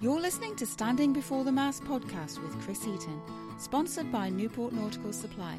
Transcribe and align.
You're 0.00 0.20
listening 0.20 0.54
to 0.54 0.64
Standing 0.64 1.12
Before 1.12 1.42
the 1.42 1.50
Mast 1.50 1.82
podcast 1.82 2.40
with 2.40 2.56
Chris 2.62 2.86
Eaton, 2.86 3.20
sponsored 3.58 4.12
by 4.12 4.28
Newport 4.28 4.72
Nautical 4.72 5.12
Supply. 5.12 5.56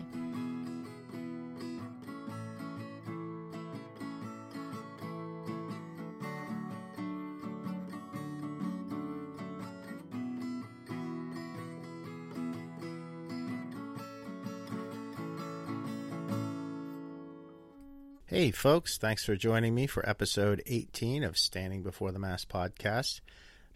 Hey, 18.26 18.52
folks, 18.52 18.98
thanks 18.98 19.26
for 19.26 19.36
joining 19.36 19.76
me 19.76 19.86
for 19.86 20.08
episode 20.08 20.64
18 20.66 21.26
of 21.26 21.38
Standing 21.38 21.84
Before 21.84 22.14
the 22.14 22.20
Mast 22.20 22.48
podcast. 22.48 23.20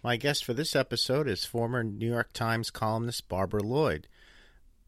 My 0.06 0.18
guest 0.18 0.44
for 0.44 0.54
this 0.54 0.76
episode 0.76 1.30
is 1.30 1.46
former 1.46 1.82
New 1.82 2.12
York 2.12 2.34
Times 2.34 2.70
columnist 2.70 3.30
Barbara 3.30 3.64
Lloyd. 3.64 4.10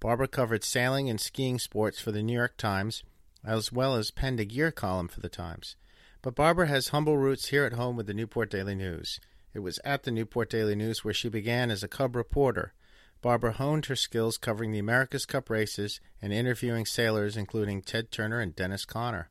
Barbara 0.02 0.28
covered 0.28 0.66
sailing 0.66 1.10
and 1.10 1.22
skiing 1.22 1.58
sports 1.58 2.02
for 2.02 2.12
the 2.12 2.22
New 2.22 2.34
York 2.34 2.58
Times, 2.58 3.02
as 3.42 3.72
well 3.72 3.96
as 3.96 4.12
penned 4.12 4.42
a 4.42 4.46
gear 4.46 4.72
column 4.72 5.08
for 5.08 5.22
the 5.22 5.30
Times. 5.30 5.78
But 6.22 6.36
Barbara 6.36 6.68
has 6.68 6.90
humble 6.90 7.18
roots 7.18 7.48
here 7.48 7.64
at 7.64 7.72
home 7.72 7.96
with 7.96 8.08
the 8.08 8.14
Newport 8.14 8.52
Daily 8.52 8.76
News. 8.76 9.22
It 9.54 9.59
was 9.59 9.80
at 9.86 10.04
the 10.04 10.12
Newport 10.12 10.50
Daily 10.50 10.76
News 10.76 11.06
where 11.06 11.14
she 11.14 11.30
began 11.30 11.72
as 11.72 11.82
a 11.82 11.88
cub 11.88 12.14
reporter. 12.14 12.73
Barbara 13.22 13.54
honed 13.54 13.86
her 13.86 13.95
skills 13.95 14.38
covering 14.38 14.73
the 14.73 14.80
America's 14.80 15.26
Cup 15.26 15.50
races 15.50 16.02
and 16.22 16.34
interviewing 16.34 16.86
sailors 16.86 17.38
including 17.38 17.82
Ted 17.82 18.12
Turner 18.12 18.42
and 18.42 18.54
Dennis 18.54 18.84
Conner. 18.84 19.30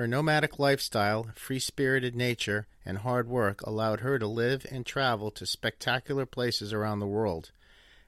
Her 0.00 0.06
nomadic 0.06 0.58
lifestyle, 0.58 1.26
free 1.34 1.58
spirited 1.58 2.16
nature, 2.16 2.66
and 2.86 2.96
hard 2.96 3.28
work 3.28 3.60
allowed 3.60 4.00
her 4.00 4.18
to 4.18 4.26
live 4.26 4.66
and 4.70 4.86
travel 4.86 5.30
to 5.32 5.44
spectacular 5.44 6.24
places 6.24 6.72
around 6.72 7.00
the 7.00 7.06
world. 7.06 7.52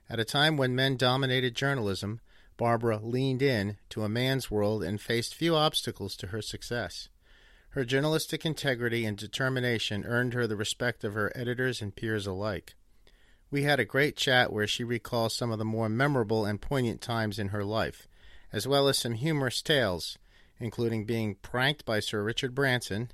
At 0.09 0.19
a 0.19 0.25
time 0.25 0.57
when 0.57 0.75
men 0.75 0.97
dominated 0.97 1.55
journalism, 1.55 2.23
Barbara 2.57 2.99
leaned 3.03 3.43
in 3.43 3.77
to 3.91 4.05
a 4.05 4.09
man's 4.09 4.51
world 4.51 4.83
and 4.83 5.03
faced 5.03 5.35
few 5.35 5.55
obstacles 5.55 6.17
to 6.17 6.29
her 6.29 6.41
success. 6.41 7.11
Her 7.73 7.85
journalistic 7.85 8.47
integrity 8.47 9.05
and 9.05 9.19
determination 9.19 10.07
earned 10.07 10.33
her 10.33 10.47
the 10.47 10.57
respect 10.57 11.05
of 11.05 11.13
her 11.13 11.31
editors 11.35 11.83
and 11.83 11.95
peers 11.95 12.27
alike. 12.27 12.75
We 13.51 13.65
had 13.65 13.81
a 13.81 13.85
great 13.85 14.17
chat 14.17 14.51
where 14.51 14.67
she 14.67 14.83
recalls 14.83 15.37
some 15.37 15.53
of 15.53 15.59
the 15.59 15.67
more 15.67 15.91
memorable 15.91 16.47
and 16.47 16.59
poignant 16.59 17.03
times 17.03 17.39
in 17.39 17.49
her 17.49 17.67
life, 17.67 18.09
as 18.51 18.67
well 18.67 18.89
as 18.89 18.97
some 18.97 19.13
humorous 19.13 19.61
tales 19.61 20.17
including 20.63 21.05
being 21.05 21.35
pranked 21.43 21.85
by 21.85 21.99
Sir 21.99 22.23
Richard 22.23 22.55
Branson, 22.55 23.11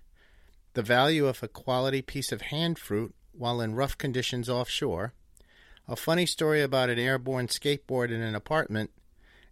the 0.75 0.83
value 0.83 1.27
of 1.27 1.43
a 1.43 1.49
quality 1.49 2.03
piece 2.03 2.31
of 2.31 2.43
hand 2.43 2.79
fruit 2.79 3.15
while 3.33 3.61
in 3.61 3.75
rough 3.75 3.97
conditions 3.97 4.51
offshore, 4.51 5.15
a 5.89 5.97
funny 5.97 6.27
story 6.27 6.61
about 6.61 6.91
an 6.91 6.99
airborne 6.99 7.47
skateboard 7.47 8.11
in 8.11 8.21
an 8.21 8.35
apartment, 8.35 8.91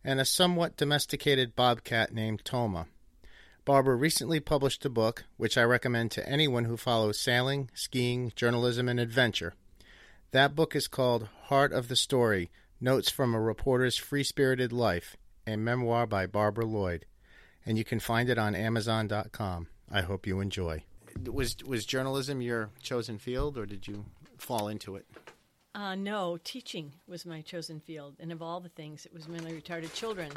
and 0.04 0.20
a 0.20 0.24
somewhat 0.24 0.76
domesticated 0.76 1.56
bobcat 1.56 2.12
named 2.12 2.44
Toma. 2.44 2.86
Barbara 3.64 3.96
recently 3.96 4.40
published 4.40 4.84
a 4.84 4.90
book 4.90 5.24
which 5.38 5.56
I 5.56 5.62
recommend 5.62 6.10
to 6.12 6.28
anyone 6.28 6.66
who 6.66 6.76
follows 6.76 7.18
sailing, 7.18 7.70
skiing, 7.74 8.30
journalism, 8.36 8.88
and 8.88 9.00
adventure. 9.00 9.54
That 10.32 10.54
book 10.54 10.76
is 10.76 10.86
called 10.86 11.28
Heart 11.44 11.72
of 11.72 11.88
the 11.88 11.96
Story 11.96 12.50
Notes 12.80 13.10
from 13.10 13.34
a 13.34 13.40
Reporter's 13.40 13.96
Free 13.96 14.22
Spirited 14.22 14.70
Life, 14.70 15.16
a 15.46 15.56
memoir 15.56 16.06
by 16.06 16.26
Barbara 16.26 16.66
Lloyd 16.66 17.06
and 17.66 17.76
you 17.76 17.84
can 17.84 18.00
find 18.00 18.30
it 18.30 18.38
on 18.38 18.54
Amazon.com. 18.54 19.66
I 19.90 20.02
hope 20.02 20.26
you 20.26 20.40
enjoy. 20.40 20.84
Was 21.24 21.56
was 21.64 21.84
journalism 21.84 22.40
your 22.40 22.70
chosen 22.82 23.18
field, 23.18 23.58
or 23.58 23.66
did 23.66 23.86
you 23.86 24.04
fall 24.38 24.68
into 24.68 24.96
it? 24.96 25.06
Uh, 25.74 25.94
no, 25.94 26.38
teaching 26.42 26.92
was 27.06 27.26
my 27.26 27.42
chosen 27.42 27.80
field, 27.80 28.14
and 28.18 28.32
of 28.32 28.40
all 28.40 28.60
the 28.60 28.68
things, 28.70 29.04
it 29.04 29.12
was 29.12 29.28
mentally 29.28 29.60
retarded 29.60 29.92
children, 29.92 30.30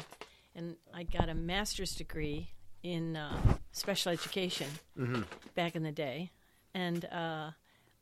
and 0.54 0.76
I 0.92 1.04
got 1.04 1.30
a 1.30 1.34
master's 1.34 1.94
degree 1.94 2.50
in 2.82 3.16
uh, 3.16 3.56
special 3.72 4.12
education 4.12 4.68
mm-hmm. 4.98 5.22
back 5.54 5.76
in 5.76 5.82
the 5.82 5.92
day, 5.92 6.30
and 6.74 7.04
uh, 7.06 7.50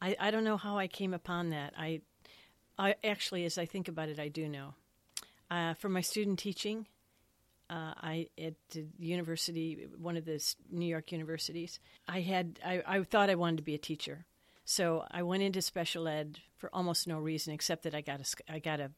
I, 0.00 0.16
I 0.18 0.30
don't 0.30 0.44
know 0.44 0.56
how 0.56 0.78
I 0.78 0.86
came 0.86 1.14
upon 1.14 1.50
that. 1.50 1.74
I, 1.78 2.00
I 2.78 2.94
actually, 3.04 3.44
as 3.44 3.58
I 3.58 3.66
think 3.66 3.88
about 3.88 4.08
it, 4.08 4.18
I 4.18 4.28
do 4.28 4.48
know. 4.48 4.74
Uh, 5.50 5.74
for 5.74 5.88
my 5.88 6.00
student 6.00 6.38
teaching, 6.38 6.86
uh, 7.70 7.92
I 7.96 8.28
at 8.38 8.54
the 8.70 8.86
university, 8.98 9.86
one 9.98 10.16
of 10.16 10.24
the 10.24 10.42
New 10.70 10.86
York 10.86 11.12
universities. 11.12 11.80
I 12.06 12.20
had 12.20 12.58
I, 12.64 12.82
I 12.86 13.02
thought 13.02 13.30
I 13.30 13.34
wanted 13.34 13.58
to 13.58 13.62
be 13.62 13.74
a 13.74 13.78
teacher, 13.78 14.26
so 14.64 15.04
I 15.10 15.22
went 15.22 15.42
into 15.42 15.62
special 15.62 16.08
ed 16.08 16.38
for 16.56 16.70
almost 16.72 17.06
no 17.06 17.18
reason 17.18 17.52
except 17.52 17.82
that 17.84 17.94
I 17.94 18.00
got 18.00 18.20
a 18.20 18.52
I 18.52 18.58
got 18.58 18.80
a 18.80 18.90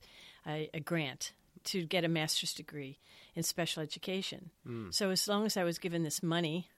a, 0.46 0.70
a 0.74 0.80
grant 0.80 1.32
to 1.64 1.84
get 1.84 2.04
a 2.04 2.08
master's 2.08 2.54
degree 2.54 2.98
in 3.34 3.42
special 3.42 3.82
education. 3.82 4.50
Mm. 4.66 4.94
So 4.94 5.10
as 5.10 5.28
long 5.28 5.46
as 5.46 5.56
I 5.56 5.64
was 5.64 5.78
given 5.78 6.02
this 6.02 6.22
money. 6.22 6.68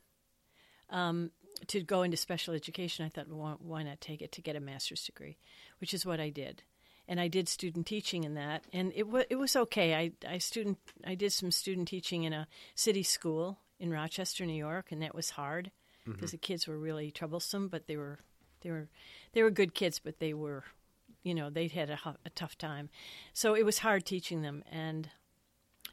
Um, 0.90 1.30
to 1.68 1.80
go 1.80 2.02
into 2.02 2.16
special 2.16 2.54
education, 2.54 3.06
I 3.06 3.08
thought, 3.08 3.28
well, 3.28 3.56
why 3.60 3.82
not 3.82 4.00
take 4.00 4.20
it 4.20 4.32
to 4.32 4.42
get 4.42 4.56
a 4.56 4.60
master's 4.60 5.04
degree, 5.04 5.38
which 5.78 5.94
is 5.94 6.04
what 6.04 6.20
I 6.20 6.28
did 6.28 6.62
and 7.08 7.20
I 7.20 7.28
did 7.28 7.48
student 7.48 7.86
teaching 7.86 8.24
in 8.24 8.34
that, 8.34 8.64
and 8.72 8.92
it 8.94 9.08
was 9.08 9.24
it 9.30 9.36
was 9.36 9.56
okay. 9.56 9.94
I 9.94 10.12
I 10.26 10.38
student 10.38 10.78
I 11.04 11.14
did 11.14 11.32
some 11.32 11.50
student 11.50 11.88
teaching 11.88 12.24
in 12.24 12.32
a 12.32 12.46
city 12.74 13.02
school 13.02 13.58
in 13.80 13.90
Rochester, 13.90 14.46
New 14.46 14.52
York, 14.52 14.92
and 14.92 15.02
that 15.02 15.14
was 15.14 15.30
hard 15.30 15.70
because 16.04 16.30
mm-hmm. 16.30 16.34
the 16.34 16.38
kids 16.38 16.66
were 16.66 16.78
really 16.78 17.10
troublesome, 17.10 17.68
but 17.68 17.86
they 17.86 17.96
were 17.96 18.18
they 18.62 18.70
were 18.70 18.88
they 19.32 19.42
were 19.42 19.50
good 19.50 19.74
kids, 19.74 19.98
but 19.98 20.20
they 20.20 20.34
were 20.34 20.64
you 21.22 21.34
know 21.34 21.50
they'd 21.50 21.72
had 21.72 21.90
a, 21.90 21.98
a 22.24 22.30
tough 22.30 22.56
time, 22.56 22.88
so 23.32 23.54
it 23.54 23.64
was 23.64 23.78
hard 23.78 24.04
teaching 24.04 24.42
them. 24.42 24.62
And 24.70 25.10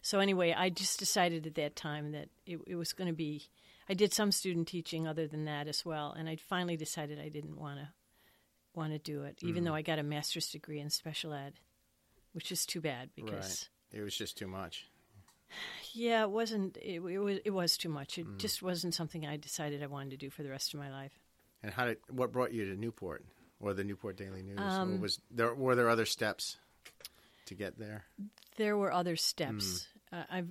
so 0.02 0.20
anyway, 0.20 0.54
I 0.54 0.70
just 0.70 1.00
decided 1.00 1.48
at 1.48 1.56
that 1.56 1.76
time 1.76 2.12
that 2.12 2.30
it, 2.46 2.60
it 2.68 2.76
was 2.76 2.94
going 2.94 3.10
to 3.10 3.16
be. 3.16 3.50
I 3.92 3.96
did 3.96 4.14
some 4.14 4.32
student 4.32 4.68
teaching 4.68 5.08
other 5.08 5.28
than 5.28 5.46
that 5.46 5.68
as 5.68 5.84
well, 5.84 6.16
and 6.18 6.30
I 6.30 6.36
finally 6.36 6.78
decided 6.78 7.20
I 7.20 7.30
didn't 7.30 7.60
want 7.60 7.80
to 7.80 7.90
want 8.80 8.94
to 8.94 9.00
do 9.00 9.24
it, 9.24 9.38
even 9.42 9.64
mm. 9.64 9.68
though 9.68 9.76
I 9.76 9.84
got 9.84 10.00
a 10.00 10.04
master's 10.04 10.50
degree 10.50 10.80
in 10.80 10.90
special 10.90 11.34
ed, 11.34 11.54
which 12.34 12.52
is 12.52 12.66
too 12.66 12.82
bad 12.82 13.10
because 13.16 13.68
right. 13.94 14.00
it 14.00 14.04
was 14.04 14.16
just 14.16 14.38
too 14.38 14.48
much. 14.48 14.88
Yeah, 15.94 16.24
it 16.24 16.30
wasn't. 16.30 16.78
It, 16.78 17.02
it 17.02 17.20
was. 17.20 17.40
It 17.44 17.52
was 17.52 17.78
too 17.78 17.90
much. 17.90 18.18
It 18.18 18.28
mm. 18.28 18.38
just 18.38 18.62
wasn't 18.62 18.94
something 18.94 19.26
I 19.26 19.38
decided 19.38 19.84
I 19.84 19.88
wanted 19.88 20.12
to 20.12 20.18
do 20.18 20.30
for 20.30 20.44
the 20.44 20.50
rest 20.50 20.74
of 20.74 20.80
my 20.80 20.92
life. 20.92 21.12
And 21.64 21.74
how 21.74 21.86
did 21.86 21.98
what 22.10 22.32
brought 22.32 22.54
you 22.54 22.66
to 22.66 22.80
Newport 22.80 23.26
or 23.60 23.74
the 23.74 23.84
Newport 23.84 24.16
Daily 24.16 24.44
News? 24.44 24.60
Um, 24.60 25.02
was 25.02 25.20
there 25.32 25.54
were 25.54 25.76
there 25.76 25.90
other 25.90 26.06
steps 26.06 26.58
to 27.48 27.56
get 27.56 27.78
there? 27.80 28.06
There 28.58 28.78
were 28.78 28.94
other 28.94 29.16
steps. 29.16 29.88
Mm. 30.14 30.20
Uh, 30.20 30.24
I 30.32 30.44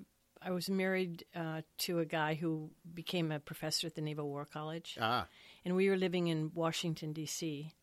I 0.42 0.50
was 0.50 0.68
married 0.68 1.24
uh, 1.34 1.62
to 1.78 2.00
a 2.00 2.04
guy 2.04 2.34
who 2.34 2.70
became 2.92 3.32
a 3.32 3.38
professor 3.38 3.86
at 3.86 3.94
the 3.94 4.02
Naval 4.02 4.28
War 4.28 4.44
College. 4.44 4.98
Ah. 5.00 5.26
And 5.64 5.76
we 5.76 5.88
were 5.88 5.96
living 5.96 6.28
in 6.28 6.50
Washington 6.54 7.12
D.C 7.12 7.74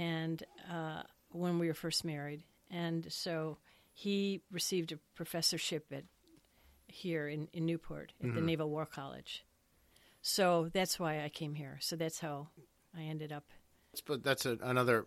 and 0.00 0.42
uh, 0.72 1.02
when 1.30 1.58
we 1.58 1.68
were 1.68 1.74
first 1.74 2.06
married, 2.06 2.42
and 2.70 3.12
so 3.12 3.58
he 3.92 4.40
received 4.50 4.92
a 4.92 4.98
professorship 5.14 5.92
at 5.92 6.04
here 6.86 7.28
in, 7.28 7.48
in 7.52 7.66
Newport 7.66 8.12
at 8.18 8.26
mm-hmm. 8.26 8.36
the 8.36 8.40
Naval 8.40 8.70
War 8.70 8.86
College. 8.86 9.44
So 10.22 10.70
that's 10.72 10.98
why 10.98 11.22
I 11.22 11.28
came 11.28 11.54
here. 11.54 11.76
So 11.80 11.96
that's 11.96 12.18
how 12.18 12.48
I 12.96 13.02
ended 13.02 13.30
up. 13.30 13.44
But 14.06 14.24
that's 14.24 14.46
a, 14.46 14.56
another 14.62 15.06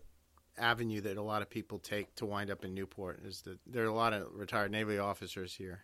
avenue 0.56 1.00
that 1.00 1.16
a 1.16 1.22
lot 1.22 1.42
of 1.42 1.50
people 1.50 1.78
take 1.80 2.14
to 2.16 2.26
wind 2.26 2.50
up 2.50 2.64
in 2.64 2.72
Newport. 2.72 3.20
Is 3.24 3.42
that 3.42 3.58
there 3.66 3.82
are 3.82 3.88
a 3.88 3.94
lot 3.94 4.12
of 4.12 4.28
retired 4.32 4.70
Navy 4.70 4.98
officers 4.98 5.54
here. 5.54 5.80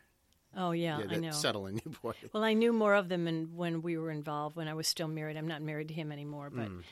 Oh 0.57 0.71
yeah, 0.71 1.01
yeah 1.01 1.07
I 1.11 1.17
know. 1.17 1.31
Settle 1.33 1.67
in 1.67 1.75
Newport. 1.85 2.17
Well, 2.33 2.45
I 2.45 2.53
knew 2.53 2.73
more 2.73 2.95
of 2.95 3.09
them 3.09 3.27
in, 3.27 3.57
when 3.57 3.83
we 3.83 3.99
were 3.99 4.13
involved. 4.13 4.57
When 4.57 4.69
I 4.69 4.75
was 4.75 4.87
still 4.87 5.09
married, 5.09 5.37
I'm 5.37 5.49
not 5.49 5.63
married 5.63 5.89
to 5.89 5.95
him 5.95 6.13
anymore. 6.13 6.51
But 6.51 6.69
mm. 6.69 6.83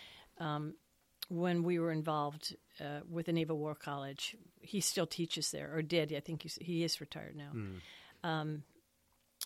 um, 0.45 0.75
when 1.29 1.63
we 1.63 1.79
were 1.79 1.93
involved 1.93 2.57
uh, 2.81 3.01
with 3.09 3.27
the 3.27 3.33
Naval 3.33 3.59
War 3.59 3.75
College. 3.75 4.37
He 4.61 4.81
still 4.81 5.07
teaches 5.07 5.51
there, 5.51 5.71
or 5.75 5.83
did. 5.83 6.13
I 6.13 6.21
think 6.21 6.47
he 6.61 6.85
is 6.85 7.01
retired 7.01 7.37
now. 7.37 7.51
Mm. 7.55 7.81
Um, 8.25 8.63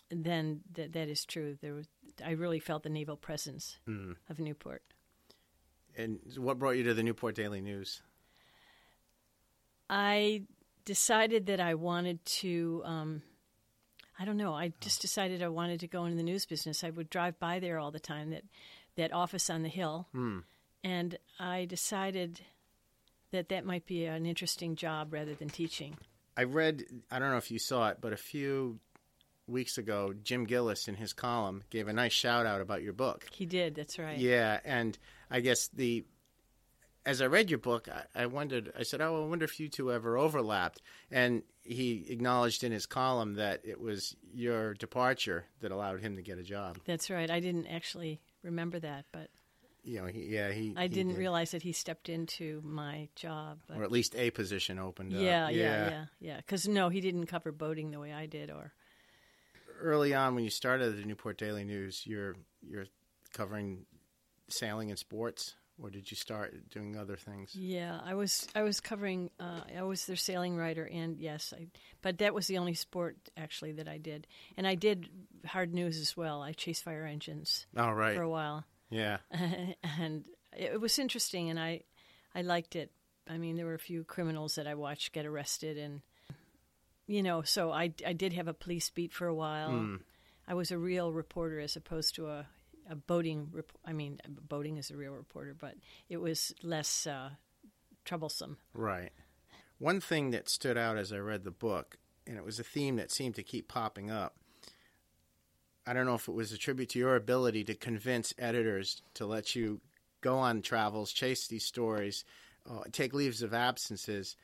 then 0.09 0.61
that 0.73 0.93
that 0.93 1.09
is 1.09 1.25
true. 1.25 1.57
There 1.61 1.73
was, 1.73 1.87
I 2.23 2.31
really 2.31 2.59
felt 2.59 2.83
the 2.83 2.89
naval 2.89 3.17
presence 3.17 3.77
mm. 3.87 4.15
of 4.29 4.39
Newport. 4.39 4.81
And 5.95 6.19
what 6.37 6.57
brought 6.57 6.77
you 6.77 6.83
to 6.83 6.93
the 6.93 7.03
Newport 7.03 7.35
Daily 7.35 7.61
News? 7.61 8.01
I 9.89 10.43
decided 10.85 11.45
that 11.47 11.59
I 11.59 11.75
wanted 11.75 12.23
to. 12.25 12.81
Um, 12.85 13.21
I 14.19 14.25
don't 14.25 14.37
know. 14.37 14.53
I 14.53 14.73
just 14.79 15.01
decided 15.01 15.43
I 15.43 15.49
wanted 15.49 15.79
to 15.81 15.87
go 15.87 16.05
into 16.05 16.17
the 16.17 16.23
news 16.23 16.45
business. 16.45 16.83
I 16.83 16.91
would 16.91 17.09
drive 17.09 17.39
by 17.39 17.59
there 17.59 17.77
all 17.77 17.91
the 17.91 17.99
time. 17.99 18.31
That 18.31 18.43
that 18.95 19.11
office 19.11 19.49
on 19.49 19.63
the 19.63 19.69
hill. 19.69 20.07
Mm 20.15 20.43
and 20.83 21.17
I 21.39 21.65
decided 21.65 22.41
that 23.31 23.49
that 23.49 23.65
might 23.65 23.85
be 23.85 24.05
an 24.05 24.25
interesting 24.25 24.75
job 24.75 25.13
rather 25.13 25.33
than 25.33 25.49
teaching. 25.49 25.97
I 26.37 26.43
read, 26.43 26.83
I 27.11 27.19
don't 27.19 27.31
know 27.31 27.37
if 27.37 27.51
you 27.51 27.59
saw 27.59 27.89
it, 27.89 27.97
but 28.01 28.13
a 28.13 28.17
few 28.17 28.79
weeks 29.47 29.77
ago, 29.77 30.13
Jim 30.23 30.45
Gillis 30.45 30.87
in 30.87 30.95
his 30.95 31.13
column 31.13 31.63
gave 31.69 31.87
a 31.87 31.93
nice 31.93 32.13
shout 32.13 32.45
out 32.45 32.61
about 32.61 32.81
your 32.81 32.93
book. 32.93 33.25
He 33.31 33.45
did, 33.45 33.75
that's 33.75 33.99
right. 33.99 34.17
Yeah, 34.17 34.59
and 34.63 34.97
I 35.29 35.41
guess 35.41 35.67
the 35.67 36.05
as 37.05 37.21
I 37.21 37.25
read 37.25 37.49
your 37.49 37.59
book, 37.59 37.89
I, 37.89 38.23
I 38.23 38.25
wondered. 38.27 38.71
I 38.77 38.83
said, 38.83 39.01
"Oh, 39.01 39.23
I 39.23 39.27
wonder 39.27 39.45
if 39.45 39.59
you 39.59 39.67
two 39.67 39.91
ever 39.91 40.17
overlapped." 40.17 40.81
And 41.11 41.43
he 41.61 42.05
acknowledged 42.09 42.63
in 42.63 42.71
his 42.71 42.85
column 42.85 43.35
that 43.35 43.61
it 43.63 43.79
was 43.79 44.15
your 44.33 44.73
departure 44.73 45.45
that 45.61 45.71
allowed 45.71 46.01
him 46.01 46.15
to 46.15 46.21
get 46.21 46.37
a 46.37 46.43
job. 46.43 46.77
That's 46.85 47.09
right. 47.09 47.29
I 47.29 47.39
didn't 47.39 47.67
actually 47.67 48.21
remember 48.41 48.79
that, 48.79 49.05
but 49.11 49.29
You 49.83 49.99
know, 50.01 50.05
he, 50.07 50.23
yeah, 50.27 50.51
he. 50.51 50.73
I 50.77 50.83
he 50.83 50.87
didn't 50.89 51.13
did. 51.13 51.17
realize 51.19 51.51
that 51.51 51.61
he 51.61 51.71
stepped 51.73 52.07
into 52.07 52.61
my 52.63 53.09
job. 53.15 53.59
But 53.67 53.77
or 53.77 53.83
at 53.83 53.91
least 53.91 54.15
a 54.15 54.31
position 54.31 54.79
opened 54.79 55.13
up. 55.13 55.19
yeah, 55.21 55.49
yeah, 55.49 55.89
yeah, 55.89 56.05
yeah. 56.21 56.37
Because 56.37 56.67
no, 56.67 56.89
he 56.89 57.01
didn't 57.01 57.25
cover 57.27 57.51
boating 57.51 57.91
the 57.91 57.99
way 57.99 58.13
I 58.13 58.25
did, 58.25 58.49
or 58.49 58.71
Early 59.81 60.13
on, 60.13 60.35
when 60.35 60.43
you 60.45 60.49
started 60.49 60.97
the 60.97 61.05
Newport 61.05 61.37
Daily 61.37 61.65
News, 61.65 62.03
you're 62.05 62.35
you're 62.65 62.85
covering 63.33 63.85
sailing 64.47 64.89
and 64.89 64.97
sports, 64.97 65.55
or 65.81 65.89
did 65.89 66.09
you 66.09 66.15
start 66.15 66.53
doing 66.69 66.95
other 66.95 67.17
things? 67.17 67.53
Yeah, 67.53 67.99
I 68.05 68.13
was 68.13 68.47
I 68.55 68.61
was 68.61 68.79
covering. 68.79 69.29
Uh, 69.39 69.61
I 69.77 69.81
was 69.83 70.05
their 70.05 70.15
sailing 70.15 70.55
writer, 70.55 70.87
and 70.89 71.19
yes, 71.19 71.53
I. 71.57 71.67
But 72.01 72.19
that 72.19 72.33
was 72.33 72.47
the 72.47 72.57
only 72.59 72.75
sport 72.75 73.17
actually 73.35 73.73
that 73.73 73.89
I 73.89 73.97
did, 73.97 74.27
and 74.55 74.65
I 74.65 74.75
did 74.75 75.09
hard 75.45 75.73
news 75.73 75.99
as 75.99 76.15
well. 76.15 76.41
I 76.41 76.53
chased 76.53 76.83
fire 76.85 77.05
engines 77.05 77.65
Oh, 77.75 77.91
right. 77.91 78.15
for 78.15 78.21
a 78.21 78.29
while, 78.29 78.63
Yeah. 78.93 79.17
and 79.99 80.23
it 80.55 80.79
was 80.79 80.99
interesting, 80.99 81.49
and 81.49 81.59
I 81.59 81.81
I 82.35 82.41
liked 82.41 82.75
it. 82.75 82.91
I 83.27 83.37
mean, 83.37 83.55
there 83.55 83.65
were 83.65 83.73
a 83.73 83.79
few 83.79 84.03
criminals 84.03 84.55
that 84.55 84.67
I 84.67 84.75
watched 84.75 85.13
get 85.13 85.25
arrested, 85.25 85.77
and 85.77 86.01
you 87.07 87.23
know, 87.23 87.41
so 87.41 87.71
I 87.71 87.93
I 88.05 88.13
did 88.13 88.33
have 88.33 88.47
a 88.47 88.53
police 88.53 88.89
beat 88.89 89.13
for 89.13 89.27
a 89.27 89.35
while. 89.35 89.97
I 90.47 90.53
was 90.53 90.71
a 90.71 90.77
real 90.77 91.11
reporter 91.13 91.59
as 91.59 91.75
opposed 91.75 92.15
to 92.15 92.27
a 92.27 92.47
a 92.89 92.95
boating. 92.95 93.49
Rep- 93.51 93.77
I 93.85 93.93
mean, 93.93 94.19
boating 94.27 94.77
is 94.77 94.91
a 94.91 94.97
real 94.97 95.13
reporter, 95.13 95.55
but 95.57 95.75
it 96.09 96.17
was 96.17 96.53
less 96.61 97.07
uh, 97.07 97.31
troublesome. 98.05 98.57
Right. 98.73 99.11
One 99.79 99.99
thing 99.99 100.31
that 100.31 100.49
stood 100.49 100.77
out 100.77 100.97
as 100.97 101.11
I 101.11 101.17
read 101.17 101.43
the 101.43 101.51
book, 101.51 101.97
and 102.27 102.37
it 102.37 102.45
was 102.45 102.59
a 102.59 102.63
theme 102.63 102.97
that 102.97 103.11
seemed 103.11 103.35
to 103.35 103.43
keep 103.43 103.67
popping 103.67 104.11
up. 104.11 104.35
I 105.85 105.93
don't 105.93 106.05
know 106.05 106.15
if 106.15 106.27
it 106.27 106.33
was 106.33 106.51
a 106.51 106.57
tribute 106.57 106.89
to 106.89 106.99
your 106.99 107.15
ability 107.15 107.65
to 107.65 107.75
convince 107.75 108.33
editors 108.37 109.01
to 109.15 109.25
let 109.25 109.55
you 109.55 109.81
go 110.21 110.37
on 110.37 110.61
travels, 110.61 111.11
chase 111.11 111.47
these 111.47 111.65
stories, 111.65 112.23
uh, 112.69 112.83
take 112.91 113.13
leaves 113.13 113.41
of 113.41 113.53
absences, 113.53 114.37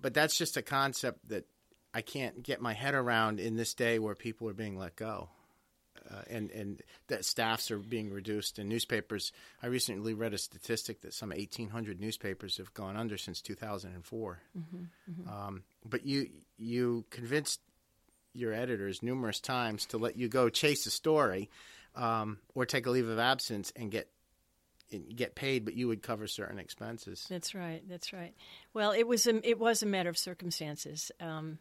but 0.00 0.14
that's 0.14 0.36
just 0.38 0.56
a 0.56 0.62
concept 0.62 1.28
that 1.28 1.46
I 1.92 2.02
can't 2.02 2.42
get 2.42 2.60
my 2.60 2.74
head 2.74 2.94
around 2.94 3.40
in 3.40 3.56
this 3.56 3.74
day 3.74 3.98
where 3.98 4.14
people 4.14 4.48
are 4.48 4.54
being 4.54 4.78
let 4.78 4.96
go. 4.96 5.28
Uh, 6.08 6.22
and 6.30 6.50
and 6.52 6.82
that 7.08 7.24
staffs 7.24 7.70
are 7.70 7.78
being 7.78 8.12
reduced 8.12 8.58
and 8.60 8.68
newspapers. 8.68 9.32
I 9.62 9.66
recently 9.66 10.14
read 10.14 10.34
a 10.34 10.38
statistic 10.38 11.00
that 11.00 11.14
some 11.14 11.30
1,800 11.30 12.00
newspapers 12.00 12.58
have 12.58 12.72
gone 12.74 12.96
under 12.96 13.16
since 13.18 13.40
2004. 13.40 14.38
Um, 15.28 15.64
but 15.84 16.06
you 16.06 16.28
you 16.58 17.06
convinced 17.10 17.60
your 18.36 18.52
editors 18.52 19.02
numerous 19.02 19.40
times 19.40 19.86
to 19.86 19.98
let 19.98 20.16
you 20.16 20.28
go 20.28 20.48
chase 20.48 20.86
a 20.86 20.90
story 20.90 21.50
um, 21.94 22.38
or 22.54 22.66
take 22.66 22.86
a 22.86 22.90
leave 22.90 23.08
of 23.08 23.18
absence 23.18 23.72
and 23.76 23.90
get 23.90 24.08
and 24.92 25.16
get 25.16 25.34
paid, 25.34 25.64
but 25.64 25.74
you 25.74 25.88
would 25.88 26.00
cover 26.02 26.28
certain 26.28 26.58
expenses. 26.60 27.26
That's 27.28 27.54
right. 27.54 27.82
That's 27.88 28.12
right. 28.12 28.34
Well, 28.72 28.92
it 28.92 29.06
was 29.08 29.26
a 29.26 29.48
it 29.48 29.58
was 29.58 29.82
a 29.82 29.86
matter 29.86 30.08
of 30.10 30.16
circumstances. 30.18 31.10
Um, 31.20 31.58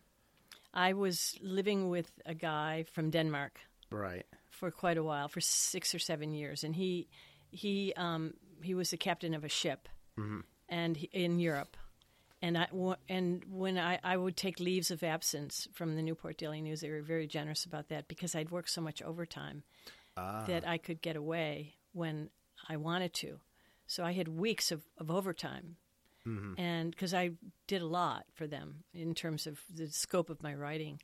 I 0.74 0.94
was 0.94 1.36
living 1.42 1.90
with 1.90 2.12
a 2.26 2.34
guy 2.36 2.86
from 2.94 3.10
Denmark 3.10 3.60
Right. 3.90 4.26
for 4.52 4.72
quite 4.72 4.98
a 4.98 5.04
while, 5.04 5.28
for 5.30 5.42
six 5.42 5.96
or 5.96 6.00
seven 6.00 6.34
years, 6.34 6.64
and 6.64 6.76
he 6.76 7.08
he 7.50 7.94
um, 7.96 8.34
he 8.62 8.76
was 8.76 8.90
the 8.90 8.98
captain 8.98 9.34
of 9.34 9.44
a 9.44 9.50
ship, 9.50 9.88
and 10.70 10.98
he, 10.98 11.10
in 11.14 11.40
Europe. 11.40 11.78
And 12.42 12.58
I 12.58 12.68
and 13.10 13.44
when 13.50 13.78
I, 13.78 14.00
I 14.04 14.18
would 14.18 14.38
take 14.38 14.60
leaves 14.60 14.92
of 14.92 15.04
absence 15.04 15.68
from 15.74 15.96
the 15.96 16.02
Newport 16.04 16.38
Daily 16.38 16.62
News, 16.62 16.82
they 16.82 16.90
were 16.90 17.02
very 17.02 17.28
generous 17.28 17.66
about 17.66 17.90
that 17.90 18.08
because 18.08 18.36
I'd 18.36 18.52
worked 18.52 18.70
so 18.70 18.82
much 18.82 19.02
overtime 19.02 19.64
that 20.48 20.68
I 20.68 20.78
could 20.78 21.02
get 21.02 21.16
away 21.16 21.76
when 21.94 22.30
I 22.70 22.78
wanted 22.78 23.14
to. 23.16 23.40
So 23.88 24.04
I 24.04 24.14
had 24.14 24.28
weeks 24.28 24.72
of, 24.72 24.82
of 24.98 25.10
overtime, 25.12 25.78
and 26.58 26.92
because 26.92 27.14
I 27.14 27.32
did 27.68 27.82
a 27.82 27.88
lot 27.88 28.26
for 28.34 28.48
them 28.48 28.84
in 28.94 29.14
terms 29.14 29.48
of 29.48 29.60
the 29.74 29.88
scope 29.88 30.30
of 30.30 30.42
my 30.44 30.54
writing, 30.56 31.00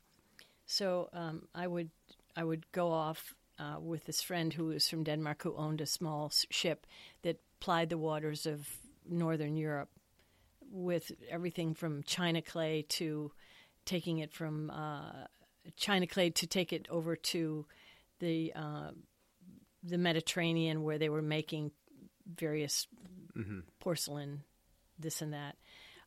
so 0.66 1.08
um, 1.12 1.48
I 1.54 1.66
would 1.66 1.90
I 2.36 2.44
would 2.44 2.70
go 2.72 2.90
off 2.92 3.34
uh, 3.58 3.78
with 3.80 4.04
this 4.04 4.22
friend 4.22 4.52
who 4.52 4.66
was 4.66 4.88
from 4.88 5.04
Denmark 5.04 5.42
who 5.42 5.56
owned 5.56 5.80
a 5.80 5.86
small 5.86 6.30
ship 6.50 6.86
that 7.22 7.40
plied 7.60 7.90
the 7.90 7.98
waters 7.98 8.46
of 8.46 8.68
northern 9.08 9.56
Europe 9.56 9.90
with 10.72 11.12
everything 11.30 11.74
from 11.74 12.02
china 12.02 12.42
clay 12.42 12.84
to 12.88 13.30
taking 13.84 14.18
it 14.18 14.32
from 14.32 14.70
uh, 14.70 15.26
china 15.76 16.06
clay 16.06 16.30
to 16.30 16.46
take 16.46 16.72
it 16.72 16.88
over 16.90 17.14
to 17.14 17.66
the 18.20 18.52
uh, 18.54 18.90
the 19.82 19.98
Mediterranean 19.98 20.82
where 20.82 20.98
they 20.98 21.08
were 21.08 21.22
making 21.22 21.72
various 22.36 22.86
porcelain, 23.80 24.42
this 24.98 25.22
and 25.22 25.32
that, 25.32 25.56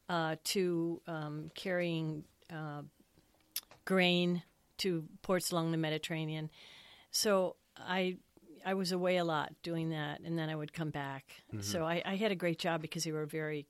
uh, 0.07 0.35
to 0.45 1.01
um, 1.07 1.51
carrying 1.55 2.23
uh, 2.51 2.81
grain 3.83 4.41
to 4.77 5.03
ports 5.21 5.51
along 5.51 5.71
the 5.71 5.77
Mediterranean. 5.77 6.49
So 7.11 7.57
I 7.77 8.17
I 8.65 8.73
was 8.73 8.91
away 8.91 9.17
a 9.17 9.25
lot 9.25 9.53
doing 9.61 9.89
that, 9.89 10.21
and 10.21 10.37
then 10.39 10.49
I 10.49 10.55
would 10.55 10.73
come 10.73 10.89
back. 10.89 11.25
So 11.61 11.83
I, 11.83 12.01
I 12.05 12.15
had 12.15 12.31
a 12.31 12.35
great 12.35 12.59
job 12.59 12.81
because 12.81 13.03
they 13.03 13.11
were 13.11 13.25
very. 13.25 13.67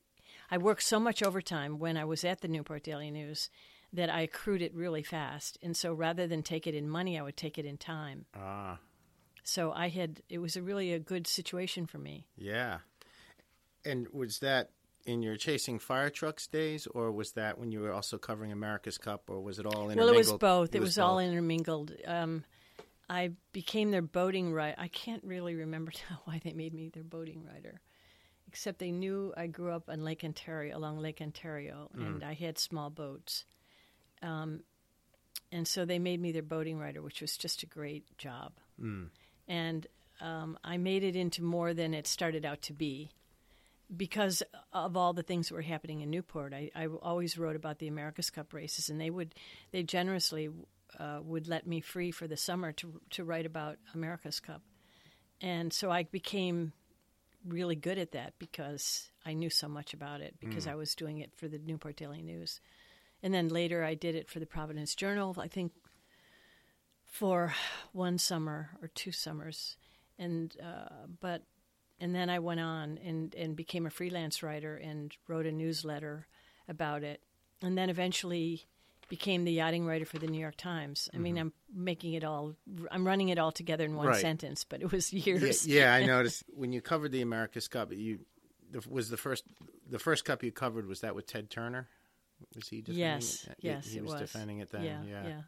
I 0.55 0.57
worked 0.57 0.83
so 0.83 1.01
much 1.01 1.21
overtime 1.21 1.79
when 1.79 1.97
I 1.97 2.05
was 2.05 2.23
at 2.23 2.39
the 2.39 2.47
Newport 2.47 2.81
Daily 2.81 3.11
News 3.11 3.49
that 3.91 4.09
I 4.09 4.21
accrued 4.21 4.61
it 4.61 4.73
really 4.73 5.03
fast, 5.03 5.57
and 5.61 5.75
so 5.75 5.91
rather 5.91 6.27
than 6.27 6.43
take 6.43 6.65
it 6.65 6.73
in 6.73 6.87
money, 6.87 7.19
I 7.19 7.23
would 7.23 7.35
take 7.35 7.57
it 7.57 7.65
in 7.65 7.75
time. 7.77 8.25
Ah, 8.33 8.79
So 9.43 9.73
I 9.73 9.89
had 9.89 10.21
it 10.29 10.37
was 10.37 10.55
a 10.55 10.61
really 10.61 10.93
a 10.93 10.99
good 10.99 11.27
situation 11.27 11.85
for 11.87 11.97
me. 11.97 12.27
yeah. 12.37 12.77
And 13.83 14.07
was 14.13 14.39
that 14.39 14.69
in 15.05 15.21
your 15.23 15.35
chasing 15.35 15.77
fire 15.77 16.09
trucks 16.09 16.47
days, 16.47 16.87
or 16.87 17.11
was 17.11 17.33
that 17.33 17.57
when 17.59 17.73
you 17.73 17.81
were 17.81 17.91
also 17.91 18.17
covering 18.17 18.53
America's 18.53 18.97
Cup, 18.97 19.29
or 19.29 19.41
was 19.41 19.59
it 19.59 19.65
all 19.65 19.89
intermingled? 19.89 20.05
Well, 20.05 20.13
it 20.13 20.17
was 20.17 20.33
both. 20.33 20.73
It, 20.73 20.79
was, 20.79 20.97
all 20.97 21.15
both. 21.17 21.25
intermingled. 21.25 21.91
Um, 22.07 22.45
I 23.09 23.31
became 23.51 23.91
their 23.91 24.01
boating 24.01 24.53
writer. 24.53 24.75
I 24.79 24.87
can't 24.87 25.23
really 25.25 25.53
remember 25.55 25.91
now 26.09 26.21
why 26.23 26.39
they 26.41 26.53
made 26.53 26.73
me 26.73 26.87
their 26.89 27.03
boating 27.03 27.43
writer, 27.45 27.81
except 28.55 28.79
they 28.79 28.91
knew 28.91 29.33
I 29.35 29.47
grew 29.47 29.73
up 29.73 29.89
on 29.89 30.05
Lake 30.05 30.23
Ontario, 30.23 30.77
along 30.77 30.99
Lake 30.99 31.19
Ontario, 31.21 31.89
and 31.93 32.23
I 32.23 32.33
had 32.33 32.57
small 32.57 32.89
boats. 32.89 33.43
Um, 34.21 34.61
and 35.51 35.67
so 35.67 35.83
they 35.83 35.99
made 35.99 36.21
me 36.21 36.31
their 36.31 36.41
boating 36.41 36.79
writer, 36.79 37.01
which 37.01 37.19
was 37.19 37.35
just 37.35 37.63
a 37.63 37.65
great 37.65 38.17
job. 38.17 38.53
And 39.49 39.85
um, 40.21 40.57
I 40.63 40.77
made 40.77 41.03
it 41.03 41.17
into 41.17 41.43
more 41.43 41.73
than 41.73 41.93
it 41.93 42.07
started 42.07 42.45
out 42.45 42.61
to 42.63 42.73
be 42.73 43.11
because 43.93 44.41
of 44.71 44.95
all 44.95 45.11
the 45.11 45.21
things 45.21 45.49
that 45.49 45.55
were 45.55 45.61
happening 45.61 45.99
in 45.99 46.09
Newport, 46.09 46.53
I, 46.53 46.71
I 46.73 46.87
always 46.87 47.37
wrote 47.37 47.57
about 47.57 47.79
the 47.79 47.89
America's 47.89 48.29
Cup 48.29 48.53
races, 48.53 48.89
and 48.89 49.01
they 49.01 49.09
would 49.09 49.35
they 49.71 49.83
generously 49.83 50.49
uh, 50.97 51.19
would 51.21 51.49
let 51.49 51.67
me 51.67 51.81
free 51.81 52.11
for 52.11 52.25
the 52.25 52.37
summer 52.37 52.71
to 52.71 53.01
to 53.11 53.25
write 53.25 53.45
about 53.45 53.79
America's 53.93 54.39
Cup, 54.39 54.61
and 55.41 55.73
so 55.73 55.91
I 55.91 56.03
became 56.03 56.71
really 57.47 57.75
good 57.75 57.97
at 57.97 58.11
that 58.13 58.33
because 58.39 59.09
I 59.25 59.33
knew 59.33 59.49
so 59.49 59.67
much 59.67 59.93
about 59.93 60.21
it 60.21 60.35
because 60.39 60.67
I 60.67 60.75
was 60.75 60.95
doing 60.95 61.19
it 61.19 61.31
for 61.35 61.47
the 61.47 61.59
Newport 61.59 61.95
Daily 61.95 62.21
News, 62.21 62.59
and 63.21 63.33
then 63.33 63.49
later 63.49 63.83
I 63.83 63.93
did 63.95 64.15
it 64.15 64.29
for 64.29 64.39
the 64.39 64.45
Providence 64.45 64.95
Journal. 64.95 65.35
I 65.39 65.47
think 65.47 65.71
for 67.05 67.53
one 67.91 68.17
summer 68.17 68.71
or 68.81 68.89
two 68.89 69.11
summers, 69.11 69.77
and 70.19 70.55
uh, 70.61 71.07
but 71.21 71.43
and 71.99 72.13
then 72.13 72.29
I 72.29 72.39
went 72.39 72.59
on 72.59 72.99
and, 73.05 73.33
and 73.35 73.55
became 73.55 73.85
a 73.85 73.89
freelance 73.89 74.43
writer 74.43 74.75
and 74.75 75.15
wrote 75.27 75.45
a 75.45 75.51
newsletter 75.51 76.27
about 76.67 77.03
it, 77.03 77.21
and 77.61 77.77
then 77.77 77.89
eventually 77.89 78.65
became 79.07 79.43
the 79.45 79.51
yachting 79.51 79.85
writer 79.85 80.05
for 80.05 80.17
the 80.19 80.27
New 80.27 80.39
York 80.39 80.55
Times. 80.57 81.09
I 81.13 81.17
mean, 81.17 81.37
I'm 81.37 81.53
making 81.73 82.13
it 82.13 82.23
all, 82.23 82.55
I'm 82.91 83.05
running 83.05 83.29
it 83.29 83.37
all 83.39 83.51
together 83.51 83.85
in 83.85 83.95
one 83.95 84.05
Mm-hmm. 84.05 84.13
Right. 84.13 84.21
sentence, 84.21 84.63
but 84.63 84.81
it 84.81 84.91
was 84.91 85.11
years. 85.25 85.67
yeah, 85.67 85.93
I 85.93 86.05
noticed 86.05 86.43
when 86.53 86.71
you 86.73 86.81
covered 86.81 87.11
the 87.11 87.21
America's 87.21 87.67
Cup, 87.67 87.91
you 87.93 88.19
was 88.89 89.09
the 89.09 89.17
first 89.17 89.43
the 89.89 89.99
first 89.99 90.25
cup 90.25 90.43
you 90.43 90.51
covered 90.51 90.85
was 90.87 91.01
that 91.01 91.15
with 91.15 91.27
Ted 91.27 91.49
Turner. 91.49 91.87
Was 92.55 92.67
he 92.67 92.81
defending 92.81 92.99
Yes, 92.99 93.45
it? 93.49 93.57
yes, 93.61 93.87
he 93.87 93.99
it 93.99 94.03
was, 94.03 94.13
was. 94.13 94.21
defending 94.21 94.59
it 94.59 94.69
then. 94.71 94.83
yeah, 94.83 95.01
Yeah, 95.03 95.27
yeah. 95.27 95.41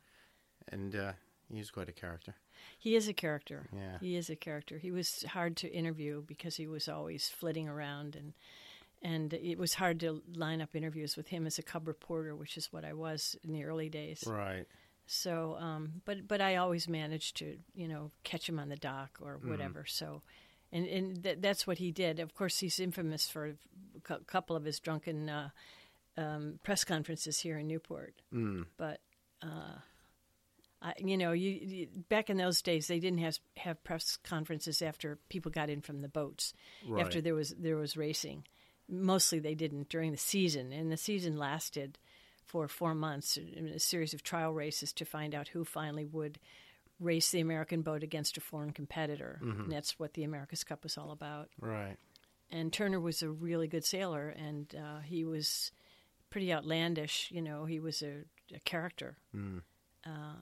and 0.69 0.95
uh, 0.95 1.11
he's 1.51 1.69
quite 1.71 1.89
a 1.89 1.93
character. 1.93 2.35
He 2.77 2.95
is 2.95 3.07
a 3.09 3.13
character. 3.13 3.67
Yeah. 3.75 3.97
He 3.99 4.15
is 4.15 4.29
a 4.29 4.35
character. 4.35 4.77
He 4.77 4.91
was 4.91 5.23
hard 5.29 5.57
to 5.57 5.67
interview 5.69 6.21
because 6.25 6.55
he 6.55 6.67
was 6.67 6.87
always 6.87 7.27
flitting 7.27 7.67
around 7.67 8.15
and 8.15 8.33
and 9.01 9.33
it 9.33 9.57
was 9.57 9.75
hard 9.75 9.99
to 10.01 10.21
line 10.35 10.61
up 10.61 10.75
interviews 10.75 11.15
with 11.15 11.27
him 11.27 11.45
as 11.45 11.57
a 11.59 11.63
cub 11.63 11.87
reporter, 11.87 12.35
which 12.35 12.57
is 12.57 12.71
what 12.71 12.83
I 12.85 12.93
was 12.93 13.35
in 13.43 13.53
the 13.53 13.63
early 13.63 13.89
days. 13.89 14.23
Right. 14.25 14.65
So, 15.05 15.55
um, 15.59 16.01
but 16.05 16.27
but 16.27 16.41
I 16.41 16.57
always 16.57 16.87
managed 16.89 17.37
to 17.37 17.57
you 17.73 17.87
know 17.87 18.11
catch 18.23 18.47
him 18.47 18.59
on 18.59 18.69
the 18.69 18.75
dock 18.75 19.19
or 19.21 19.39
whatever. 19.43 19.85
So, 19.87 20.21
and 20.71 20.85
and 20.85 21.23
th- 21.23 21.37
that's 21.39 21.65
what 21.65 21.77
he 21.77 21.91
did. 21.91 22.19
Of 22.19 22.33
course, 22.33 22.59
he's 22.59 22.79
infamous 22.79 23.29
for 23.29 23.47
a 23.47 23.53
cou- 24.03 24.23
couple 24.27 24.55
of 24.55 24.65
his 24.65 24.79
drunken 24.79 25.29
uh, 25.29 25.49
um, 26.17 26.59
press 26.63 26.83
conferences 26.83 27.39
here 27.39 27.57
in 27.57 27.67
Newport. 27.67 28.15
Mm. 28.33 28.65
But 28.75 28.99
uh, 29.41 29.79
I, 30.81 30.93
you 30.97 31.17
know, 31.17 31.31
you, 31.31 31.51
you 31.51 31.87
back 32.09 32.29
in 32.29 32.37
those 32.37 32.61
days, 32.61 32.87
they 32.87 32.99
didn't 32.99 33.19
have 33.19 33.39
have 33.57 33.83
press 33.83 34.17
conferences 34.23 34.81
after 34.81 35.19
people 35.29 35.51
got 35.51 35.69
in 35.69 35.81
from 35.81 36.01
the 36.01 36.09
boats. 36.09 36.53
Right. 36.87 37.03
After 37.05 37.21
there 37.21 37.35
was 37.35 37.55
there 37.57 37.77
was 37.77 37.97
racing, 37.97 38.43
mostly 38.89 39.39
they 39.39 39.55
didn't 39.55 39.89
during 39.89 40.11
the 40.11 40.17
season, 40.17 40.71
and 40.71 40.91
the 40.91 40.97
season 40.97 41.37
lasted 41.37 41.97
for 42.45 42.67
four 42.67 42.95
months, 42.95 43.37
in 43.37 43.67
a 43.67 43.79
series 43.79 44.13
of 44.13 44.23
trial 44.23 44.53
races 44.53 44.93
to 44.93 45.05
find 45.05 45.35
out 45.35 45.49
who 45.49 45.65
finally 45.65 46.05
would 46.05 46.39
race 46.99 47.29
the 47.29 47.41
American 47.41 47.81
boat 47.81 48.03
against 48.03 48.37
a 48.37 48.41
foreign 48.41 48.71
competitor. 48.71 49.39
And 49.41 49.71
that's 49.71 49.99
what 49.99 50.13
the 50.13 50.23
America's 50.23 50.63
Cup 50.63 50.83
was 50.83 50.97
all 50.97 51.11
about. 51.11 51.49
Right. 51.59 51.97
And 52.49 52.71
Turner 52.71 52.99
was 52.99 53.21
a 53.21 53.29
really 53.29 53.67
good 53.67 53.83
sailor, 53.83 54.29
and 54.29 54.73
uh, 54.75 55.01
he 55.01 55.25
was 55.25 55.71
pretty 56.29 56.53
outlandish. 56.53 57.29
You 57.31 57.41
know, 57.41 57.65
he 57.65 57.79
was 57.79 58.01
a, 58.01 58.23
a 58.55 58.59
character. 58.61 59.17
Uh, 60.05 60.35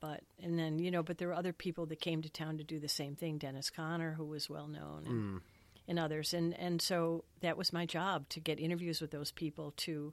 but 0.00 0.22
and 0.42 0.58
then 0.58 0.80
you 0.80 0.90
know, 0.90 1.02
but 1.02 1.18
there 1.18 1.28
were 1.28 1.34
other 1.34 1.52
people 1.52 1.86
that 1.86 2.00
came 2.00 2.20
to 2.22 2.28
town 2.28 2.58
to 2.58 2.64
do 2.64 2.80
the 2.80 2.88
same 2.88 3.14
thing. 3.14 3.38
Dennis 3.38 3.70
Conner, 3.70 4.14
who 4.14 4.24
was 4.24 4.50
well 4.50 4.66
known, 4.66 5.04
and, 5.06 5.40
and 5.88 5.98
others. 5.98 6.34
And 6.34 6.58
and 6.58 6.80
so 6.80 7.24
that 7.40 7.56
was 7.56 7.72
my 7.72 7.86
job 7.86 8.28
to 8.30 8.40
get 8.40 8.58
interviews 8.60 9.00
with 9.00 9.10
those 9.10 9.30
people 9.30 9.72
to 9.78 10.12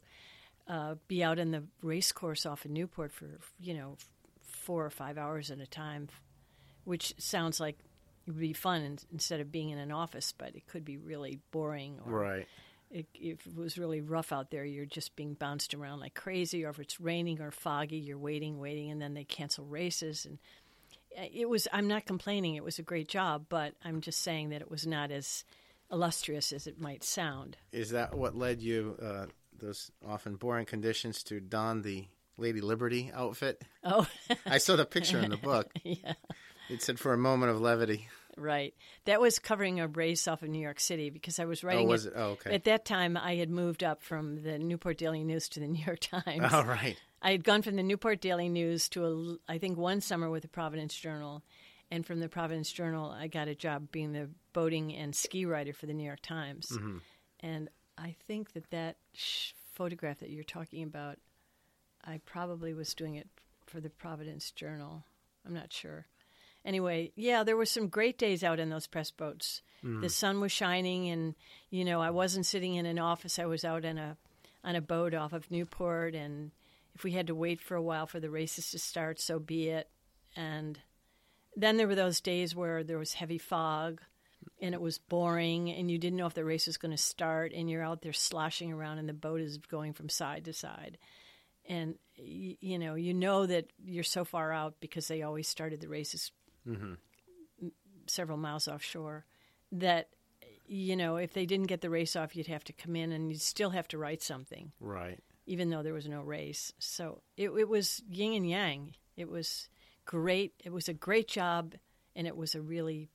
uh, 0.67 0.95
be 1.07 1.23
out 1.23 1.39
in 1.39 1.51
the 1.51 1.63
race 1.81 2.11
course 2.11 2.45
off 2.45 2.65
in 2.65 2.73
Newport 2.73 3.11
for 3.11 3.27
you 3.59 3.73
know 3.73 3.97
four 4.41 4.85
or 4.85 4.89
five 4.89 5.17
hours 5.17 5.49
at 5.51 5.59
a 5.59 5.67
time, 5.67 6.07
which 6.83 7.13
sounds 7.17 7.59
like 7.59 7.77
it 8.27 8.31
would 8.31 8.39
be 8.39 8.53
fun 8.53 8.81
in, 8.81 8.99
instead 9.11 9.39
of 9.39 9.51
being 9.51 9.69
in 9.71 9.79
an 9.79 9.91
office, 9.91 10.31
but 10.37 10.55
it 10.55 10.67
could 10.67 10.85
be 10.85 10.97
really 10.97 11.39
boring. 11.51 11.97
Or 12.05 12.11
Right. 12.11 12.47
it, 12.91 13.07
if 13.15 13.47
it 13.47 13.55
was 13.55 13.77
really 13.79 14.01
rough 14.01 14.31
out 14.31 14.51
there, 14.51 14.63
you're 14.63 14.85
just 14.85 15.15
being 15.15 15.33
bounced 15.33 15.73
around 15.73 15.99
like 16.01 16.13
crazy. 16.13 16.63
Or 16.63 16.69
if 16.69 16.79
it's 16.79 17.01
raining 17.01 17.41
or 17.41 17.49
foggy, 17.51 17.97
you're 17.97 18.19
waiting, 18.19 18.59
waiting, 18.59 18.91
and 18.91 19.01
then 19.01 19.15
they 19.15 19.23
cancel 19.23 19.65
races. 19.65 20.25
And 20.25 20.37
uh, 21.17 21.25
it 21.33 21.49
was. 21.49 21.67
I'm 21.73 21.87
not 21.87 22.05
complaining. 22.05 22.53
It 22.55 22.63
was 22.63 22.77
a 22.77 22.83
great 22.83 23.07
job, 23.07 23.45
but 23.49 23.73
I'm 23.83 24.01
just 24.01 24.21
saying 24.21 24.49
that 24.49 24.61
it 24.61 24.69
was 24.69 24.85
not 24.85 25.09
as 25.09 25.43
illustrious 25.91 26.51
as 26.51 26.67
it 26.67 26.79
might 26.79 27.03
sound. 27.03 27.57
Is 27.71 27.91
that 27.91 28.15
what 28.15 28.35
led 28.35 28.61
you, 28.61 28.97
uh, 29.01 29.25
those 29.59 29.91
often 30.07 30.35
boring 30.35 30.65
conditions, 30.65 31.23
to 31.23 31.39
don 31.39 31.81
the 31.81 32.07
Lady 32.37 32.61
Liberty 32.61 33.11
outfit? 33.13 33.61
Oh, 33.83 34.07
I 34.45 34.57
saw 34.57 34.75
the 34.75 34.85
picture 34.85 35.19
in 35.19 35.29
the 35.31 35.37
book. 35.51 35.69
yeah. 35.83 36.13
It 36.69 36.81
said 36.81 36.99
for 36.99 37.13
a 37.13 37.17
moment 37.17 37.51
of 37.51 37.59
levity. 37.59 38.07
Right. 38.37 38.73
That 39.05 39.19
was 39.19 39.39
covering 39.39 39.79
a 39.79 39.87
race 39.87 40.27
off 40.27 40.41
of 40.41 40.49
New 40.49 40.61
York 40.61 40.79
City 40.79 41.09
because 41.09 41.37
I 41.39 41.45
was 41.45 41.63
writing. 41.63 41.85
Oh, 41.85 41.89
was 41.89 42.05
it? 42.05 42.13
Oh, 42.15 42.29
okay. 42.31 42.53
At 42.55 42.63
that 42.63 42.85
time, 42.85 43.17
I 43.17 43.35
had 43.35 43.49
moved 43.49 43.83
up 43.83 44.01
from 44.01 44.41
the 44.43 44.57
Newport 44.57 44.97
Daily 44.97 45.23
News 45.23 45.49
to 45.49 45.59
the 45.59 45.67
New 45.67 45.83
York 45.83 45.99
Times. 46.01 46.53
All 46.53 46.63
right. 46.63 46.95
I 47.21 47.31
had 47.31 47.43
gone 47.43 47.61
from 47.61 47.75
the 47.75 47.83
Newport 47.83 48.21
Daily 48.21 48.49
News 48.49 48.87
to, 48.89 49.05
a, 49.05 49.51
I 49.51 49.57
think, 49.57 49.77
one 49.77 50.01
summer 50.01 50.29
with 50.29 50.43
the 50.43 50.47
Providence 50.47 50.95
Journal. 50.95 51.43
And 51.91 52.05
from 52.05 52.21
the 52.21 52.29
Providence 52.29 52.71
Journal, 52.71 53.11
I 53.11 53.27
got 53.27 53.49
a 53.49 53.55
job 53.55 53.91
being 53.91 54.13
the 54.13 54.29
boating 54.53 54.95
and 54.95 55.15
ski 55.15 55.45
writer 55.45 55.73
for 55.73 55.85
the 55.85 55.93
New 55.93 56.05
York 56.05 56.21
Times. 56.21 56.69
Mm-hmm. 56.71 56.97
And 57.41 57.69
I 57.97 58.15
think 58.27 58.53
that 58.53 58.69
that 58.71 58.97
sh- 59.13 59.51
photograph 59.73 60.19
that 60.19 60.29
you're 60.29 60.43
talking 60.43 60.83
about, 60.83 61.17
I 62.05 62.19
probably 62.25 62.73
was 62.73 62.93
doing 62.93 63.15
it 63.15 63.27
for 63.65 63.79
the 63.79 63.89
Providence 63.89 64.51
Journal. 64.51 65.03
I'm 65.45 65.53
not 65.53 65.71
sure. 65.71 66.05
Anyway, 66.63 67.11
yeah, 67.15 67.43
there 67.43 67.57
were 67.57 67.65
some 67.65 67.87
great 67.87 68.17
days 68.17 68.43
out 68.43 68.59
in 68.59 68.69
those 68.69 68.85
press 68.85 69.09
boats. 69.09 69.61
The 69.81 69.87
mm-hmm. 69.87 70.07
sun 70.07 70.41
was 70.41 70.51
shining, 70.51 71.09
and 71.09 71.33
you 71.71 71.83
know, 71.83 72.01
I 72.01 72.11
wasn't 72.11 72.45
sitting 72.45 72.75
in 72.75 72.85
an 72.85 72.99
office. 72.99 73.39
I 73.39 73.45
was 73.45 73.65
out 73.65 73.83
on 73.83 73.97
a 73.97 74.15
on 74.63 74.75
a 74.75 74.81
boat 74.81 75.15
off 75.15 75.33
of 75.33 75.49
Newport, 75.49 76.13
and 76.13 76.51
if 76.93 77.03
we 77.03 77.13
had 77.13 77.27
to 77.27 77.35
wait 77.35 77.59
for 77.59 77.75
a 77.75 77.81
while 77.81 78.05
for 78.05 78.19
the 78.19 78.29
races 78.29 78.69
to 78.71 78.79
start, 78.79 79.19
so 79.19 79.39
be 79.39 79.69
it. 79.69 79.89
And 80.35 80.79
then 81.55 81.77
there 81.77 81.87
were 81.87 81.95
those 81.95 82.21
days 82.21 82.55
where 82.55 82.83
there 82.83 82.99
was 82.99 83.13
heavy 83.13 83.39
fog, 83.39 84.01
and 84.61 84.73
it 84.73 84.81
was 84.81 84.97
boring, 84.97 85.69
and 85.71 85.89
you 85.89 85.97
didn't 85.97 86.17
know 86.17 86.27
if 86.27 86.33
the 86.33 86.45
race 86.45 86.67
was 86.67 86.77
going 86.77 86.91
to 86.91 86.97
start, 86.97 87.51
and 87.53 87.69
you're 87.69 87.83
out 87.83 88.01
there 88.01 88.13
sloshing 88.13 88.71
around, 88.71 88.97
and 88.99 89.07
the 89.09 89.13
boat 89.13 89.41
is 89.41 89.57
going 89.57 89.93
from 89.93 90.09
side 90.09 90.45
to 90.45 90.53
side. 90.53 90.97
And 91.67 91.95
y- 92.17 92.57
you 92.59 92.79
know 92.79 92.95
you 92.95 93.13
know 93.13 93.45
that 93.45 93.71
you're 93.83 94.03
so 94.03 94.25
far 94.25 94.51
out 94.51 94.75
because 94.79 95.07
they 95.07 95.21
always 95.21 95.47
started 95.47 95.79
the 95.81 95.87
races 95.87 96.31
m- 96.67 96.97
several 98.07 98.37
miles 98.37 98.67
offshore 98.67 99.25
that 99.71 100.09
you 100.67 100.95
know 100.95 101.17
if 101.17 101.33
they 101.33 101.45
didn't 101.45 101.67
get 101.67 101.81
the 101.81 101.89
race 101.89 102.15
off 102.15 102.35
you'd 102.35 102.47
have 102.47 102.63
to 102.65 102.73
come 102.73 102.95
in 102.95 103.11
and 103.11 103.31
you'd 103.31 103.41
still 103.41 103.69
have 103.71 103.87
to 103.89 103.97
write 103.97 104.21
something. 104.23 104.71
Right. 104.79 105.19
even 105.45 105.69
though 105.69 105.83
there 105.83 105.93
was 105.93 106.07
no 106.07 106.21
race. 106.21 106.71
So 106.79 107.21
it, 107.37 107.49
it 107.51 107.67
was 107.69 108.01
yin 108.09 108.33
and 108.33 108.49
yang. 108.49 108.93
It 109.17 109.29
was 109.29 109.69
great. 110.05 110.53
It 110.63 110.71
was 110.71 110.87
a 110.89 110.93
great 110.93 111.27
job 111.27 111.75
and 112.15 112.25
it 112.27 112.35
was 112.35 112.55
a 112.55 112.61
really 112.61 113.09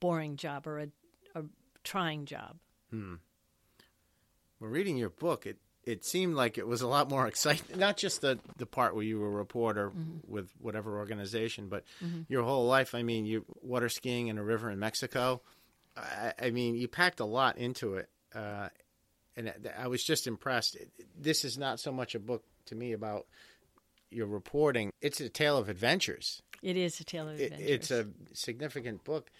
boring 0.00 0.36
job 0.36 0.66
or 0.66 0.78
a, 0.78 0.88
a 1.34 1.44
trying 1.84 2.24
job 2.24 2.56
hmm. 2.90 3.14
Well, 4.60 4.70
reading 4.70 4.96
your 4.96 5.10
book, 5.10 5.46
it 5.46 5.58
it 5.84 6.04
seemed 6.04 6.34
like 6.34 6.58
it 6.58 6.66
was 6.66 6.82
a 6.82 6.88
lot 6.88 7.08
more 7.08 7.26
exciting. 7.26 7.78
Not 7.78 7.96
just 7.96 8.20
the 8.20 8.38
the 8.56 8.66
part 8.66 8.94
where 8.94 9.04
you 9.04 9.18
were 9.18 9.28
a 9.28 9.30
reporter 9.30 9.90
mm-hmm. 9.90 10.30
with 10.30 10.50
whatever 10.58 10.98
organization, 10.98 11.68
but 11.68 11.84
mm-hmm. 12.04 12.22
your 12.28 12.42
whole 12.42 12.66
life. 12.66 12.94
I 12.94 13.02
mean, 13.02 13.24
you 13.24 13.44
water 13.62 13.88
skiing 13.88 14.28
in 14.28 14.38
a 14.38 14.42
river 14.42 14.70
in 14.70 14.78
Mexico. 14.78 15.40
I, 15.96 16.32
I 16.42 16.50
mean, 16.50 16.74
you 16.74 16.88
packed 16.88 17.20
a 17.20 17.24
lot 17.24 17.56
into 17.56 17.94
it, 17.94 18.10
uh, 18.34 18.68
and 19.36 19.52
I- 19.78 19.86
was 19.88 20.04
just 20.04 20.26
impressed. 20.26 20.76
This 21.18 21.44
is 21.44 21.56
not 21.56 21.80
so 21.80 21.90
much 21.92 22.14
a 22.14 22.18
book 22.18 22.44
to 22.66 22.74
me 22.74 22.92
about 22.92 23.26
your 24.10 24.26
reporting; 24.26 24.90
it's 25.00 25.20
a 25.20 25.28
tale 25.28 25.56
of 25.56 25.68
adventures. 25.68 26.42
it 26.62 26.76
is 26.76 26.98
a 27.00 27.04
tale 27.04 27.28
of 27.28 27.40
It, 27.40 27.52
adventures 27.52 27.70
it's 27.70 27.90
a 27.90 28.08
significant 28.34 29.04
book. 29.04 29.30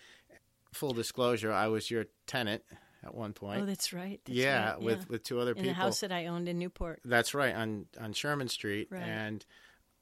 Full 0.76 0.92
disclosure: 0.92 1.52
I 1.52 1.68
was 1.68 1.90
your 1.90 2.06
tenant 2.26 2.62
at 3.04 3.14
one 3.14 3.32
point. 3.32 3.62
oh 3.62 3.66
that's 3.66 3.92
right 3.92 4.20
that's 4.24 4.36
yeah, 4.36 4.72
right, 4.72 4.80
with 4.80 5.08
with 5.08 5.22
two 5.22 5.40
other 5.40 5.50
in 5.52 5.56
people. 5.56 5.68
the 5.70 5.74
house 5.74 6.00
that 6.00 6.12
I 6.12 6.26
owned 6.26 6.48
in 6.48 6.58
Newport. 6.58 7.00
That's 7.04 7.34
right 7.34 7.54
on 7.54 7.86
on 8.00 8.12
Sherman 8.12 8.48
Street, 8.48 8.88
Right. 8.90 9.02
and 9.02 9.44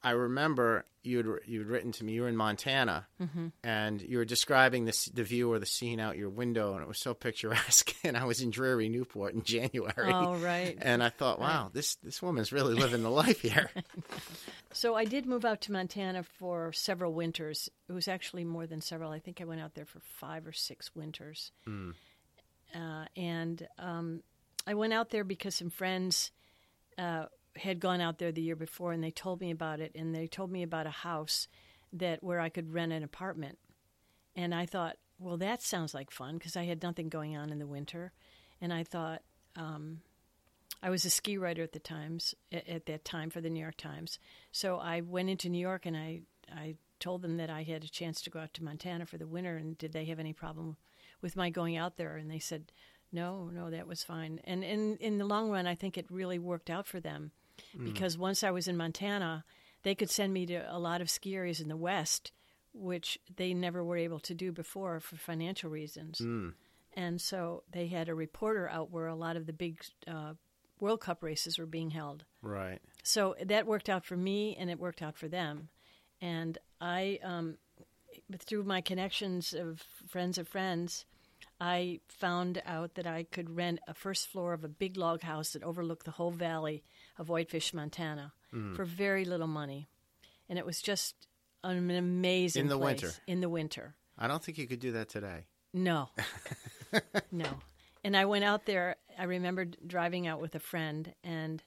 I 0.05 0.11
remember 0.11 0.85
you'd 1.03 1.27
you'd 1.45 1.67
written 1.67 1.91
to 1.93 2.03
me. 2.03 2.13
You 2.13 2.21
were 2.21 2.27
in 2.29 2.37
Montana, 2.37 3.07
Mm-hmm. 3.21 3.47
and 3.63 4.01
you 4.01 4.17
were 4.19 4.25
describing 4.25 4.85
this 4.85 5.05
the 5.05 5.23
view 5.23 5.51
or 5.51 5.59
the 5.59 5.65
scene 5.65 5.99
out 5.99 6.15
your 6.17 6.29
window, 6.29 6.73
and 6.73 6.81
it 6.81 6.87
was 6.87 6.99
so 6.99 7.13
picturesque. 7.13 7.93
And 8.05 8.15
I 8.15 8.25
was 8.25 8.39
in 8.39 8.51
dreary 8.51 8.87
Newport 8.87 9.33
in 9.33 9.41
January. 9.43 10.13
Oh, 10.13 10.35
right. 10.35 10.77
And 10.79 11.01
I 11.03 11.09
thought, 11.09 11.39
wow, 11.39 11.71
this 11.73 11.95
this 12.03 12.21
woman's 12.21 12.51
really 12.53 12.75
living 12.75 13.01
the 13.03 13.09
life 13.11 13.41
here. 13.41 13.69
So 14.73 14.93
I 14.93 15.05
did 15.05 15.25
move 15.25 15.45
out 15.45 15.61
to 15.61 15.71
Montana 15.71 16.23
for 16.37 16.73
several 16.73 17.13
winters. 17.13 17.69
It 17.87 17.93
was 17.93 18.09
actually 18.09 18.43
more 18.43 18.67
than 18.67 18.81
several. 18.81 19.09
I 19.09 19.19
think 19.19 19.39
I 19.39 19.45
went 19.45 19.61
out 19.61 19.73
there 19.73 19.85
for 19.85 20.01
five 20.19 20.45
or 20.45 20.51
six 20.51 20.93
winters. 20.93 21.53
Uh, 22.75 23.05
and 23.15 23.67
um, 23.79 24.21
I 24.67 24.73
went 24.73 24.91
out 24.93 25.11
there 25.11 25.23
because 25.23 25.55
some 25.55 25.69
friends 25.69 26.31
uh, 26.97 27.25
had 27.57 27.79
gone 27.79 28.01
out 28.01 28.19
there 28.19 28.31
the 28.31 28.41
year 28.41 28.55
before, 28.55 28.91
and 28.91 29.03
they 29.03 29.11
told 29.11 29.41
me 29.41 29.51
about 29.51 29.79
it. 29.79 29.91
And 29.95 30.13
they 30.13 30.27
told 30.27 30.51
me 30.51 30.63
about 30.63 30.87
a 30.87 30.91
house 30.91 31.47
that 31.93 32.23
where 32.23 32.39
I 32.39 32.49
could 32.49 32.73
rent 32.73 32.91
an 32.91 33.03
apartment. 33.03 33.57
And 34.35 34.53
I 34.53 34.65
thought, 34.65 34.97
well, 35.17 35.37
that 35.37 35.61
sounds 35.61 35.93
like 35.93 36.11
fun 36.11 36.37
because 36.37 36.57
I 36.57 36.65
had 36.65 36.83
nothing 36.83 37.09
going 37.09 37.37
on 37.37 37.49
in 37.49 37.59
the 37.59 37.67
winter. 37.67 38.11
And 38.59 38.73
I 38.73 38.83
thought, 38.83 39.21
um, 39.55 40.01
I 40.83 40.89
was 40.89 41.05
a 41.05 41.09
ski 41.09 41.37
writer 41.37 41.63
at 41.63 41.71
the 41.71 41.79
times 41.79 42.35
at, 42.51 42.67
at 42.67 42.85
that 42.85 43.05
time 43.05 43.29
for 43.29 43.41
the 43.41 43.49
New 43.49 43.59
York 43.59 43.77
Times. 43.77 44.19
So 44.51 44.77
I 44.77 45.01
went 45.01 45.29
into 45.29 45.49
New 45.49 45.59
York 45.59 45.85
and 45.85 45.95
I 45.95 46.21
I 46.53 46.75
told 46.99 47.21
them 47.21 47.37
that 47.37 47.49
I 47.49 47.63
had 47.63 47.83
a 47.83 47.89
chance 47.89 48.21
to 48.21 48.29
go 48.29 48.39
out 48.39 48.53
to 48.53 48.63
Montana 48.63 49.05
for 49.05 49.17
the 49.17 49.27
winter 49.27 49.57
and 49.57 49.77
did 49.77 49.93
they 49.93 50.05
have 50.05 50.19
any 50.19 50.33
problem 50.33 50.77
with 51.21 51.35
my 51.35 51.49
going 51.49 51.75
out 51.75 51.97
there 51.97 52.17
and 52.17 52.29
they 52.29 52.39
said 52.39 52.71
no 53.11 53.49
no 53.53 53.69
that 53.69 53.87
was 53.87 54.03
fine 54.03 54.39
and 54.43 54.63
in 54.63 54.95
in 54.97 55.17
the 55.17 55.25
long 55.25 55.49
run 55.49 55.67
I 55.67 55.75
think 55.75 55.97
it 55.97 56.05
really 56.09 56.39
worked 56.39 56.69
out 56.69 56.85
for 56.85 56.99
them 56.99 57.31
because 57.83 58.17
once 58.17 58.43
I 58.43 58.51
was 58.51 58.67
in 58.67 58.77
Montana 58.77 59.43
they 59.83 59.95
could 59.95 60.09
send 60.09 60.33
me 60.33 60.45
to 60.47 60.65
a 60.73 60.79
lot 60.79 61.01
of 61.01 61.09
ski 61.09 61.35
areas 61.35 61.59
in 61.59 61.67
the 61.67 61.77
west 61.77 62.31
which 62.73 63.17
they 63.35 63.53
never 63.53 63.83
were 63.83 63.97
able 63.97 64.19
to 64.19 64.33
do 64.33 64.51
before 64.51 64.99
for 64.99 65.15
financial 65.15 65.69
reasons 65.69 66.19
and 66.95 67.19
so 67.19 67.63
they 67.71 67.87
had 67.87 68.09
a 68.09 68.15
reporter 68.15 68.69
out 68.69 68.91
where 68.91 69.07
a 69.07 69.15
lot 69.15 69.35
of 69.35 69.45
the 69.45 69.53
big 69.53 69.79
uh, 70.07 70.33
World 70.79 71.01
Cup 71.01 71.23
races 71.23 71.57
were 71.57 71.65
being 71.65 71.91
held. 71.91 72.25
right. 72.41 72.79
So 73.03 73.35
that 73.45 73.67
worked 73.67 73.89
out 73.89 74.05
for 74.05 74.17
me, 74.17 74.55
and 74.59 74.69
it 74.69 74.79
worked 74.79 75.01
out 75.01 75.15
for 75.15 75.27
them. 75.27 75.69
And 76.21 76.57
I, 76.81 77.19
um, 77.23 77.57
through 78.39 78.63
my 78.63 78.81
connections 78.81 79.53
of 79.53 79.83
friends 80.07 80.37
of 80.37 80.47
friends, 80.47 81.05
I 81.59 81.99
found 82.07 82.61
out 82.65 82.95
that 82.95 83.07
I 83.07 83.23
could 83.23 83.55
rent 83.55 83.79
a 83.87 83.93
first 83.93 84.27
floor 84.27 84.53
of 84.53 84.63
a 84.63 84.69
big 84.69 84.97
log 84.97 85.21
house 85.21 85.51
that 85.51 85.63
overlooked 85.63 86.05
the 86.05 86.11
whole 86.11 86.31
valley 86.31 86.83
of 87.17 87.29
Whitefish, 87.29 87.73
Montana, 87.73 88.33
for 88.75 88.85
very 88.85 89.25
little 89.25 89.47
money, 89.47 89.89
and 90.47 90.57
it 90.57 90.65
was 90.65 90.81
just 90.81 91.15
an 91.63 91.89
amazing 91.91 92.63
In 92.63 92.67
the 92.69 92.77
place. 92.77 93.01
winter. 93.01 93.17
In 93.27 93.41
the 93.41 93.49
winter, 93.49 93.95
I 94.17 94.27
don't 94.27 94.43
think 94.43 94.57
you 94.57 94.67
could 94.67 94.79
do 94.79 94.93
that 94.93 95.09
today. 95.09 95.45
No. 95.73 96.09
no. 97.31 97.49
And 98.03 98.15
I 98.15 98.25
went 98.25 98.45
out 98.45 98.65
there. 98.65 98.95
I 99.17 99.23
remember 99.23 99.65
driving 99.65 100.25
out 100.27 100.39
with 100.39 100.55
a 100.55 100.59
friend 100.59 101.13
and 101.23 101.61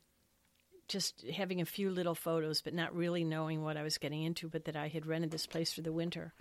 just 0.87 1.27
having 1.29 1.61
a 1.61 1.67
few 1.67 1.91
little 1.91 2.15
photos, 2.15 2.63
but 2.63 2.73
not 2.73 2.95
really 2.97 3.23
knowing 3.25 3.63
what 3.63 3.77
I 3.77 3.83
was 3.83 3.99
getting 3.99 4.23
into, 4.23 4.49
but 4.49 4.65
that 4.65 4.77
I 4.77 4.89
had 4.89 5.05
rented 5.05 5.31
this 5.31 5.47
place 5.47 5.73
for 5.73 5.83
the 5.83 5.93
winter. 5.93 6.33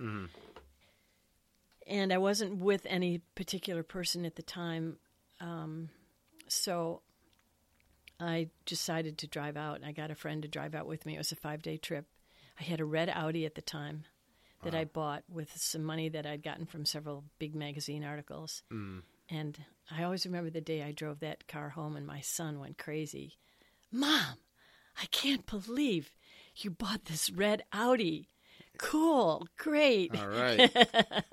And 1.88 2.14
I 2.14 2.18
wasn't 2.18 2.58
with 2.58 2.86
any 2.86 3.20
particular 3.36 3.84
person 3.84 4.24
at 4.26 4.36
the 4.36 4.42
time. 4.44 4.98
Um, 5.42 5.90
so 6.48 7.02
I 8.20 8.50
decided 8.66 9.18
to 9.20 9.28
drive 9.28 9.58
out. 9.58 9.76
And 9.78 9.86
I 9.86 9.92
got 9.92 10.12
a 10.12 10.16
friend 10.16 10.42
to 10.42 10.48
drive 10.48 10.76
out 10.76 10.88
with 10.88 11.06
me. 11.06 11.16
It 11.16 11.20
was 11.20 11.32
a 11.32 11.36
five 11.36 11.62
day 11.62 11.78
trip. 11.78 12.06
I 12.60 12.64
had 12.64 12.80
a 12.80 12.86
red 12.86 13.10
Audi 13.10 13.46
at 13.46 13.56
the 13.56 13.62
time 13.62 14.06
that 14.64 14.74
I 14.74 14.86
bought 14.86 15.24
with 15.30 15.52
some 15.56 15.84
money 15.84 16.10
that 16.10 16.26
I'd 16.26 16.42
gotten 16.42 16.66
from 16.66 16.84
several 16.84 17.24
big 17.38 17.54
magazine 17.54 18.04
articles. 18.04 18.64
And 19.30 19.58
I 19.92 20.04
always 20.04 20.26
remember 20.26 20.50
the 20.50 20.62
day 20.62 20.82
I 20.82 20.92
drove 20.92 21.20
that 21.20 21.48
car 21.48 21.70
home, 21.70 21.96
and 21.96 22.08
my 22.08 22.22
son 22.22 22.60
went 22.60 22.78
crazy. 22.80 23.38
Mom, 23.92 24.38
I 25.00 25.06
can't 25.12 25.46
believe 25.46 26.12
you 26.56 26.72
bought 26.72 27.06
this 27.06 27.30
red 27.30 27.64
Audi. 27.72 28.30
Cool, 28.80 29.48
great. 29.58 30.18
All 30.18 30.28
right. 30.28 30.72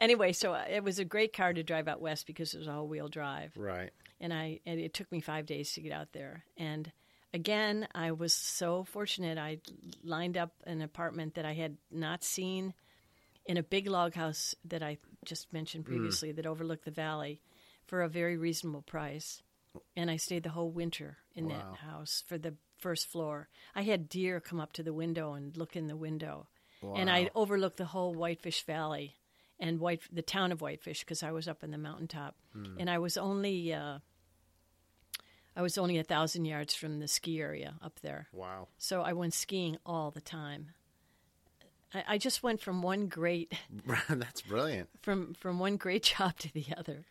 Anyway, 0.00 0.32
so 0.32 0.52
uh, 0.52 0.64
it 0.68 0.82
was 0.82 0.98
a 0.98 1.04
great 1.04 1.32
car 1.32 1.52
to 1.52 1.62
drive 1.62 1.88
out 1.88 2.00
west 2.00 2.26
because 2.26 2.52
it 2.54 2.58
was 2.58 2.68
all 2.68 2.86
wheel 2.86 3.08
drive 3.08 3.52
right. 3.56 3.90
And 4.20 4.32
I 4.32 4.60
and 4.66 4.80
it 4.80 4.94
took 4.94 5.10
me 5.10 5.20
five 5.20 5.46
days 5.46 5.72
to 5.72 5.80
get 5.80 5.92
out 5.92 6.12
there. 6.12 6.44
And 6.56 6.90
again, 7.32 7.88
I 7.94 8.12
was 8.12 8.32
so 8.32 8.84
fortunate. 8.84 9.38
I 9.38 9.58
lined 10.02 10.36
up 10.36 10.52
an 10.64 10.82
apartment 10.82 11.34
that 11.34 11.44
I 11.44 11.54
had 11.54 11.76
not 11.90 12.24
seen 12.24 12.74
in 13.46 13.56
a 13.56 13.62
big 13.62 13.88
log 13.88 14.14
house 14.14 14.54
that 14.64 14.82
I 14.82 14.98
just 15.24 15.52
mentioned 15.52 15.84
mm. 15.84 15.88
previously 15.88 16.32
that 16.32 16.46
overlooked 16.46 16.84
the 16.84 16.90
valley 16.90 17.42
for 17.86 18.02
a 18.02 18.08
very 18.08 18.36
reasonable 18.36 18.82
price. 18.82 19.42
And 19.96 20.10
I 20.10 20.16
stayed 20.16 20.44
the 20.44 20.50
whole 20.50 20.70
winter 20.70 21.18
in 21.34 21.48
Wow. 21.48 21.56
that 21.56 21.78
house 21.78 22.22
for 22.26 22.38
the 22.38 22.54
first 22.78 23.08
floor. 23.08 23.48
I 23.74 23.82
had 23.82 24.08
deer 24.08 24.40
come 24.40 24.60
up 24.60 24.72
to 24.74 24.82
the 24.82 24.94
window 24.94 25.32
and 25.34 25.56
look 25.56 25.76
in 25.76 25.88
the 25.88 25.96
window. 25.96 26.48
And 26.96 27.10
I 27.10 27.30
overlooked 27.34 27.78
the 27.78 27.86
whole 27.86 28.12
Whitefish 28.14 28.66
Valley 28.66 29.16
and 29.64 29.80
White 29.80 30.02
the 30.12 30.22
town 30.22 30.52
of 30.52 30.60
Whitefish 30.60 31.00
because 31.00 31.22
I 31.22 31.32
was 31.32 31.48
up 31.48 31.64
in 31.64 31.70
the 31.70 31.78
mountaintop, 31.78 32.34
and 32.78 32.88
I 32.90 32.98
was 32.98 33.16
only 33.16 33.72
uh, 33.72 33.98
I 35.56 35.62
was 35.62 35.78
only 35.78 35.98
a 35.98 36.04
thousand 36.04 36.44
yards 36.44 36.74
from 36.74 36.98
the 37.00 37.08
ski 37.08 37.40
area 37.40 37.74
up 37.82 38.00
there, 38.00 38.26
Wow. 38.32 38.68
so 38.78 39.02
I 39.02 39.12
went 39.12 39.34
skiing 39.34 39.78
all 39.86 40.10
the 40.10 40.20
time. 40.20 40.70
I, 41.94 42.04
I 42.08 42.18
just 42.18 42.42
went 42.42 42.60
from 42.60 42.82
one 42.82 43.06
great 43.08 43.52
That's 44.08 44.42
brilliant. 44.42 44.88
from 45.02 45.34
from 45.34 45.58
one 45.58 45.76
great 45.76 46.02
job 46.16 46.38
to 46.40 46.52
the 46.52 46.66
other. 46.76 47.04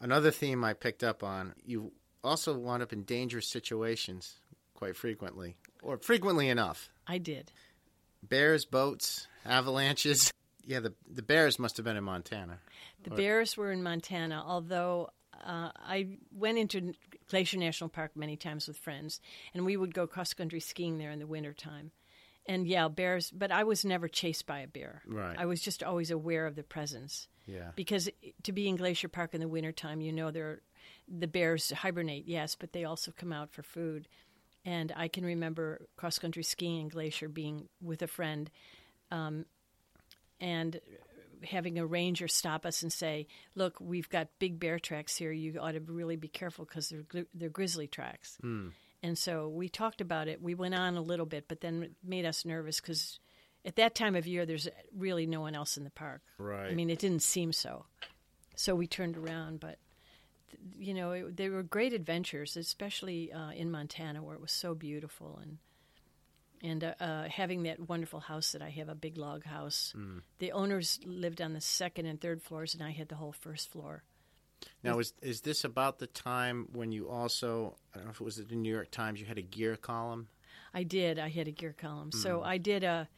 Another 0.00 0.30
theme 0.30 0.64
I 0.64 0.74
picked 0.74 1.02
up 1.04 1.22
on, 1.22 1.54
you 1.64 1.92
also 2.22 2.56
wound 2.58 2.82
up 2.82 2.92
in 2.92 3.04
dangerous 3.04 3.46
situations 3.48 4.34
quite 4.74 4.96
frequently, 4.96 5.56
or 5.82 5.96
frequently 5.98 6.48
enough. 6.48 6.90
I 7.06 7.18
did. 7.18 7.52
Bears, 8.22 8.64
boats, 8.64 9.28
avalanches. 9.46 10.30
Yeah, 10.66 10.80
the 10.80 10.94
the 11.10 11.22
bears 11.22 11.58
must 11.58 11.76
have 11.76 11.84
been 11.84 11.96
in 11.96 12.04
Montana. 12.04 12.58
The 13.02 13.10
bears 13.10 13.56
were 13.56 13.70
in 13.70 13.82
Montana, 13.82 14.42
although 14.46 15.10
uh, 15.44 15.70
I 15.76 16.18
went 16.32 16.58
into 16.58 16.94
Glacier 17.28 17.58
National 17.58 17.90
Park 17.90 18.12
many 18.16 18.36
times 18.36 18.68
with 18.68 18.76
friends, 18.76 19.20
and 19.52 19.64
we 19.64 19.76
would 19.76 19.94
go 19.94 20.06
cross 20.06 20.32
country 20.32 20.60
skiing 20.60 20.98
there 20.98 21.10
in 21.10 21.18
the 21.18 21.26
wintertime. 21.26 21.90
And 22.46 22.66
yeah, 22.66 22.88
bears, 22.88 23.30
but 23.30 23.50
I 23.50 23.64
was 23.64 23.84
never 23.84 24.06
chased 24.06 24.46
by 24.46 24.60
a 24.60 24.66
bear. 24.66 25.02
Right. 25.06 25.36
I 25.38 25.46
was 25.46 25.62
just 25.62 25.82
always 25.82 26.10
aware 26.10 26.46
of 26.46 26.56
the 26.56 26.62
presence. 26.62 27.28
Yeah. 27.46 27.70
Because 27.74 28.10
to 28.42 28.52
be 28.52 28.68
in 28.68 28.76
Glacier 28.76 29.08
Park 29.08 29.34
in 29.34 29.40
the 29.40 29.48
wintertime, 29.48 30.00
you 30.02 30.12
know, 30.12 30.30
there 30.30 30.60
the 31.08 31.26
bears 31.26 31.70
hibernate, 31.70 32.26
yes, 32.26 32.54
but 32.54 32.72
they 32.72 32.84
also 32.84 33.12
come 33.16 33.32
out 33.32 33.52
for 33.52 33.62
food. 33.62 34.08
And 34.64 34.92
I 34.96 35.08
can 35.08 35.24
remember 35.24 35.88
cross 35.96 36.18
country 36.18 36.42
skiing 36.42 36.80
in 36.80 36.88
Glacier 36.88 37.28
being 37.28 37.68
with 37.82 38.02
a 38.02 38.06
friend 38.06 38.50
um, 39.10 39.44
and 40.44 40.78
having 41.42 41.78
a 41.78 41.86
ranger 41.86 42.28
stop 42.28 42.66
us 42.66 42.82
and 42.82 42.92
say, 42.92 43.26
"Look, 43.54 43.80
we've 43.80 44.08
got 44.10 44.28
big 44.38 44.60
bear 44.60 44.78
tracks 44.78 45.16
here. 45.16 45.32
You 45.32 45.58
ought 45.58 45.72
to 45.72 45.80
really 45.80 46.16
be 46.16 46.28
careful 46.28 46.66
because 46.66 46.90
they're 46.90 47.26
they're 47.32 47.48
grizzly 47.48 47.86
tracks." 47.86 48.36
And 49.02 49.18
so 49.18 49.48
we 49.48 49.68
talked 49.68 50.00
about 50.00 50.28
it. 50.28 50.42
We 50.42 50.54
went 50.54 50.74
on 50.74 50.96
a 50.96 51.02
little 51.02 51.26
bit, 51.26 51.46
but 51.48 51.60
then 51.60 51.82
it 51.82 51.92
made 52.02 52.26
us 52.26 52.44
nervous 52.44 52.80
because 52.80 53.18
at 53.64 53.76
that 53.76 53.94
time 53.94 54.14
of 54.16 54.26
year, 54.26 54.44
there's 54.46 54.68
really 54.94 55.26
no 55.26 55.40
one 55.40 55.54
else 55.54 55.76
in 55.76 55.84
the 55.84 55.90
park. 55.90 56.22
Right. 56.38 56.70
I 56.70 56.74
mean, 56.74 56.90
it 56.90 56.98
didn't 56.98 57.22
seem 57.22 57.52
so. 57.52 57.86
So 58.56 58.74
we 58.74 58.86
turned 58.86 59.16
around, 59.16 59.60
but 59.60 59.78
you 60.78 60.94
know, 60.94 61.12
it, 61.12 61.36
they 61.36 61.48
were 61.48 61.62
great 61.62 61.92
adventures, 61.92 62.56
especially 62.56 63.32
uh, 63.32 63.50
in 63.50 63.70
Montana 63.70 64.22
where 64.22 64.36
it 64.36 64.40
was 64.40 64.52
so 64.52 64.74
beautiful 64.74 65.38
and 65.42 65.58
and 66.64 66.82
uh, 66.82 66.94
uh, 66.98 67.28
having 67.28 67.64
that 67.64 67.88
wonderful 67.88 68.20
house 68.20 68.52
that 68.52 68.62
I 68.62 68.70
have, 68.70 68.88
a 68.88 68.94
big 68.94 69.18
log 69.18 69.44
house. 69.44 69.92
The 70.38 70.52
owners 70.52 70.98
lived 71.04 71.40
on 71.40 71.52
the 71.52 71.60
second 71.60 72.06
and 72.06 72.20
third 72.20 72.42
floors, 72.42 72.74
and 72.74 72.82
I 72.82 72.90
had 72.90 73.08
the 73.08 73.16
whole 73.16 73.32
first 73.32 73.70
floor. 73.70 74.02
Now, 74.82 74.98
is 74.98 75.12
is 75.20 75.42
this 75.42 75.64
about 75.64 75.98
the 75.98 76.06
time 76.06 76.68
when 76.72 76.90
you 76.90 77.08
also? 77.08 77.76
I 77.92 77.98
don't 77.98 78.06
know 78.06 78.10
if 78.12 78.20
it 78.20 78.24
was 78.24 78.36
the 78.36 78.56
New 78.56 78.72
York 78.72 78.90
Times. 78.90 79.20
You 79.20 79.26
had 79.26 79.38
a 79.38 79.42
gear 79.42 79.76
column. 79.76 80.28
I 80.72 80.82
did. 80.82 81.18
I 81.18 81.28
had 81.28 81.46
a 81.46 81.52
gear 81.52 81.74
column. 81.78 82.10
So 82.12 82.42
I 82.42 82.58
did 82.58 82.82
a 82.82 83.08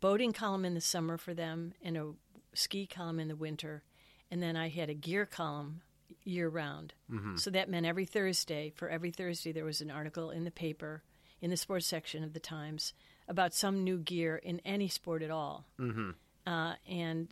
boating 0.00 0.32
column 0.32 0.64
in 0.64 0.74
the 0.74 0.80
summer 0.80 1.18
for 1.18 1.34
them 1.34 1.72
and 1.82 1.96
a 1.96 2.12
ski 2.54 2.86
column 2.86 3.18
in 3.20 3.28
the 3.28 3.36
winter. 3.36 3.82
And 4.30 4.42
then 4.42 4.56
I 4.56 4.68
had 4.68 4.88
a 4.88 4.94
gear 4.94 5.26
column 5.26 5.82
year 6.24 6.48
round. 6.48 6.94
So 7.36 7.50
that 7.50 7.68
meant 7.68 7.86
every 7.86 8.06
Thursday, 8.06 8.72
for 8.74 8.88
every 8.88 9.10
Thursday, 9.10 9.52
there 9.52 9.64
was 9.64 9.80
an 9.80 9.90
article 9.90 10.30
in 10.30 10.44
the 10.44 10.50
paper, 10.50 11.02
in 11.40 11.50
the 11.50 11.56
sports 11.56 11.86
section 11.86 12.24
of 12.24 12.32
the 12.32 12.40
Times, 12.40 12.92
about 13.28 13.54
some 13.54 13.84
new 13.84 13.98
gear 13.98 14.36
in 14.36 14.60
any 14.64 14.88
sport 14.88 15.22
at 15.22 15.30
all. 15.30 15.66
Mm-hmm. 15.78 16.10
Uh, 16.46 16.74
and 16.88 17.28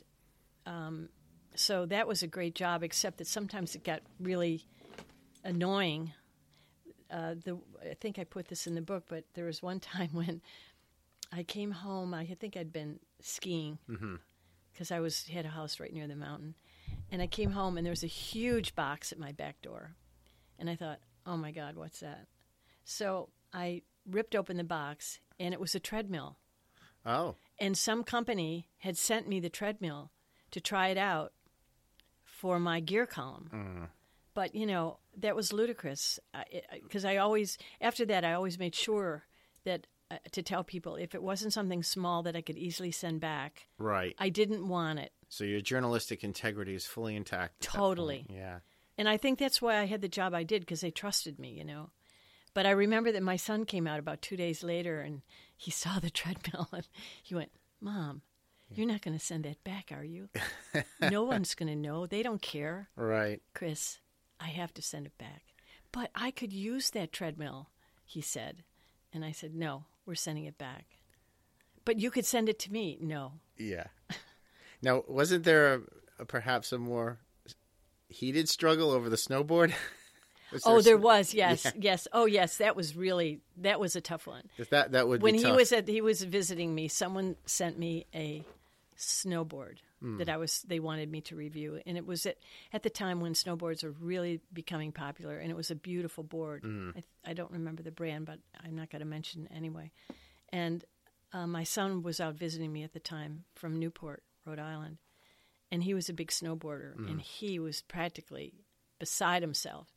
um, 0.67 1.09
so 1.55 1.87
that 1.87 2.09
was 2.09 2.23
a 2.23 2.27
great 2.27 2.55
job, 2.55 2.83
except 2.83 3.19
that 3.19 3.27
sometimes 3.27 3.75
it 3.75 3.85
got 3.85 4.01
really 4.19 4.65
annoying 5.45 6.13
uh, 7.11 7.35
the 7.45 7.59
I 7.83 7.95
think 7.95 8.19
I 8.19 8.25
put 8.25 8.49
this 8.49 8.67
in 8.67 8.75
the 8.75 8.83
book, 8.83 9.05
but 9.09 9.25
there 9.35 9.45
was 9.45 9.63
one 9.63 9.81
time 9.95 10.11
when 10.13 10.43
I 11.33 11.43
came 11.43 11.71
home. 11.71 12.13
I 12.13 12.27
think 12.27 12.57
I'd 12.57 12.73
been 12.73 12.99
skiing 13.21 13.79
because 14.73 14.91
I 14.91 15.01
was 15.01 15.27
had 15.29 15.45
a 15.45 15.51
house 15.51 15.81
right 15.81 15.93
near 15.93 16.09
the 16.09 16.17
mountain, 16.17 16.55
and 17.11 17.23
I 17.23 17.27
came 17.27 17.53
home 17.53 17.77
and 17.77 17.87
there 17.87 17.93
was 17.93 18.05
a 18.05 18.09
huge 18.09 18.75
box 18.75 19.13
at 19.13 19.19
my 19.19 19.33
back 19.33 19.63
door, 19.63 19.95
and 20.59 20.69
I 20.69 20.77
thought, 20.77 20.99
oh 21.25 21.37
my 21.37 21.53
God, 21.53 21.77
what's 21.77 22.01
that? 22.01 22.27
So 22.85 23.29
I 23.53 23.83
ripped 24.09 24.35
open 24.35 24.57
the 24.57 24.65
box, 24.65 25.19
and 25.39 25.55
it 25.55 25.61
was 25.61 25.75
a 25.75 25.81
treadmill, 25.81 26.39
Oh, 27.07 27.37
and 27.59 27.77
some 27.77 28.05
company 28.05 28.69
had 28.79 28.97
sent 28.97 29.29
me 29.29 29.41
the 29.41 29.51
treadmill 29.51 30.11
to 30.51 30.61
try 30.61 30.89
it 30.89 30.99
out 30.99 31.33
for 32.25 32.59
my 32.59 32.81
gear 32.81 33.07
column. 33.07 33.89
But 34.35 34.55
you 34.55 34.67
know 34.67 34.99
that 35.19 35.37
was 35.37 35.53
ludicrous 35.53 36.19
because 36.83 37.05
I 37.05 37.19
always 37.19 37.57
after 37.81 38.05
that 38.07 38.25
I 38.25 38.33
always 38.33 38.59
made 38.59 38.75
sure 38.75 39.25
that 39.65 39.87
uh, 40.11 40.17
to 40.33 40.43
tell 40.43 40.65
people 40.65 40.97
if 40.97 41.15
it 41.15 41.23
wasn't 41.23 41.53
something 41.53 41.83
small 41.83 42.23
that 42.25 42.37
I 42.37 42.43
could 42.43 42.59
easily 42.59 42.91
send 42.91 43.21
back, 43.21 43.69
right. 43.79 44.15
I 44.19 44.29
didn't 44.29 44.69
want 44.69 44.99
it. 44.99 45.13
So 45.29 45.45
your 45.45 45.61
journalistic 45.61 46.23
integrity 46.25 46.75
is 46.75 46.85
fully 46.85 47.17
intact. 47.17 47.61
Totally. 47.63 48.27
Yeah. 48.29 48.59
And 48.99 49.09
I 49.09 49.17
think 49.17 49.39
that's 49.39 49.63
why 49.63 49.79
I 49.79 49.87
had 49.87 50.03
the 50.03 50.09
job 50.09 50.35
I 50.35 50.43
did 50.43 50.63
because 50.63 50.81
they 50.81 50.91
trusted 50.91 51.39
me, 51.39 51.51
you 51.51 51.65
know. 51.65 51.91
But 52.55 52.67
I 52.67 52.71
remember 52.71 53.11
that 53.13 53.23
my 53.23 53.37
son 53.37 53.65
came 53.65 53.87
out 53.87 53.99
about 53.99 54.23
two 54.23 54.37
days 54.37 54.63
later 54.63 55.01
and 55.01 55.23
he 55.57 55.71
saw 55.71 55.99
the 55.99 56.11
treadmill 56.11 56.69
and 56.73 56.87
he 57.23 57.35
went, 57.35 57.51
Mom, 57.81 58.23
you're 58.71 58.87
not 58.87 59.03
going 59.03 59.17
to 59.17 59.25
send 59.25 59.45
that 59.45 59.63
back, 59.63 59.91
are 59.93 60.05
you? 60.05 60.29
no 61.01 61.25
one's 61.25 61.55
going 61.55 61.69
to 61.69 61.77
know. 61.77 62.07
They 62.07 62.23
don't 62.23 62.41
care. 62.41 62.89
Right. 62.97 63.43
Chris, 63.55 63.99
I 64.41 64.47
have 64.47 64.73
to 64.75 64.83
send 64.83 65.07
it 65.07 65.19
back. 65.19 65.43
But 65.93 66.11
I 66.15 66.31
could 66.31 66.53
use 66.53 66.91
that 66.91 67.13
treadmill, 67.13 67.71
he 68.05 68.21
said. 68.21 68.65
And 69.13 69.25
I 69.25 69.31
said, 69.33 69.55
No, 69.55 69.85
we're 70.07 70.17
sending 70.17 70.45
it 70.45 70.59
back. 70.59 70.87
But 71.85 72.01
you 72.01 72.11
could 72.11 72.25
send 72.25 72.49
it 72.49 72.59
to 72.61 72.73
me. 72.73 72.99
No. 73.01 73.33
Yeah. 73.57 73.85
now, 74.83 75.05
wasn't 75.07 75.45
there 75.45 75.75
a, 75.75 75.81
a, 76.21 76.25
perhaps 76.25 76.73
a 76.73 76.79
more 76.79 77.19
heated 78.09 78.49
struggle 78.49 78.91
over 78.91 79.09
the 79.09 79.17
snowboard? 79.17 79.73
Was 80.55 80.63
oh, 80.67 80.81
there 80.81 80.97
was. 80.97 81.35
Yes, 81.35 81.65
Yeah. 81.65 81.73
yes. 81.79 82.09
Oh, 82.13 82.25
yes. 82.25 82.57
That 82.59 82.75
was 82.77 82.97
really 82.97 83.41
that 83.59 83.79
was 83.79 83.95
a 83.97 84.01
tough 84.01 84.27
one. 84.27 84.49
'Cause 84.57 84.69
That 84.69 84.93
that 84.93 85.07
would 85.09 85.21
when 85.23 85.35
he 85.35 85.43
tough. 85.43 85.57
was 85.57 85.73
at 85.73 85.87
he 85.89 86.01
was 86.01 86.23
visiting 86.23 86.75
me, 86.75 86.89
someone 86.89 87.37
sent 87.47 87.79
me 87.79 88.07
a 88.15 88.45
snowboard 88.97 89.79
Hmm. 90.01 90.19
that 90.19 90.29
I 90.29 90.37
was 90.37 90.63
they 90.63 90.81
wanted 90.81 91.11
me 91.11 91.21
to 91.23 91.37
review, 91.37 91.81
and 91.87 91.97
it 91.97 92.07
was 92.07 92.27
at 92.27 92.37
at 92.73 92.83
the 92.83 92.91
time 92.91 93.21
when 93.21 93.33
snowboards 93.35 93.83
were 93.85 93.91
really 93.93 94.41
becoming 94.53 94.93
popular, 94.93 95.39
and 95.39 95.51
it 95.51 95.57
was 95.57 95.71
a 95.71 95.75
beautiful 95.75 96.23
board. 96.25 96.63
Hmm. 96.63 96.91
I, 96.97 97.31
I 97.31 97.33
don't 97.35 97.51
remember 97.51 97.83
the 97.83 97.91
brand, 97.91 98.27
but 98.27 98.39
I'm 98.63 98.77
not 98.77 98.91
going 98.91 99.01
to 99.01 99.07
mention 99.07 99.49
anyway. 99.55 99.93
And 100.51 100.85
uh, 101.33 101.47
my 101.47 101.65
son 101.65 102.03
was 102.03 102.21
out 102.21 102.35
visiting 102.35 102.73
me 102.73 102.83
at 102.83 102.93
the 102.93 103.01
time 103.01 103.45
from 103.55 103.79
Newport, 103.79 104.23
Rhode 104.45 104.59
Island, 104.61 104.99
and 105.71 105.83
he 105.85 105.95
was 105.95 106.09
a 106.09 106.13
big 106.13 106.31
snowboarder, 106.31 106.97
and 107.09 107.21
he 107.21 107.59
was 107.59 107.81
practically 107.83 108.53
beside 108.99 109.43
himself 109.43 109.89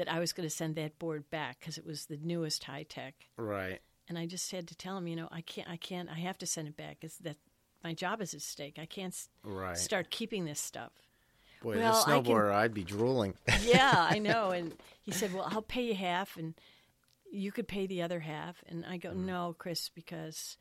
that 0.00 0.10
I 0.10 0.18
was 0.18 0.32
going 0.32 0.48
to 0.48 0.54
send 0.54 0.76
that 0.76 0.98
board 0.98 1.28
back 1.30 1.60
because 1.60 1.76
it 1.76 1.84
was 1.84 2.06
the 2.06 2.16
newest 2.16 2.64
high 2.64 2.84
tech. 2.84 3.14
Right. 3.36 3.80
And 4.08 4.18
I 4.18 4.24
just 4.24 4.50
had 4.50 4.66
to 4.68 4.74
tell 4.74 4.96
him, 4.96 5.06
you 5.06 5.14
know, 5.14 5.28
I 5.30 5.42
can't, 5.42 5.68
I 5.68 5.76
can't, 5.76 6.08
I 6.08 6.14
have 6.20 6.38
to 6.38 6.46
send 6.46 6.68
it 6.68 6.76
back. 6.76 6.98
It's 7.02 7.18
that 7.18 7.36
my 7.84 7.92
job 7.92 8.22
is 8.22 8.32
at 8.32 8.40
stake. 8.40 8.78
I 8.78 8.86
can't 8.86 9.14
Right. 9.44 9.76
start 9.76 10.10
keeping 10.10 10.46
this 10.46 10.58
stuff. 10.58 10.92
Boy, 11.62 11.76
Well, 11.76 11.90
as 11.92 12.06
a 12.06 12.10
I 12.10 12.18
snowboarder, 12.18 12.50
I'd 12.50 12.72
be 12.72 12.82
drooling. 12.82 13.34
yeah, 13.62 14.06
I 14.10 14.18
know. 14.18 14.52
And 14.52 14.74
he 15.02 15.12
said, 15.12 15.34
"Well, 15.34 15.46
I'll 15.46 15.60
pay 15.60 15.82
you 15.82 15.94
half, 15.94 16.38
and 16.38 16.54
you 17.30 17.52
could 17.52 17.68
pay 17.68 17.86
the 17.86 18.00
other 18.00 18.20
half." 18.20 18.64
And 18.66 18.86
I 18.86 18.96
Mm. 18.96 19.02
go, 19.02 19.12
"No, 19.12 19.54
Chris, 19.58 19.90
because 19.90 20.56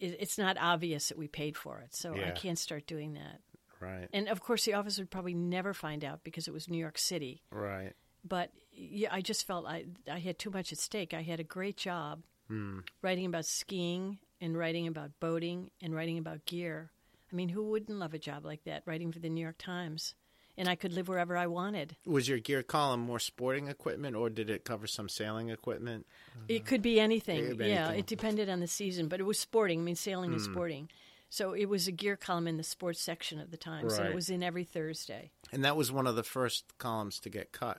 it, 0.00 0.16
it's 0.18 0.36
not 0.36 0.56
obvious 0.58 1.08
that 1.08 1.16
we 1.18 1.28
paid 1.28 1.56
for 1.56 1.78
it, 1.78 1.94
so 1.94 2.14
I 2.14 2.32
can't 2.32 2.58
start 2.58 2.88
doing 2.88 3.14
that." 3.14 3.40
right. 3.80 4.08
And 4.12 4.28
of 4.28 4.40
course, 4.40 4.64
the 4.64 4.74
office 4.74 4.98
would 4.98 5.10
probably 5.10 5.34
never 5.34 5.72
find 5.72 6.04
out 6.04 6.24
because 6.24 6.46
it 6.48 6.52
was 6.52 6.68
New 6.68 6.78
York 6.78 6.98
City. 6.98 7.42
Right. 7.50 7.94
But 8.24 8.50
yeah, 8.72 9.08
I 9.12 9.20
just 9.20 9.46
felt 9.46 9.66
I 9.66 9.84
I 10.10 10.18
had 10.18 10.38
too 10.38 10.50
much 10.50 10.72
at 10.72 10.78
stake. 10.78 11.14
I 11.14 11.22
had 11.22 11.40
a 11.40 11.44
great 11.44 11.76
job 11.76 12.22
Hmm. 12.48 12.80
writing 13.02 13.24
about 13.26 13.46
skiing 13.46 14.18
and 14.40 14.56
writing 14.56 14.86
about 14.86 15.12
boating 15.20 15.70
and 15.80 15.94
writing 15.94 16.18
about 16.18 16.44
gear. 16.44 16.90
I 17.32 17.34
mean, 17.36 17.48
who 17.48 17.62
wouldn't 17.70 17.98
love 17.98 18.12
a 18.14 18.18
job 18.18 18.44
like 18.44 18.64
that? 18.64 18.82
Writing 18.84 19.10
for 19.12 19.20
the 19.20 19.30
New 19.30 19.40
York 19.40 19.56
Times, 19.58 20.14
and 20.58 20.68
I 20.68 20.74
could 20.74 20.92
live 20.92 21.08
wherever 21.08 21.36
I 21.36 21.46
wanted. 21.46 21.96
Was 22.04 22.28
your 22.28 22.38
gear 22.38 22.62
column 22.62 23.00
more 23.00 23.18
sporting 23.20 23.68
equipment, 23.68 24.16
or 24.16 24.28
did 24.28 24.50
it 24.50 24.64
cover 24.64 24.86
some 24.86 25.08
sailing 25.08 25.48
equipment? 25.48 26.06
It 26.48 26.66
could 26.66 26.82
be 26.82 27.00
anything. 27.00 27.38
It 27.44 27.48
could 27.50 27.58
be 27.58 27.68
yeah, 27.68 27.84
anything. 27.86 28.00
it 28.00 28.06
depended 28.06 28.48
on 28.50 28.60
the 28.60 28.66
season, 28.66 29.08
but 29.08 29.18
it 29.20 29.24
was 29.24 29.38
sporting. 29.38 29.80
I 29.80 29.82
mean, 29.82 29.96
sailing 29.96 30.34
is 30.34 30.44
sporting. 30.44 30.90
So 31.30 31.54
it 31.54 31.66
was 31.66 31.88
a 31.88 31.92
gear 31.92 32.16
column 32.16 32.46
in 32.46 32.58
the 32.58 32.62
sports 32.62 33.00
section 33.00 33.40
of 33.40 33.50
the 33.50 33.56
Times, 33.56 33.96
and 33.96 34.08
it 34.08 34.14
was 34.14 34.28
in 34.28 34.42
every 34.42 34.64
Thursday. 34.64 35.30
And 35.50 35.64
that 35.64 35.76
was 35.76 35.90
one 35.90 36.06
of 36.06 36.16
the 36.16 36.22
first 36.22 36.76
columns 36.76 37.18
to 37.20 37.30
get 37.30 37.52
cut, 37.52 37.78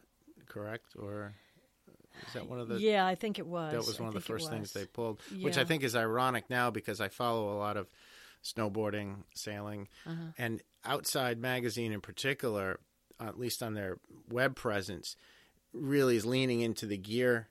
correct? 0.53 0.95
Or 0.99 1.33
is 2.27 2.33
that 2.33 2.47
one 2.47 2.59
of 2.59 2.67
the? 2.67 2.79
yeah, 2.79 3.05
I 3.05 3.15
think 3.15 3.39
it 3.39 3.47
was. 3.47 3.71
that 3.73 3.85
was 3.85 3.99
I 3.99 4.03
one 4.03 4.07
of 4.09 4.13
the 4.13 4.21
first 4.21 4.49
things 4.49 4.71
they 4.73 4.85
pulled, 4.85 5.19
which 5.41 5.57
I 5.57 5.63
think 5.65 5.83
is 5.83 5.95
ironic 5.95 6.49
now 6.49 6.69
because 6.71 7.01
I 7.01 7.07
follow 7.09 7.53
a 7.53 7.57
lot 7.57 7.75
of 7.77 7.87
snowboarding, 8.43 9.23
sailing, 9.35 9.87
Uh-huh. 10.05 10.31
and 10.37 10.61
Outside 10.85 11.39
Magazine 11.39 11.93
in 11.93 12.01
particular, 12.01 12.79
at 13.19 13.39
least 13.39 13.63
on 13.63 13.73
their 13.73 13.99
web 14.29 14.55
presence, 14.55 15.15
really 15.71 16.17
is 16.17 16.25
leaning 16.25 16.59
into 16.59 16.85
the 16.85 16.97
gear 16.97 17.47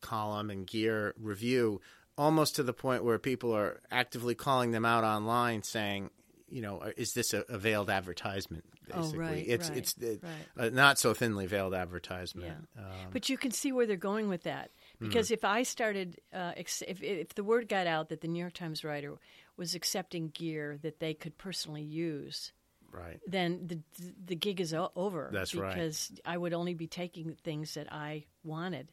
column 0.00 0.50
and 0.50 0.66
gear 0.66 1.14
review 1.18 1.80
almost 2.16 2.56
to 2.56 2.62
the 2.62 2.72
point 2.72 3.02
where 3.04 3.18
people 3.18 3.52
are 3.54 3.80
actively 3.90 4.34
calling 4.34 4.70
them 4.70 4.84
out 4.84 5.04
online 5.04 5.62
saying 5.62 6.10
you 6.50 6.60
know 6.62 6.82
is 6.96 7.12
this 7.14 7.32
a, 7.34 7.44
a 7.48 7.58
veiled 7.58 7.88
advertisement 7.90 8.64
Oh, 8.92 9.02
basically 9.02 9.18
right, 9.18 9.44
it's 9.46 9.68
right, 9.68 9.78
it's 9.78 9.94
uh, 10.02 10.06
right. 10.56 10.72
a 10.72 10.74
not 10.74 10.98
so 10.98 11.14
thinly 11.14 11.46
veiled 11.46 11.74
advertisement 11.74 12.66
Yeah. 12.76 12.82
um, 12.84 13.10
But 13.12 13.28
you 13.28 13.38
can 13.38 13.52
see 13.52 13.70
where 13.72 13.86
they're 13.86 13.96
going 13.96 14.28
with 14.28 14.42
that. 14.42 14.70
Because 14.98 15.30
if 15.30 15.44
I 15.44 15.62
started, 15.62 16.18
uh, 16.34 16.52
ex- 16.56 16.82
if, 16.86 17.00
if 17.02 17.34
the 17.34 17.44
word 17.44 17.68
got 17.68 17.86
out 17.86 18.08
that 18.10 18.20
the 18.20 18.28
New 18.28 18.40
York 18.40 18.52
Times 18.52 18.82
writer 18.84 19.14
was 19.56 19.74
accepting 19.74 20.28
gear 20.28 20.76
that 20.82 20.98
they 20.98 21.14
could 21.14 21.38
personally 21.38 21.82
use, 21.82 22.52
right 22.92 23.20
then 23.28 23.60
the 23.68 23.78
the 24.26 24.34
gig 24.34 24.60
is 24.60 24.74
o- 24.74 24.90
over. 24.96 25.30
That's 25.32 25.54
right. 25.54 25.72
Because 25.72 26.10
I 26.26 26.36
would 26.36 26.52
only 26.52 26.74
be 26.74 26.86
taking 26.88 27.36
things 27.44 27.74
that 27.74 27.92
I 27.92 28.24
wanted, 28.42 28.90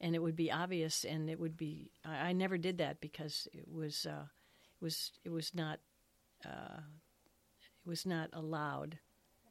and 0.00 0.14
it 0.14 0.22
would 0.22 0.36
be 0.36 0.50
obvious, 0.50 1.04
and 1.04 1.28
it 1.28 1.38
would 1.38 1.56
be. 1.56 1.90
I, 2.04 2.28
I 2.30 2.32
never 2.32 2.56
did 2.56 2.78
that 2.78 3.00
because 3.00 3.46
it 3.52 3.68
was 3.70 4.06
uh, 4.06 4.24
it 4.80 4.84
was 4.84 5.12
it 5.24 5.30
was 5.30 5.54
not 5.54 5.78
uh, 6.46 6.80
it 7.84 7.88
was 7.88 8.04
not 8.06 8.30
allowed, 8.32 8.98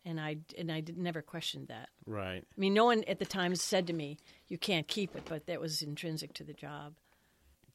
and 0.06 0.20
I 0.20 0.38
and 0.58 0.72
I 0.72 0.82
did, 0.82 0.98
never 0.98 1.22
questioned 1.22 1.68
that. 1.70 1.90
right 2.06 2.44
I 2.56 2.60
mean, 2.60 2.74
no 2.74 2.86
one 2.86 3.04
at 3.06 3.20
the 3.20 3.26
time 3.26 3.56
said 3.56 3.88
to 3.88 3.94
me, 3.94 4.18
"You 4.48 4.58
can't 4.58 4.88
keep 4.88 5.16
it," 5.16 5.24
but 5.26 5.46
that 5.48 5.62
was 5.62 5.82
intrinsic 5.82 6.34
to 6.36 6.44
the 6.44 6.54
job. 6.54 6.94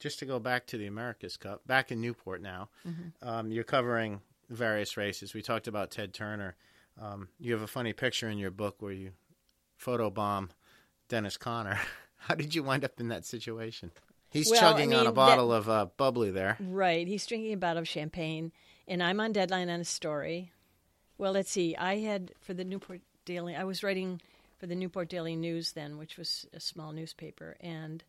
just 0.01 0.19
to 0.21 0.27
go 0.27 0.39
back 0.39 0.65
to 0.67 0.79
the 0.79 0.87
America's 0.87 1.37
Cup, 1.37 1.67
back 1.67 1.91
in 1.91 2.01
Newport 2.01 2.41
now, 2.43 2.69
Mm-hmm. 2.87 3.29
um, 3.29 3.51
you're 3.51 3.65
covering 3.65 4.21
various 4.49 4.97
races. 4.97 5.35
We 5.35 5.43
talked 5.43 5.67
about 5.69 5.91
Ted 5.91 6.15
Turner. 6.15 6.55
Um, 7.01 7.29
you 7.39 7.53
have 7.53 7.63
a 7.63 7.67
funny 7.67 7.93
picture 7.93 8.29
in 8.29 8.39
your 8.39 8.51
book 8.53 8.77
where 8.81 8.93
you 8.93 9.11
photobomb 9.81 10.51
Dennis 11.09 11.37
Conner. 11.37 11.79
How 12.17 12.35
did 12.35 12.55
you 12.55 12.63
wind 12.63 12.85
up 12.85 12.99
in 13.01 13.09
that 13.09 13.25
situation? 13.25 13.91
He's 14.31 14.51
Well, 14.51 14.59
I 14.59 14.61
chugging 14.73 14.93
on 14.95 15.01
mean, 15.01 15.01
a 15.01 15.05
that- 15.11 15.15
bottle 15.15 15.53
of 15.53 15.69
uh, 15.69 15.87
bubbly 15.97 16.31
there. 16.31 16.57
Right. 16.61 17.07
He's 17.07 17.25
drinking 17.27 17.53
a 17.53 17.57
bottle 17.57 17.81
of 17.81 17.89
champagne, 17.89 18.53
and 18.89 19.03
I'm 19.03 19.21
on 19.21 19.33
deadline 19.33 19.69
on 19.69 19.81
a 19.81 19.85
story. 19.85 20.53
Well, 21.19 21.33
let's 21.33 21.51
see. 21.51 21.77
I 21.77 21.99
had 21.99 22.33
for 22.41 22.55
the 22.55 22.65
Newport 22.65 23.01
Daily. 23.25 23.55
I 23.55 23.65
was 23.65 23.83
writing 23.83 24.21
for 24.59 24.67
the 24.67 24.75
Newport 24.75 25.09
Daily 25.09 25.37
News 25.37 25.73
then, 25.73 25.99
which 25.99 26.17
was 26.17 26.47
a 26.53 26.61
small 26.61 26.93
newspaper, 26.93 27.57
and 27.61 28.03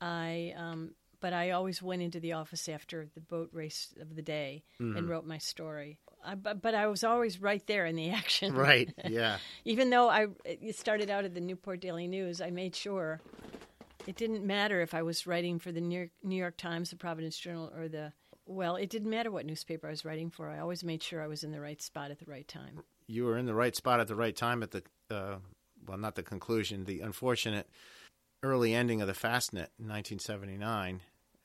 I. 0.00 0.54
Um, 0.56 0.92
but 1.18 1.32
I 1.32 1.52
always 1.52 1.82
went 1.82 2.02
into 2.02 2.20
the 2.20 2.34
office 2.34 2.68
after 2.68 3.08
the 3.14 3.20
boat 3.20 3.48
race 3.52 3.94
of 4.00 4.14
the 4.14 4.22
day 4.22 4.64
and 4.78 5.08
wrote 5.08 5.24
my 5.24 5.38
story. 5.38 5.98
I, 6.22 6.34
but, 6.34 6.60
but 6.60 6.74
I 6.74 6.88
was 6.88 7.04
always 7.04 7.40
right 7.40 7.66
there 7.66 7.86
in 7.86 7.96
the 7.96 8.10
action. 8.22 8.54
Right. 8.54 8.92
Yeah. 9.08 9.38
Even 9.64 9.88
though 9.90 10.10
I 10.10 10.26
started 10.72 11.10
out 11.10 11.24
at 11.24 11.32
the 11.32 11.40
Newport 11.40 11.80
Daily 11.80 12.06
News, 12.06 12.40
I 12.40 12.50
made 12.50 12.76
sure 12.76 13.20
it 14.06 14.16
didn't 14.16 14.44
matter 14.44 14.82
if 14.82 14.92
I 14.94 15.02
was 15.02 15.26
writing 15.26 15.58
for 15.58 15.72
the 15.72 15.80
New 15.80 15.96
York, 15.98 16.10
New 16.22 16.36
York 16.36 16.56
Times, 16.58 16.90
the 16.90 16.96
Providence 16.96 17.38
Journal, 17.38 17.72
or 17.76 17.88
the 17.88 18.12
well, 18.46 18.76
it 18.76 18.90
didn't 18.90 19.10
matter 19.10 19.30
what 19.30 19.46
newspaper 19.46 19.86
I 19.86 19.90
was 19.90 20.04
writing 20.04 20.30
for. 20.30 20.48
I 20.48 20.58
always 20.58 20.84
made 20.84 21.02
sure 21.02 21.22
I 21.22 21.26
was 21.26 21.44
in 21.44 21.52
the 21.52 21.60
right 21.60 21.80
spot 21.82 22.10
at 22.10 22.18
the 22.18 22.26
right 22.26 22.46
time. 22.46 22.80
You 23.06 23.24
were 23.24 23.38
in 23.38 23.46
the 23.46 23.54
right 23.54 23.74
spot 23.74 24.00
at 24.00 24.08
the 24.08 24.14
right 24.14 24.34
time 24.34 24.62
at 24.62 24.70
the, 24.70 24.82
uh, 25.10 25.36
well, 25.86 25.98
not 25.98 26.14
the 26.14 26.22
conclusion, 26.22 26.84
the 26.84 27.00
unfortunate 27.00 27.68
early 28.42 28.74
ending 28.74 29.00
of 29.00 29.08
the 29.08 29.14
Fastnet 29.14 29.70
in 29.78 29.88
1979. 29.88 31.00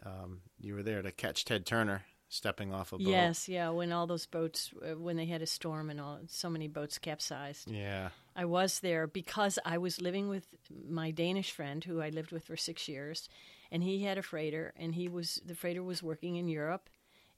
Um, 0.05 0.41
you 0.59 0.75
were 0.75 0.83
there 0.83 1.01
to 1.01 1.11
catch 1.11 1.45
Ted 1.45 1.65
Turner 1.65 2.03
stepping 2.29 2.73
off 2.73 2.93
a 2.93 2.97
boat. 2.97 3.07
Yes, 3.07 3.49
yeah. 3.49 3.69
When 3.69 3.91
all 3.91 4.07
those 4.07 4.25
boats, 4.25 4.71
uh, 4.81 4.97
when 4.97 5.17
they 5.17 5.25
had 5.25 5.41
a 5.41 5.47
storm 5.47 5.89
and 5.89 5.99
all, 5.99 6.19
so 6.27 6.49
many 6.49 6.67
boats 6.67 6.97
capsized. 6.97 7.69
Yeah. 7.69 8.09
I 8.35 8.45
was 8.45 8.79
there 8.79 9.05
because 9.05 9.59
I 9.65 9.77
was 9.77 10.01
living 10.01 10.29
with 10.29 10.47
my 10.89 11.11
Danish 11.11 11.51
friend 11.51 11.83
who 11.83 12.01
I 12.01 12.09
lived 12.09 12.31
with 12.31 12.45
for 12.45 12.55
six 12.55 12.87
years, 12.87 13.27
and 13.71 13.81
he 13.84 14.03
had 14.03 14.17
a 14.17 14.21
freighter, 14.21 14.73
and 14.75 14.93
he 14.95 15.07
was 15.07 15.41
the 15.45 15.55
freighter 15.55 15.84
was 15.84 16.03
working 16.03 16.36
in 16.36 16.47
Europe, 16.47 16.89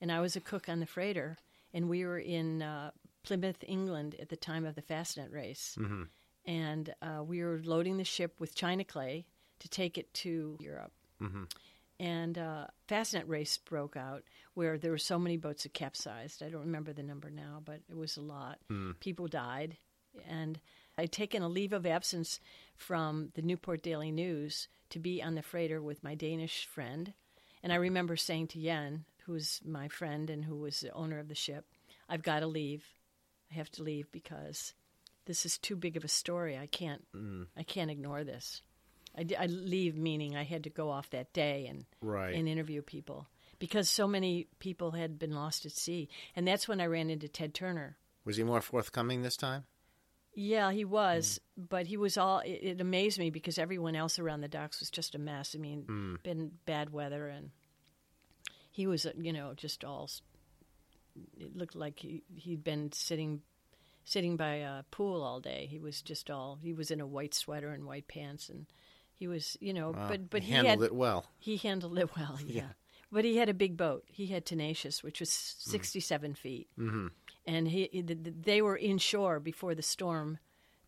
and 0.02 0.12
I 0.12 0.20
was 0.20 0.36
a 0.36 0.42
cook 0.42 0.68
on 0.68 0.80
the 0.80 0.86
freighter, 0.86 1.38
and 1.74 1.90
we 1.90 2.06
were 2.06 2.20
in 2.20 2.62
uh, 2.62 2.92
Plymouth, 3.24 3.64
England, 3.68 4.16
at 4.20 4.30
the 4.30 4.36
time 4.36 4.66
of 4.66 4.76
the 4.76 4.82
Fastnet 4.82 5.32
race, 5.32 5.78
and 6.46 6.94
uh, 7.02 7.24
we 7.24 7.42
were 7.44 7.62
loading 7.64 7.98
the 7.98 8.04
ship 8.04 8.40
with 8.40 8.56
china 8.56 8.84
clay 8.84 9.26
to 9.60 9.70
take 9.70 9.98
it 9.98 10.14
to 10.16 10.58
Europe. 10.60 10.92
And 12.00 12.38
uh, 12.38 12.66
Fastnet 12.90 13.30
race 13.30 13.58
broke 13.58 13.96
out 13.96 14.24
where 14.56 14.78
there 14.78 14.92
were 14.92 14.98
so 14.98 15.18
many 15.20 15.38
boats 15.38 15.64
that 15.64 15.74
capsized. 15.74 16.44
I 16.44 16.50
don't 16.50 16.62
remember 16.66 16.92
the 16.92 17.04
number 17.04 17.30
now, 17.30 17.62
but 17.64 17.80
it 17.90 17.96
was 17.96 18.18
a 18.18 18.22
lot. 18.22 18.58
People 19.00 19.28
died, 19.28 19.78
and 20.28 20.60
I'd 20.98 21.12
taken 21.12 21.44
a 21.44 21.48
leave 21.48 21.72
of 21.72 21.86
absence 21.86 22.40
from 22.76 23.30
the 23.36 23.42
Newport 23.42 23.84
Daily 23.84 24.12
News 24.12 24.68
to 24.94 25.00
be 25.00 25.22
on 25.22 25.36
the 25.36 25.42
freighter 25.42 25.82
with 25.82 26.04
my 26.04 26.16
Danish 26.16 26.66
friend. 26.66 27.14
And 27.62 27.72
I 27.72 27.76
remember 27.78 28.16
saying 28.16 28.48
to 28.50 28.60
Yen, 28.60 29.06
who 29.26 29.34
was 29.34 29.62
my 29.66 29.88
friend 29.88 30.30
and 30.30 30.44
who 30.46 30.56
was 30.58 30.80
the 30.80 30.92
owner 30.94 31.20
of 31.20 31.28
the 31.28 31.36
ship, 31.36 31.66
I've 32.10 32.24
got 32.24 32.40
to 32.40 32.48
leave. 32.48 32.84
I 33.52 33.56
have 33.56 33.70
to 33.72 33.84
leave 33.84 34.12
because 34.12 34.74
this 35.26 35.46
is 35.46 35.58
too 35.58 35.76
big 35.76 35.96
of 35.96 36.04
a 36.04 36.10
story. 36.10 36.58
I 36.58 36.66
can't. 36.68 37.06
Mm. 37.16 37.48
I 37.56 37.64
can't 37.64 37.92
ignore 37.92 38.24
this. 38.24 38.62
I 39.16 39.46
leave 39.46 39.96
meaning 39.96 40.36
I 40.36 40.44
had 40.44 40.64
to 40.64 40.72
go 40.72 40.90
off 40.90 41.12
that 41.12 41.34
day 41.34 41.68
and 41.70 41.86
Right. 42.02 42.34
and 42.34 42.50
interview 42.50 42.82
people 42.82 43.28
because 43.60 43.88
so 43.90 44.08
many 44.08 44.48
people 44.60 44.92
had 44.92 45.20
been 45.20 45.32
lost 45.36 45.66
at 45.68 45.72
sea, 45.72 46.10
and 46.36 46.48
that's 46.48 46.68
when 46.68 46.82
I 46.82 46.88
ran 46.88 47.12
into 47.12 47.28
Ted 47.28 47.54
Turner. 47.54 47.98
Was 48.26 48.38
he 48.38 48.44
more 48.44 48.60
forthcoming 48.62 49.22
this 49.22 49.38
time? 49.38 49.66
Yeah, 50.36 50.72
he 50.72 50.86
was, 50.86 51.40
mm. 51.60 51.68
but 51.70 51.86
he 51.88 51.98
was 51.98 52.18
all. 52.18 52.40
It, 52.40 52.60
it 52.62 52.82
amazed 52.82 53.20
me 53.20 53.30
because 53.30 53.58
everyone 53.58 53.96
else 53.96 54.20
around 54.20 54.42
the 54.42 54.48
docks 54.48 54.80
was 54.80 54.90
just 54.90 55.16
a 55.16 55.20
mess. 55.20 55.56
I 55.56 55.60
mean, 55.60 55.84
mm. 55.84 56.24
been 56.24 56.52
bad 56.66 56.92
weather, 56.92 57.28
and 57.28 57.52
he 58.72 58.88
was, 58.88 59.06
you 59.18 59.34
know, 59.34 59.54
just 59.56 59.84
all. 59.84 60.10
It 61.40 61.56
looked 61.56 61.76
like 61.76 62.00
he 62.00 62.24
he'd 62.36 62.64
been 62.64 62.92
sitting, 62.92 63.42
sitting 64.04 64.36
by 64.36 64.56
a 64.56 64.84
pool 64.90 65.22
all 65.22 65.40
day. 65.40 65.68
He 65.70 65.80
was 65.80 66.02
just 66.02 66.32
all. 66.32 66.58
He 66.62 66.74
was 66.74 66.90
in 66.90 67.00
a 67.00 67.08
white 67.08 67.36
sweater 67.36 67.72
and 67.72 67.86
white 67.86 68.08
pants, 68.08 68.50
and 68.50 68.66
he 69.14 69.28
was, 69.28 69.56
you 69.60 69.74
know, 69.74 69.92
Wow. 69.92 70.08
but 70.10 70.30
but 70.30 70.42
he 70.42 70.48
he, 70.48 70.54
handled 70.54 70.82
had, 70.82 70.86
it 70.88 70.96
well. 70.96 71.26
He 71.38 71.58
handled 71.58 72.00
it 72.00 72.10
well, 72.16 72.40
yeah. 72.46 72.70
But 73.12 73.26
he 73.26 73.38
had 73.38 73.48
a 73.48 73.54
big 73.54 73.78
boat. 73.78 74.06
He 74.08 74.26
had 74.26 74.44
Tenacious, 74.44 75.04
which 75.04 75.20
was 75.20 75.30
mm. 75.30 75.72
67 75.72 76.34
feet. 76.34 76.68
Mm-hmm. 76.80 77.08
And 77.46 77.68
he, 77.68 77.90
he- 77.92 78.02
the- 78.02 78.16
the- 78.16 78.32
they 78.32 78.62
were 78.62 78.78
inshore 78.78 79.40
before 79.40 79.76
the 79.76 79.82
storm. 79.82 80.40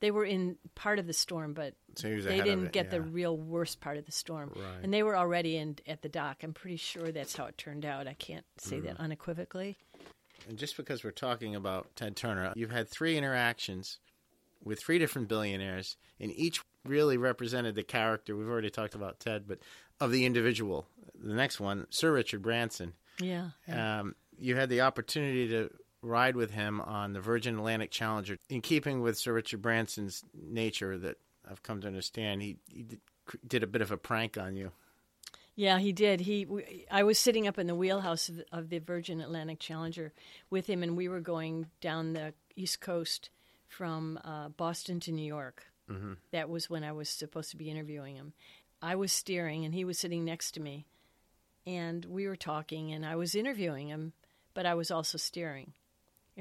They 0.02 0.12
were 0.12 0.26
in 0.26 0.58
part 0.76 1.00
of 1.00 1.08
the 1.08 1.14
storm, 1.14 1.54
but 1.54 1.74
So 1.96 2.10
they 2.10 2.42
didn't 2.42 2.68
it, 2.68 2.72
get 2.74 2.92
the 2.92 3.02
real 3.02 3.38
worst 3.38 3.80
part 3.80 3.98
of 3.98 4.06
the 4.06 4.12
storm. 4.12 4.52
Right. 4.56 4.84
And 4.84 4.94
they 4.94 5.04
were 5.04 5.16
already 5.18 5.58
in 5.58 5.78
at 5.88 6.02
the 6.02 6.10
dock. 6.10 6.44
I'm 6.44 6.54
pretty 6.54 6.76
sure 6.78 7.12
that's 7.12 7.36
how 7.36 7.46
it 7.46 7.58
turned 7.58 7.86
out. 7.86 8.06
I 8.08 8.14
can't 8.14 8.46
say 8.58 8.78
Mm-hmm. 8.78 8.86
that 8.88 9.00
unequivocally. 9.00 9.78
and 10.50 10.58
just 10.58 10.76
because 10.78 11.04
we're 11.04 11.12
talking 11.12 11.56
about 11.56 11.88
Ted 11.96 12.16
Turner, 12.16 12.52
you've 12.56 12.72
had 12.72 12.90
three 12.90 13.18
interactions 13.18 14.00
with 14.64 14.80
three 14.80 15.00
different 15.00 15.28
billionaires, 15.28 15.96
and 16.20 16.32
each 16.36 16.62
really 16.84 17.18
represented 17.18 17.74
the 17.76 17.84
character. 17.84 18.36
We've 18.36 18.48
already 18.50 18.70
talked 18.70 18.96
about 18.96 19.20
Ted, 19.20 19.48
but 19.48 19.60
of 20.00 20.12
the 20.12 20.26
individual. 20.26 20.88
The 21.24 21.34
next 21.34 21.60
one, 21.60 21.88
Sir 21.90 22.12
Richard 22.14 22.42
Branson. 22.42 22.94
Yeah. 23.20 23.52
Um, 23.72 24.16
you 24.38 24.56
had 24.56 24.70
the 24.70 24.82
opportunity 24.82 25.48
to 25.50 25.70
ride 26.06 26.36
with 26.36 26.52
him 26.52 26.80
on 26.82 27.14
the 27.14 27.20
Virgin 27.20 27.56
Atlantic 27.56 27.92
Challenger. 27.92 28.38
In 28.50 28.62
keeping 28.62 29.02
with 29.02 29.18
Sir 29.18 29.34
Richard 29.34 29.62
Branson's 29.62 30.24
nature, 30.34 30.98
that 30.98 31.18
I've 31.50 31.64
come 31.64 31.82
to 31.82 31.88
understand, 31.88 32.42
he, 32.42 32.58
he 32.68 32.86
did, 33.48 33.64
a 33.64 33.68
bit 33.68 33.82
of 33.82 33.92
a 33.92 33.98
prank 33.98 34.38
on 34.38 34.56
you. 34.56 34.72
Yeah, 35.56 35.80
he 35.80 35.94
did. 35.94 36.20
He, 36.20 36.46
we, 36.46 36.86
I 36.92 37.04
was 37.04 37.18
sitting 37.18 37.48
up 37.48 37.58
in 37.58 37.68
the 37.68 37.76
wheelhouse 37.76 38.30
of, 38.30 38.42
of 38.52 38.70
the 38.70 38.80
Virgin 38.80 39.22
Atlantic 39.22 39.60
Challenger 39.60 40.14
with 40.50 40.68
him, 40.68 40.84
and 40.84 40.98
we 40.98 41.08
were 41.08 41.22
going 41.22 41.68
down 41.82 42.14
the 42.14 42.34
East 42.56 42.82
Coast 42.82 43.30
from 43.68 44.20
uh, 44.24 44.50
Boston 44.50 45.00
to 45.02 45.12
New 45.12 45.26
York. 45.26 45.66
Mm-hmm. 45.90 46.14
That 46.32 46.50
was 46.50 46.70
when 46.70 46.84
I 46.84 46.92
was 46.92 47.10
supposed 47.10 47.52
to 47.52 47.58
be 47.58 47.70
interviewing 47.70 48.16
him. 48.16 48.34
I 48.82 48.96
was 48.96 49.12
steering, 49.12 49.66
and 49.66 49.74
he 49.74 49.86
was 49.86 49.98
sitting 49.98 50.26
next 50.26 50.52
to 50.54 50.60
me, 50.60 50.86
and 51.66 52.06
we 52.06 52.28
were 52.28 52.36
talking, 52.36 52.92
and 52.92 53.06
I 53.06 53.16
was 53.16 53.34
interviewing 53.34 53.88
him, 53.88 54.14
but 54.54 54.66
I 54.66 54.76
was 54.76 54.92
also 54.92 55.18
steering, 55.18 55.74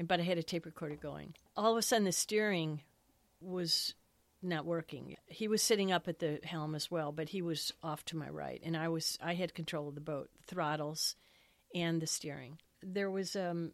but 0.03 0.19
I 0.19 0.23
had 0.23 0.37
a 0.37 0.43
tape 0.43 0.65
recorder 0.65 0.95
going. 0.95 1.33
All 1.55 1.71
of 1.71 1.77
a 1.77 1.81
sudden, 1.81 2.05
the 2.05 2.11
steering 2.11 2.81
was 3.41 3.93
not 4.41 4.65
working. 4.65 5.15
He 5.27 5.47
was 5.47 5.61
sitting 5.61 5.91
up 5.91 6.07
at 6.07 6.19
the 6.19 6.39
helm 6.43 6.75
as 6.75 6.91
well, 6.91 7.11
but 7.11 7.29
he 7.29 7.41
was 7.41 7.73
off 7.81 8.05
to 8.05 8.17
my 8.17 8.29
right, 8.29 8.61
and 8.63 8.75
I 8.77 8.89
was 8.89 9.17
I 9.21 9.33
had 9.33 9.53
control 9.53 9.87
of 9.89 9.95
the 9.95 10.01
boat, 10.01 10.29
the 10.37 10.43
throttles, 10.55 11.15
and 11.73 12.01
the 12.01 12.07
steering. 12.07 12.59
There 12.83 13.09
was 13.09 13.35
um, 13.35 13.71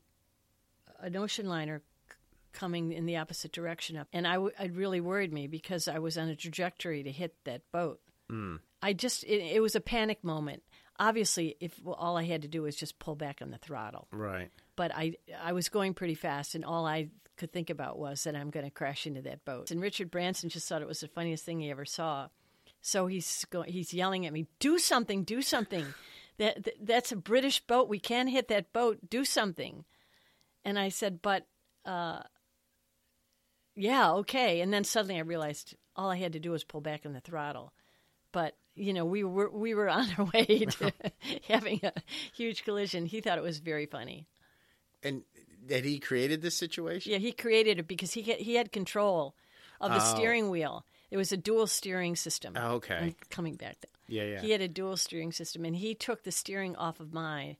an 0.99 1.15
ocean 1.15 1.47
liner 1.49 1.81
c- 2.09 2.15
coming 2.53 2.93
in 2.93 3.05
the 3.05 3.17
opposite 3.17 3.51
direction 3.51 3.97
up, 3.97 4.07
and 4.13 4.27
I 4.27 4.33
w- 4.33 4.53
it 4.59 4.73
really 4.73 5.01
worried 5.01 5.33
me 5.33 5.47
because 5.47 5.87
I 5.87 5.99
was 5.99 6.17
on 6.17 6.29
a 6.29 6.35
trajectory 6.35 7.03
to 7.03 7.11
hit 7.11 7.35
that 7.45 7.63
boat. 7.71 7.99
I 8.81 8.93
just 8.93 9.23
it, 9.25 9.41
it 9.55 9.61
was 9.61 9.75
a 9.75 9.81
panic 9.81 10.23
moment. 10.23 10.63
Obviously, 11.01 11.57
if 11.59 11.77
well, 11.83 11.95
all 11.95 12.15
I 12.15 12.23
had 12.23 12.43
to 12.43 12.47
do 12.47 12.61
was 12.61 12.75
just 12.75 12.99
pull 12.99 13.15
back 13.15 13.39
on 13.41 13.49
the 13.49 13.57
throttle, 13.57 14.07
Right. 14.11 14.51
but 14.75 14.91
I 14.95 15.15
I 15.41 15.51
was 15.53 15.67
going 15.67 15.95
pretty 15.95 16.13
fast, 16.15 16.53
and 16.55 16.63
all 16.63 16.85
I 16.85 17.09
could 17.37 17.51
think 17.51 17.71
about 17.71 17.97
was 17.97 18.23
that 18.23 18.35
I'm 18.35 18.51
going 18.51 18.65
to 18.65 18.71
crash 18.71 19.07
into 19.07 19.21
that 19.23 19.43
boat. 19.43 19.71
And 19.71 19.81
Richard 19.81 20.11
Branson 20.11 20.49
just 20.49 20.69
thought 20.69 20.83
it 20.83 20.87
was 20.87 20.99
the 20.99 21.07
funniest 21.07 21.43
thing 21.43 21.59
he 21.59 21.71
ever 21.71 21.85
saw. 21.85 22.27
So 22.81 23.07
he's 23.07 23.45
go, 23.49 23.63
he's 23.63 23.93
yelling 23.95 24.27
at 24.27 24.33
me, 24.33 24.45
"Do 24.59 24.77
something! 24.77 25.23
Do 25.23 25.41
something! 25.41 25.87
That, 26.37 26.63
that 26.63 26.75
that's 26.85 27.11
a 27.11 27.15
British 27.15 27.59
boat. 27.61 27.89
We 27.89 27.99
can't 27.99 28.29
hit 28.29 28.47
that 28.49 28.71
boat. 28.71 29.09
Do 29.09 29.25
something!" 29.25 29.85
And 30.63 30.77
I 30.77 30.89
said, 30.89 31.21
"But, 31.23 31.47
uh, 31.83 32.21
yeah, 33.75 34.11
okay." 34.13 34.61
And 34.61 34.71
then 34.71 34.83
suddenly 34.83 35.17
I 35.17 35.21
realized 35.21 35.75
all 35.95 36.09
I 36.11 36.17
had 36.17 36.33
to 36.33 36.39
do 36.39 36.51
was 36.51 36.63
pull 36.63 36.81
back 36.81 37.05
on 37.05 37.13
the 37.13 37.19
throttle. 37.21 37.73
But 38.31 38.55
you 38.75 38.93
know, 38.93 39.05
we 39.05 39.23
were 39.23 39.49
we 39.49 39.73
were 39.73 39.89
on 39.89 40.07
our 40.17 40.25
way 40.33 40.65
to 40.65 40.91
having 41.47 41.79
a 41.83 41.93
huge 42.33 42.63
collision. 42.63 43.05
He 43.05 43.21
thought 43.21 43.37
it 43.37 43.43
was 43.43 43.59
very 43.59 43.85
funny. 43.85 44.27
And 45.03 45.23
that 45.67 45.83
he 45.85 45.99
created 45.99 46.41
this 46.41 46.55
situation? 46.55 47.11
Yeah, 47.11 47.17
he 47.19 47.31
created 47.31 47.79
it 47.79 47.87
because 47.87 48.13
he 48.13 48.21
had, 48.23 48.37
he 48.39 48.55
had 48.55 48.71
control 48.71 49.35
of 49.79 49.91
the 49.91 49.97
Oh. 49.97 50.15
steering 50.15 50.49
wheel. 50.49 50.85
It 51.09 51.17
was 51.17 51.31
a 51.31 51.37
dual 51.37 51.67
steering 51.67 52.15
system. 52.15 52.53
Oh, 52.55 52.75
okay. 52.75 52.95
I'm 52.95 53.15
coming 53.29 53.55
back. 53.55 53.77
Yeah, 54.07 54.23
yeah. 54.23 54.41
He 54.41 54.51
had 54.51 54.61
a 54.61 54.67
dual 54.67 54.95
steering 54.97 55.31
system, 55.31 55.65
and 55.65 55.75
he 55.75 55.93
took 55.95 56.23
the 56.23 56.31
steering 56.31 56.75
off 56.75 56.99
of 56.99 57.13
my 57.13 57.57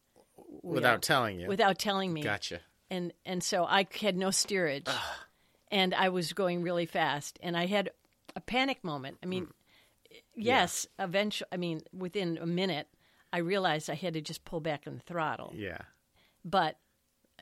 wheel 0.63 0.75
Without 0.75 1.01
telling 1.01 1.39
you. 1.39 1.47
without 1.47 1.77
telling 1.79 2.13
me. 2.13 2.21
Gotcha. 2.23 2.59
And 2.89 3.13
and 3.25 3.43
so 3.43 3.63
I 3.65 3.87
had 4.01 4.17
no 4.17 4.31
steerage, 4.31 4.87
and 5.71 5.93
I 5.93 6.09
was 6.09 6.33
going 6.33 6.61
really 6.61 6.85
fast, 6.85 7.39
and 7.41 7.55
I 7.55 7.65
had 7.65 7.89
a 8.35 8.41
panic 8.41 8.83
moment. 8.83 9.17
I 9.23 9.25
mean, 9.25 9.45
mm. 9.45 9.51
Yes, 10.45 10.87
eventually. 10.99 11.47
I 11.51 11.57
mean, 11.57 11.81
within 11.93 12.37
a 12.41 12.45
minute, 12.45 12.87
I 13.33 13.39
realized 13.39 13.89
I 13.89 13.95
had 13.95 14.13
to 14.15 14.21
just 14.21 14.43
pull 14.45 14.59
back 14.59 14.83
on 14.87 14.95
the 14.95 14.99
throttle. 15.01 15.53
Yeah. 15.55 15.77
But 16.43 16.77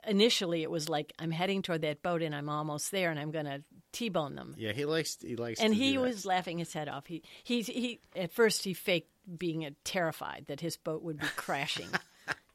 initially, 0.07 0.63
it 0.63 0.71
was 0.71 0.89
like 0.89 1.13
I'm 1.19 1.31
heading 1.31 1.62
toward 1.62 1.81
that 1.81 2.01
boat, 2.01 2.21
and 2.21 2.35
I'm 2.35 2.49
almost 2.49 2.91
there, 2.91 3.09
and 3.12 3.19
I'm 3.19 3.31
going 3.31 3.45
to 3.45 3.63
t-bone 3.91 4.35
them. 4.35 4.55
Yeah, 4.57 4.71
he 4.73 4.85
likes 4.85 5.17
he 5.21 5.35
likes 5.35 5.59
and 5.59 5.73
he 5.73 5.97
was 5.97 6.25
laughing 6.25 6.59
his 6.59 6.73
head 6.73 6.89
off. 6.89 7.07
He 7.07 7.23
he 7.43 7.62
he. 7.62 7.99
At 8.15 8.31
first, 8.31 8.63
he 8.63 8.73
faked 8.73 9.09
being 9.38 9.65
uh, 9.65 9.71
terrified 9.83 10.45
that 10.47 10.59
his 10.62 10.77
boat 10.77 11.01
would 11.03 11.19
be 11.19 11.27
crashing. 11.35 11.89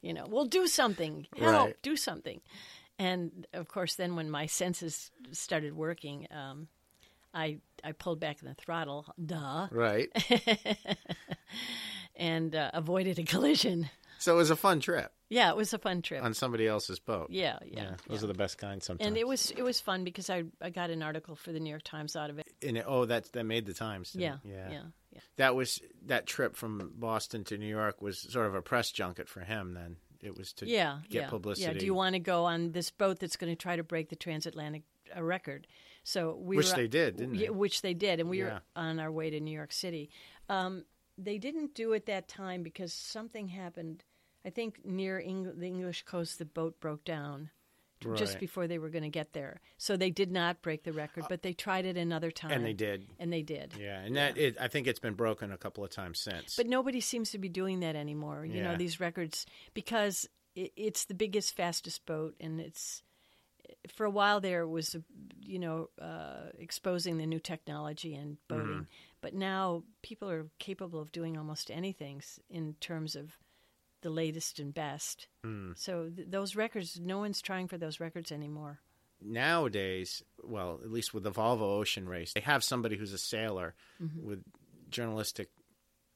you 0.01 0.13
know, 0.13 0.25
well, 0.29 0.45
do 0.45 0.67
something, 0.67 1.27
help, 1.37 1.65
Right. 1.67 1.81
do 1.81 1.95
something. 1.95 2.41
And 2.97 3.45
of 3.53 3.67
course, 3.67 3.95
then 3.95 4.15
when 4.15 4.29
my 4.29 4.45
senses 4.45 5.11
started 5.31 5.75
working, 5.75 6.27
um, 6.31 6.67
I 7.35 7.57
I 7.83 7.91
pulled 7.91 8.19
back 8.19 8.37
on 8.41 8.49
the 8.49 8.55
throttle, 8.55 9.05
duh, 9.23 9.67
Right. 9.71 10.09
and 12.15 12.55
uh, 12.55 12.71
avoided 12.73 13.19
a 13.19 13.23
collision. 13.23 13.89
so 14.19 14.33
it 14.33 14.37
was 14.37 14.49
a 14.49 14.55
fun 14.55 14.79
trip 14.79 15.11
Yeah, 15.29 15.49
it 15.49 15.55
was 15.57 15.73
a 15.73 15.77
fun 15.77 16.01
trip. 16.01 16.23
on 16.23 16.33
somebody 16.33 16.65
else's 16.67 16.99
boat. 16.99 17.27
yeah, 17.29 17.59
yeah, 17.65 17.95
Those 18.07 18.21
yeah. 18.21 18.23
are 18.25 18.27
the 18.27 18.33
best 18.33 18.57
kind 18.57 18.81
sometimes. 18.81 19.07
and 19.07 19.17
it 19.17 19.27
was 19.27 19.51
it 19.51 19.61
was 19.61 19.79
fun 19.81 20.03
because 20.03 20.29
I 20.29 20.43
I 20.61 20.69
got 20.69 20.89
an 20.89 21.03
article 21.03 21.35
for 21.35 21.51
the 21.51 21.59
New 21.59 21.69
York 21.69 21.83
Times 21.83 22.15
out 22.15 22.29
of 22.29 22.39
it. 22.39 22.47
And 22.65 22.77
it- 22.77 22.85
oh, 22.87 23.05
that 23.05 23.31
that 23.33 23.43
made 23.45 23.65
the 23.65 23.73
times. 23.73 24.15
Yeah, 24.15 24.37
yeah, 24.43 24.69
yeah. 24.71 24.81
yeah. 25.11 25.19
That 25.37 25.55
was 25.55 25.81
that 26.05 26.25
trip 26.25 26.55
from 26.55 26.93
Boston 26.95 27.43
to 27.45 27.57
New 27.57 27.67
York 27.67 28.01
was 28.01 28.19
sort 28.19 28.47
of 28.47 28.55
a 28.55 28.61
press 28.61 28.91
junket 28.91 29.27
for 29.29 29.41
him. 29.41 29.73
Then 29.73 29.97
it 30.21 30.37
was 30.37 30.53
to 30.53 30.67
yeah, 30.67 30.99
get 31.09 31.23
yeah. 31.23 31.29
publicity. 31.29 31.67
Yeah. 31.73 31.77
Do 31.79 31.85
you 31.85 31.93
want 31.93 32.13
to 32.13 32.19
go 32.19 32.45
on 32.45 32.71
this 32.71 32.89
boat 32.91 33.19
that's 33.19 33.35
going 33.35 33.51
to 33.51 33.55
try 33.61 33.75
to 33.75 33.83
break 33.83 34.09
the 34.09 34.15
transatlantic 34.15 34.83
uh, 35.15 35.21
record? 35.21 35.67
So 36.07 36.35
we 36.39 36.57
Which 36.57 36.69
were, 36.69 36.75
they 36.75 36.87
did, 36.87 37.17
didn't 37.17 37.33
Yeah, 37.33 37.47
they? 37.47 37.49
Which 37.49 37.81
they 37.81 37.95
did, 37.95 38.19
and 38.19 38.29
we 38.29 38.37
Yeah. 38.37 38.45
were 38.45 38.61
on 38.75 38.99
our 38.99 39.11
way 39.11 39.31
to 39.31 39.39
New 39.39 39.51
York 39.51 39.73
City. 39.73 40.11
Um, 40.47 40.85
they 41.17 41.39
didn't 41.39 41.73
do 41.73 41.93
it 41.93 42.05
that 42.05 42.27
time 42.27 42.61
because 42.61 42.93
something 42.93 43.47
happened. 43.47 44.03
I 44.45 44.51
think 44.51 44.85
near 44.85 45.19
Eng- 45.19 45.57
the 45.57 45.65
English 45.65 46.03
coast, 46.03 46.37
the 46.37 46.45
boat 46.45 46.79
broke 46.79 47.03
down 47.03 47.49
just 48.15 48.37
before 48.39 48.67
they 48.67 48.77
were 48.77 48.89
going 48.89 49.03
to 49.03 49.09
get 49.09 49.33
there. 49.33 49.61
So 49.77 49.97
they 49.97 50.11
did 50.11 50.31
not 50.31 50.61
break 50.61 50.83
the 50.83 50.93
record, 50.93 51.25
but 51.27 51.41
they 51.41 51.53
tried 51.53 51.85
it 51.85 51.97
another 51.97 52.29
time, 52.29 52.51
And 52.51 52.63
they 52.63 52.73
did. 52.73 53.07
and 53.17 53.33
they 53.33 53.41
did. 53.41 53.73
Yeah, 53.79 53.99
and 54.01 54.15
that 54.15 54.37
it, 54.37 54.57
I 54.59 54.67
think 54.67 54.85
it's 54.85 54.99
been 54.99 55.15
broken 55.15 55.51
a 55.51 55.57
couple 55.57 55.83
of 55.83 55.89
times 55.89 56.19
since. 56.19 56.55
But 56.55 56.67
nobody 56.67 57.01
seems 57.01 57.31
to 57.31 57.39
be 57.39 57.49
doing 57.49 57.79
that 57.79 57.95
anymore. 57.95 58.45
You 58.45 58.61
know, 58.61 58.75
these 58.75 58.99
records 58.99 59.47
because 59.73 60.29
it, 60.55 60.71
it's 60.75 61.05
the 61.05 61.15
biggest, 61.15 61.55
fastest 61.55 62.05
boat, 62.05 62.35
and 62.39 62.59
it's 62.59 63.01
for 63.95 64.05
a 64.05 64.09
while 64.09 64.39
there 64.41 64.67
was, 64.67 64.95
you 65.41 65.59
know, 65.59 65.89
uh, 66.01 66.49
exposing 66.59 67.17
the 67.17 67.25
new 67.25 67.39
technology 67.39 68.13
and 68.15 68.37
boating. 68.47 68.87
But 69.21 69.33
now 69.33 69.83
people 70.01 70.29
are 70.29 70.47
capable 70.59 70.99
of 71.01 71.11
doing 71.11 71.37
almost 71.37 71.71
anything 71.71 72.21
in 72.49 72.75
terms 72.79 73.15
of 73.15 73.37
the 74.01 74.09
latest 74.09 74.59
and 74.59 74.73
best. 74.73 75.27
So 75.75 76.09
th- 76.15 76.27
those 76.29 76.55
records, 76.55 76.99
no 76.99 77.17
one's 77.19 77.41
trying 77.41 77.67
for 77.67 77.77
those 77.77 77.99
records 77.99 78.31
anymore. 78.31 78.79
nowadays, 79.21 80.23
well, 80.43 80.79
at 80.83 80.91
least 80.91 81.13
with 81.13 81.23
the 81.23 81.31
Volvo 81.31 81.61
Ocean 81.79 82.07
Race, 82.07 82.33
they 82.33 82.41
have 82.41 82.63
somebody 82.63 82.97
who's 82.97 83.13
a 83.13 83.17
sailor 83.17 83.73
Mm-hmm. 84.01 84.27
with 84.27 84.43
journalistic 84.89 85.49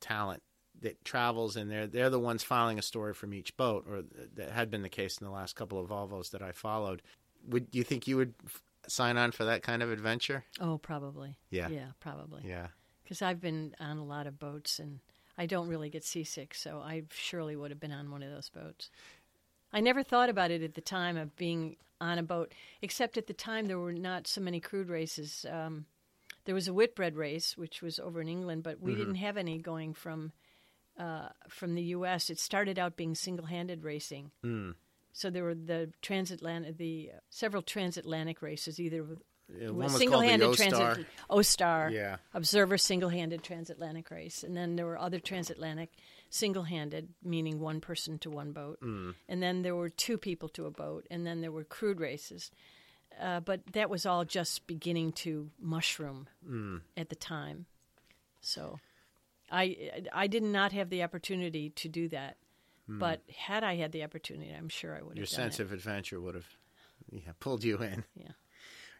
talent 0.01 0.43
that 0.81 1.03
travels, 1.05 1.55
and 1.55 1.69
they're 1.71 1.87
they're 1.87 2.09
the 2.09 2.19
ones 2.19 2.43
filing 2.43 2.77
a 2.77 2.81
story 2.81 3.13
from 3.13 3.33
each 3.33 3.55
boat, 3.57 3.85
or 3.89 4.01
th- 4.03 4.29
that 4.35 4.51
had 4.51 4.69
been 4.69 4.81
the 4.81 4.89
case 4.89 5.17
in 5.17 5.25
the 5.25 5.31
last 5.31 5.55
couple 5.55 5.79
of 5.79 5.89
Volvos 5.89 6.31
that 6.31 6.41
I 6.41 6.51
followed. 6.51 7.01
Would 7.47 7.67
you 7.71 7.83
think 7.83 8.07
you 8.07 8.17
would 8.17 8.33
f- 8.45 8.61
sign 8.87 9.17
on 9.17 9.31
for 9.31 9.45
that 9.45 9.63
kind 9.63 9.81
of 9.83 9.91
adventure? 9.91 10.45
Oh, 10.59 10.77
probably. 10.77 11.37
Yeah. 11.49 11.69
Yeah, 11.69 11.87
probably. 11.99 12.43
Yeah. 12.45 12.67
because 13.03 13.21
I've 13.21 13.41
been 13.41 13.75
on 13.79 13.97
a 13.97 14.05
lot 14.05 14.27
of 14.27 14.37
boats 14.39 14.77
and 14.79 14.99
I 15.37 15.45
don't 15.45 15.67
really 15.67 15.89
get 15.89 16.03
seasick, 16.03 16.53
so 16.53 16.79
I 16.79 17.03
surely 17.11 17.55
would 17.55 17.71
have 17.71 17.79
been 17.79 17.91
on 17.91 18.11
one 18.11 18.21
of 18.23 18.29
those 18.31 18.49
boats. 18.49 18.89
I 19.71 19.79
never 19.79 20.03
thought 20.03 20.29
about 20.29 20.51
it 20.51 20.61
at 20.63 20.73
the 20.75 20.81
time 20.81 21.15
of 21.17 21.35
being 21.35 21.77
on 22.01 22.17
a 22.17 22.23
boat, 22.23 22.53
except 22.81 23.17
at 23.17 23.27
the 23.27 23.33
time 23.33 23.65
there 23.67 23.79
were 23.79 23.93
not 23.93 24.27
so 24.27 24.41
many 24.41 24.59
crewed 24.59 24.89
races. 24.89 25.45
Um, 25.49 25.85
there 26.45 26.55
was 26.55 26.67
a 26.67 26.73
Whitbread 26.73 27.15
race, 27.15 27.57
which 27.57 27.81
was 27.81 27.99
over 27.99 28.21
in 28.21 28.27
England, 28.27 28.63
but 28.63 28.79
we 28.79 28.93
didn't 28.95 29.15
have 29.15 29.37
any 29.37 29.57
going 29.59 29.93
from 29.93 30.31
uh, 30.99 31.29
from 31.47 31.75
the 31.75 31.83
U.S. 31.83 32.29
It 32.29 32.39
started 32.39 32.77
out 32.77 32.97
being 32.97 33.15
single-handed 33.15 33.83
racing. 33.83 34.31
So 35.19 35.29
there 35.29 35.43
were 35.43 35.53
the 35.53 35.91
transatlantic, 36.01 36.77
the 36.77 37.11
uh, 37.13 37.19
several 37.29 37.61
transatlantic 37.61 38.41
races, 38.41 38.79
either 38.79 39.03
with 39.03 39.19
Yeah, 39.49 39.71
One 39.71 39.77
was 39.91 39.97
single-handed 39.97 40.53
transit 40.53 41.05
OSTAR 41.29 41.91
Yeah. 41.91 42.17
Observer 42.33 42.77
single-handed 42.77 43.43
transatlantic 43.43 44.11
race, 44.11 44.43
and 44.45 44.55
then 44.55 44.77
there 44.77 44.85
were 44.85 44.97
other 44.97 45.19
transatlantic 45.19 45.89
single-handed, 46.29 47.09
meaning 47.21 47.59
one 47.59 47.81
person 47.81 48.17
to 48.19 48.29
one 48.29 48.53
boat, 48.53 48.79
Mm. 48.79 49.15
and 49.27 49.43
then 49.43 49.61
there 49.63 49.75
were 49.75 49.89
two 49.89 50.17
people 50.17 50.47
to 50.49 50.65
a 50.67 50.71
boat, 50.71 51.05
and 51.11 51.25
then 51.27 51.41
there 51.41 51.51
were 51.51 51.65
crewed 51.65 51.99
races. 51.99 52.49
Uh, 53.19 53.41
but 53.41 53.59
that 53.73 53.89
was 53.89 54.05
all 54.05 54.23
just 54.23 54.67
beginning 54.67 55.11
to 55.11 55.49
mushroom 55.59 56.29
Mm. 56.47 56.81
at 56.95 57.09
the 57.09 57.15
time. 57.15 57.65
So, 58.39 58.79
I 59.51 60.03
I 60.13 60.27
did 60.27 60.43
not 60.43 60.71
have 60.71 60.89
the 60.89 61.03
opportunity 61.03 61.71
to 61.71 61.89
do 61.89 62.07
that 62.09 62.37
Mm. 62.89 62.99
But 62.99 63.21
had 63.37 63.63
I 63.63 63.75
had 63.75 63.91
the 63.91 64.03
opportunity, 64.03 64.51
I'm 64.57 64.69
sure 64.69 64.95
I 64.95 65.01
would 65.01 65.09
have 65.11 65.17
Your 65.17 65.25
sense 65.25 65.59
it. 65.59 65.63
of 65.63 65.71
adventure 65.73 66.19
would 66.19 66.35
have 66.35 66.47
yeah, 67.11 67.31
pulled 67.39 67.63
you 67.63 67.77
in. 67.77 68.03
Yeah. 68.15 68.31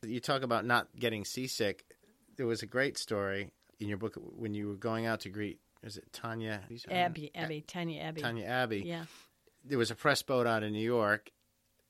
You 0.04 0.19
talk 0.21 0.43
about 0.43 0.65
not 0.65 0.88
getting 0.97 1.25
seasick. 1.25 1.84
There 2.38 2.45
was 2.47 2.62
a 2.63 2.65
great 2.65 2.97
story 2.97 3.52
in 3.82 3.89
your 3.89 3.97
book 3.97 4.15
when 4.17 4.54
you 4.54 4.69
were 4.69 4.75
going 4.75 5.06
out 5.06 5.21
to 5.21 5.30
greet. 5.30 5.60
Is 5.84 5.97
it 5.97 6.06
Tania? 6.13 6.62
Aebi, 6.89 7.32
Aebi, 7.34 7.65
Tania 7.67 8.04
Aebi. 8.04 8.21
Tania 8.21 8.47
Aebi. 8.47 8.86
Yeah. 8.86 9.04
There 9.65 9.78
was 9.78 9.91
a 9.91 9.95
press 9.95 10.21
boat 10.23 10.47
out 10.47 10.63
in 10.63 10.71
New 10.71 10.80
York, 10.86 11.32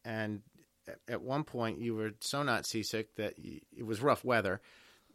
and 0.03 0.41
at- 0.87 0.99
at 1.07 1.21
one 1.21 1.43
point 1.43 1.79
you 1.81 1.93
were 1.93 2.13
so 2.19 2.41
not 2.41 2.65
seasick 2.65 3.15
that 3.17 3.37
you, 3.37 3.59
it 3.77 3.85
was 3.85 4.01
rough 4.01 4.23
weather. 4.23 4.59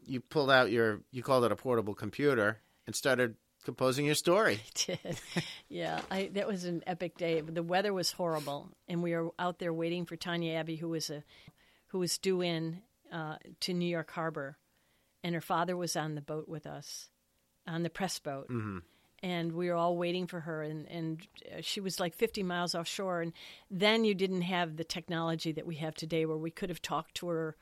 You 0.06 0.20
pulled 0.20 0.50
out 0.50 0.70
your, 0.70 1.00
you 1.10 1.22
called 1.24 1.44
it 1.44 1.50
a 1.52 1.56
portable 1.56 1.94
computer, 1.94 2.60
and 2.86 2.94
started 2.94 3.34
composing 3.64 4.06
your 4.06 4.14
story. 4.14 4.60
I 4.88 4.94
did. 4.94 5.20
yeah, 5.68 6.00
I, 6.10 6.30
that 6.34 6.46
was 6.46 6.64
an 6.64 6.82
epic 6.86 7.16
day. 7.16 7.40
The 7.40 7.62
weather 7.62 7.92
was 7.92 8.12
horrible, 8.12 8.70
and 8.88 9.02
we 9.02 9.14
were 9.14 9.30
out 9.38 9.58
there 9.58 9.72
waiting 9.72 10.04
for 10.04 10.16
Tania 10.16 10.62
Aebi, 10.62 10.78
who 10.78 10.88
was 10.88 11.10
a 11.10 11.24
who 11.88 11.98
was 11.98 12.18
due 12.18 12.40
in 12.40 12.82
uh, 13.12 13.36
to 13.60 13.72
New 13.72 13.86
York 13.86 14.10
Harbor, 14.10 14.56
and 15.22 15.34
her 15.34 15.40
father 15.40 15.76
was 15.76 15.96
on 15.96 16.14
the 16.14 16.20
boat 16.20 16.48
with 16.48 16.66
us, 16.66 17.08
on 17.66 17.82
the 17.82 17.90
press 17.90 18.18
boat. 18.18 18.48
Mm-hmm. 18.48 18.78
And 19.22 19.52
we 19.52 19.68
were 19.70 19.74
all 19.74 19.96
waiting 19.96 20.26
for 20.26 20.40
her, 20.40 20.62
and, 20.62 20.86
and 20.86 21.26
uh, 21.50 21.60
she 21.62 21.80
was 21.80 21.98
like 21.98 22.14
50 22.14 22.42
miles 22.42 22.74
offshore. 22.74 23.22
And 23.22 23.32
then 23.70 24.04
you 24.04 24.14
didn't 24.14 24.42
have 24.42 24.76
the 24.76 24.84
technology 24.84 25.52
that 25.52 25.66
we 25.66 25.76
have 25.76 25.94
today, 25.94 26.26
where 26.26 26.36
we 26.36 26.50
could 26.50 26.68
have 26.68 26.82
talked 26.82 27.14
to 27.16 27.28
her 27.28 27.56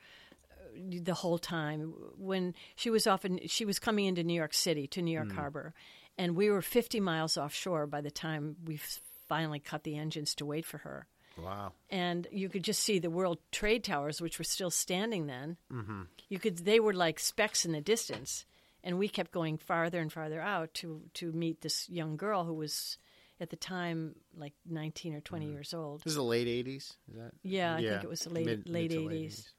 the 0.75 1.13
whole 1.13 1.37
time 1.37 1.93
when 2.17 2.55
she 2.75 2.89
was 2.89 3.07
often 3.07 3.39
she 3.47 3.65
was 3.65 3.79
coming 3.79 4.05
into 4.05 4.23
New 4.23 4.33
York 4.33 4.53
City 4.53 4.87
to 4.87 5.01
New 5.01 5.13
York 5.13 5.31
Harbor, 5.31 5.73
and 6.17 6.35
we 6.35 6.49
were 6.49 6.61
50 6.61 6.99
miles 6.99 7.37
offshore 7.37 7.87
by 7.87 8.01
the 8.01 8.11
time 8.11 8.55
we 8.65 8.79
finally 9.27 9.59
cut 9.59 9.83
the 9.83 9.97
engines 9.97 10.35
to 10.35 10.45
wait 10.45 10.65
for 10.65 10.79
her. 10.79 11.07
Wow. 11.37 11.73
And 11.89 12.27
you 12.31 12.49
could 12.49 12.63
just 12.63 12.83
see 12.83 12.99
the 12.99 13.09
World 13.09 13.39
Trade 13.51 13.83
Towers, 13.83 14.21
which 14.21 14.37
were 14.37 14.43
still 14.43 14.69
standing 14.69 15.27
then. 15.27 15.57
Mm-hmm. 15.71 16.01
You 16.29 16.39
could 16.39 16.59
they 16.59 16.79
were 16.79 16.93
like 16.93 17.19
specks 17.19 17.65
in 17.65 17.71
the 17.71 17.81
distance, 17.81 18.45
and 18.83 18.99
we 18.99 19.07
kept 19.07 19.31
going 19.31 19.57
farther 19.57 19.99
and 19.99 20.11
farther 20.11 20.41
out 20.41 20.73
to 20.75 21.01
to 21.15 21.31
meet 21.31 21.61
this 21.61 21.89
young 21.89 22.17
girl 22.17 22.43
who 22.43 22.53
was 22.53 22.97
at 23.39 23.49
the 23.49 23.55
time 23.55 24.15
like 24.37 24.53
19 24.69 25.15
or 25.15 25.21
20 25.21 25.47
years 25.47 25.73
old. 25.73 26.01
This 26.03 26.11
is 26.11 26.17
the 26.17 26.23
late 26.23 26.47
80s? 26.47 26.75
Is 26.75 26.95
that? 27.15 27.31
Yeah, 27.43 27.75
I 27.75 27.81
think 27.81 28.03
it 28.03 28.09
was 28.09 28.21
the 28.21 28.29
late 28.29 28.45
Mid- 28.45 28.69
late 28.69 28.91
mid 28.91 28.99
to 28.99 29.07
late 29.07 29.31
80s. 29.31 29.49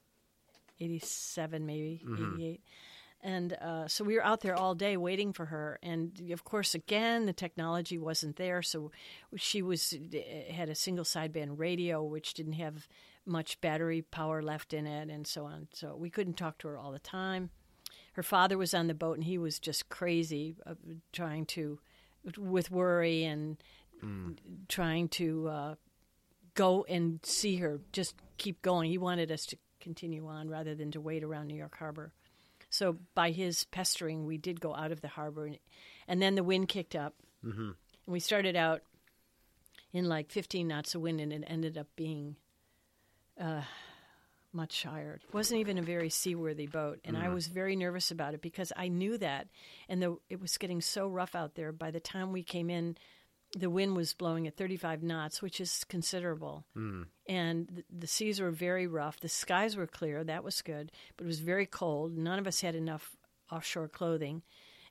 87 0.80 1.66
maybe 1.66 2.02
88 2.38 2.60
and 3.24 3.54
uh, 3.54 3.88
so 3.88 4.04
we 4.04 4.16
were 4.16 4.24
out 4.24 4.42
there 4.42 4.54
all 4.54 4.74
day 4.74 4.98
waiting 4.98 5.32
for 5.32 5.46
her. 5.46 5.78
And 5.82 6.30
of 6.30 6.44
course 6.44 6.74
again 6.74 7.24
the 7.24 7.32
technology 7.32 7.96
wasn't 7.96 8.36
there. 8.36 8.60
So 8.60 8.92
she 9.34 9.62
was 9.62 9.94
had 10.50 10.68
a 10.68 10.74
single 10.74 11.06
sideband 11.06 11.58
radio 11.58 12.02
which 12.04 12.34
didn't 12.34 12.52
have 12.52 12.86
much 13.24 13.58
battery 13.62 14.02
power 14.02 14.42
left 14.42 14.74
in 14.74 14.86
it 14.86 15.08
and 15.08 15.26
so 15.26 15.46
on. 15.46 15.68
So 15.72 15.96
we 15.96 16.10
couldn't 16.10 16.34
talk 16.34 16.58
to 16.58 16.68
her 16.68 16.76
all 16.76 16.92
the 16.92 16.98
time. 16.98 17.48
Her 18.12 18.22
father 18.22 18.58
was 18.58 18.74
on 18.74 18.88
the 18.88 18.94
boat 18.94 19.16
and 19.16 19.24
he 19.24 19.38
was 19.38 19.58
just 19.58 19.88
crazy 19.88 20.56
uh, 20.66 20.74
trying 21.14 21.46
to 21.46 21.80
with 22.36 22.70
worry 22.70 23.24
and 23.24 23.56
trying 24.68 25.08
to 25.08 25.48
uh, 25.48 25.74
go 26.54 26.84
and 26.88 27.20
see 27.22 27.56
her, 27.56 27.80
just 27.92 28.16
keep 28.36 28.60
going. 28.62 28.90
He 28.90 28.98
wanted 28.98 29.32
us 29.32 29.46
to 29.46 29.56
continue 29.84 30.26
on 30.26 30.48
rather 30.48 30.74
than 30.74 30.90
to 30.92 31.00
wait 31.00 31.22
around 31.22 31.46
New 31.46 31.54
York 31.54 31.76
Harbor. 31.78 32.12
So 32.70 32.96
by 33.14 33.30
his 33.30 33.64
pestering, 33.64 34.26
we 34.26 34.38
did 34.38 34.60
go 34.60 34.74
out 34.74 34.90
of 34.90 35.00
the 35.00 35.08
harbor, 35.08 35.46
and, 35.46 35.58
and 36.08 36.20
then 36.20 36.34
the 36.34 36.42
wind 36.42 36.68
kicked 36.68 36.96
up, 36.96 37.14
mm-hmm. 37.44 37.60
and 37.60 37.76
we 38.06 38.18
started 38.18 38.56
out 38.56 38.82
in 39.92 40.08
like 40.08 40.32
15 40.32 40.66
knots 40.66 40.94
of 40.96 41.02
wind, 41.02 41.20
and 41.20 41.32
it 41.32 41.44
ended 41.46 41.78
up 41.78 41.86
being 41.94 42.34
uh, 43.40 43.62
much 44.52 44.82
higher. 44.82 45.20
It 45.22 45.32
wasn't 45.32 45.60
even 45.60 45.78
a 45.78 45.82
very 45.82 46.10
seaworthy 46.10 46.66
boat, 46.66 46.98
and 47.04 47.16
I 47.16 47.28
was 47.28 47.46
very 47.46 47.76
nervous 47.76 48.10
about 48.10 48.34
it 48.34 48.42
because 48.42 48.72
I 48.76 48.88
knew 48.88 49.18
that, 49.18 49.46
and 49.88 50.02
the, 50.02 50.16
it 50.28 50.40
was 50.40 50.58
getting 50.58 50.80
so 50.80 51.06
rough 51.06 51.36
out 51.36 51.54
there. 51.54 51.70
By 51.70 51.92
the 51.92 52.00
time 52.00 52.32
we 52.32 52.42
came 52.42 52.70
in, 52.70 52.96
the 53.56 53.70
wind 53.70 53.96
was 53.96 54.14
blowing 54.14 54.46
at 54.46 54.56
35 54.56 55.02
knots, 55.02 55.40
which 55.40 55.60
is 55.60 55.84
considerable. 55.84 56.64
Hmm. 56.74 57.02
And 57.28 57.68
the, 57.68 57.84
the 58.00 58.06
seas 58.06 58.40
were 58.40 58.50
very 58.50 58.86
rough. 58.86 59.20
The 59.20 59.28
skies 59.28 59.76
were 59.76 59.86
clear. 59.86 60.24
That 60.24 60.44
was 60.44 60.62
good. 60.62 60.92
But 61.16 61.24
it 61.24 61.28
was 61.28 61.40
very 61.40 61.66
cold. 61.66 62.16
None 62.16 62.38
of 62.38 62.46
us 62.46 62.60
had 62.60 62.74
enough 62.74 63.16
offshore 63.50 63.88
clothing. 63.88 64.42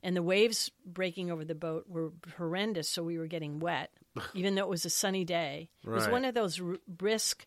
And 0.02 0.17
the 0.17 0.23
waves 0.23 0.69
breaking 0.86 1.32
over 1.32 1.45
the 1.45 1.56
boat 1.56 1.86
were 1.88 2.12
horrendous, 2.38 2.89
so 2.89 3.04
we 3.04 3.17
were 3.17 3.28
getting 3.28 3.60
wet, 3.60 3.89
even 4.34 4.56
though 4.56 4.63
it 4.63 4.69
was 4.69 4.86
a 4.86 4.89
sunny 4.89 5.23
day. 5.23 5.69
It 5.86 5.89
was 5.89 6.10
one 6.10 6.26
of 6.26 6.34
those 6.34 6.60
r- 6.60 6.78
brisk, 6.88 7.45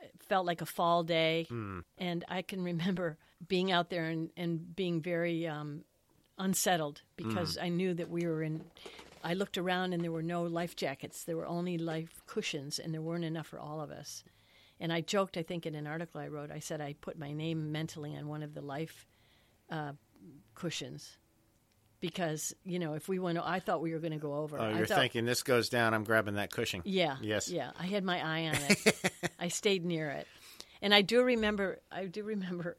uh, 0.00 0.06
felt 0.28 0.46
like 0.46 0.60
a 0.60 0.66
fall 0.66 1.02
day. 1.02 1.46
Hmm. 1.48 1.80
And 1.98 2.24
I 2.28 2.42
can 2.42 2.62
remember 2.62 3.18
being 3.48 3.72
out 3.72 3.90
there 3.90 4.04
and, 4.04 4.30
and 4.36 4.76
being 4.76 5.00
very 5.00 5.48
um, 5.48 5.82
unsettled 6.38 7.02
because 7.16 7.56
hmm. 7.56 7.64
I 7.64 7.68
knew 7.68 7.94
that 7.94 8.08
we 8.08 8.26
were 8.26 8.42
in. 8.42 8.64
I 9.22 9.34
looked 9.34 9.58
around 9.58 9.92
and 9.92 10.02
there 10.02 10.12
were 10.12 10.22
no 10.22 10.42
life 10.42 10.76
jackets. 10.76 11.24
There 11.24 11.36
were 11.36 11.46
only 11.46 11.78
life 11.78 12.22
cushions, 12.26 12.78
and 12.78 12.92
there 12.92 13.02
weren't 13.02 13.24
enough 13.24 13.46
for 13.46 13.58
all 13.58 13.80
of 13.80 13.90
us. 13.90 14.24
And 14.80 14.92
I 14.92 15.00
joked, 15.00 15.36
I 15.36 15.42
think, 15.42 15.64
in 15.64 15.74
an 15.74 15.86
article 15.86 16.20
I 16.20 16.28
wrote, 16.28 16.50
I 16.50 16.58
said 16.58 16.80
I 16.80 16.94
put 17.00 17.18
my 17.18 17.32
name 17.32 17.70
mentally 17.70 18.16
on 18.16 18.26
one 18.26 18.42
of 18.42 18.54
the 18.54 18.60
life 18.60 19.06
uh, 19.70 19.92
cushions 20.54 21.18
because 22.02 22.52
you 22.64 22.78
know 22.78 22.94
if 22.94 23.08
we 23.08 23.18
went, 23.18 23.38
I 23.38 23.60
thought 23.60 23.80
we 23.80 23.92
were 23.92 24.00
going 24.00 24.12
to 24.12 24.18
go 24.18 24.34
over. 24.34 24.58
Oh, 24.58 24.68
you're 24.68 24.86
thought, 24.86 24.98
thinking 24.98 25.24
this 25.24 25.42
goes 25.42 25.70
down. 25.70 25.94
I'm 25.94 26.04
grabbing 26.04 26.34
that 26.34 26.50
cushion. 26.50 26.82
yeah. 26.84 27.16
Yes. 27.22 27.48
Yeah. 27.48 27.70
I 27.78 27.86
had 27.86 28.04
my 28.04 28.18
eye 28.18 28.48
on 28.48 28.56
it. 28.68 29.10
I 29.38 29.48
stayed 29.48 29.84
near 29.86 30.10
it. 30.10 30.26
And 30.82 30.92
I 30.92 31.00
do 31.00 31.22
remember 31.22 31.80
I 31.90 32.06
do 32.06 32.24
remember 32.24 32.76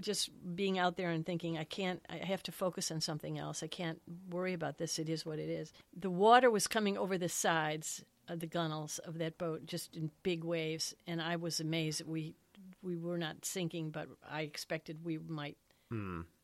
just 0.00 0.30
being 0.54 0.78
out 0.78 0.96
there 0.96 1.10
and 1.10 1.24
thinking 1.24 1.58
I 1.58 1.64
can't 1.64 2.04
I 2.08 2.16
have 2.16 2.42
to 2.44 2.52
focus 2.52 2.90
on 2.90 3.00
something 3.00 3.38
else. 3.38 3.62
I 3.62 3.66
can't 3.66 4.00
worry 4.30 4.52
about 4.52 4.78
this. 4.78 4.98
It 4.98 5.08
is 5.08 5.24
what 5.24 5.38
it 5.38 5.48
is. 5.48 5.72
The 5.96 6.10
water 6.10 6.50
was 6.50 6.66
coming 6.66 6.98
over 6.98 7.16
the 7.18 7.28
sides 7.28 8.04
of 8.28 8.40
the 8.40 8.46
gunnels 8.46 8.98
of 9.00 9.18
that 9.18 9.38
boat 9.38 9.66
just 9.66 9.96
in 9.96 10.10
big 10.22 10.44
waves 10.44 10.94
and 11.06 11.20
I 11.20 11.36
was 11.36 11.60
amazed 11.60 12.00
that 12.00 12.08
we 12.08 12.34
we 12.82 12.96
were 12.96 13.18
not 13.18 13.44
sinking 13.44 13.90
but 13.90 14.08
I 14.28 14.42
expected 14.42 15.04
we 15.04 15.18
might 15.18 15.56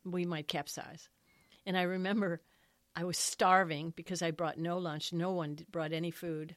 we 0.04 0.24
might 0.24 0.48
capsize. 0.48 1.08
And 1.64 1.76
I 1.76 1.82
remember 1.82 2.40
I 2.94 3.04
was 3.04 3.18
starving 3.18 3.92
because 3.94 4.22
I 4.22 4.30
brought 4.30 4.58
no 4.58 4.78
lunch. 4.78 5.12
No 5.12 5.32
one 5.32 5.58
brought 5.70 5.92
any 5.92 6.10
food 6.10 6.56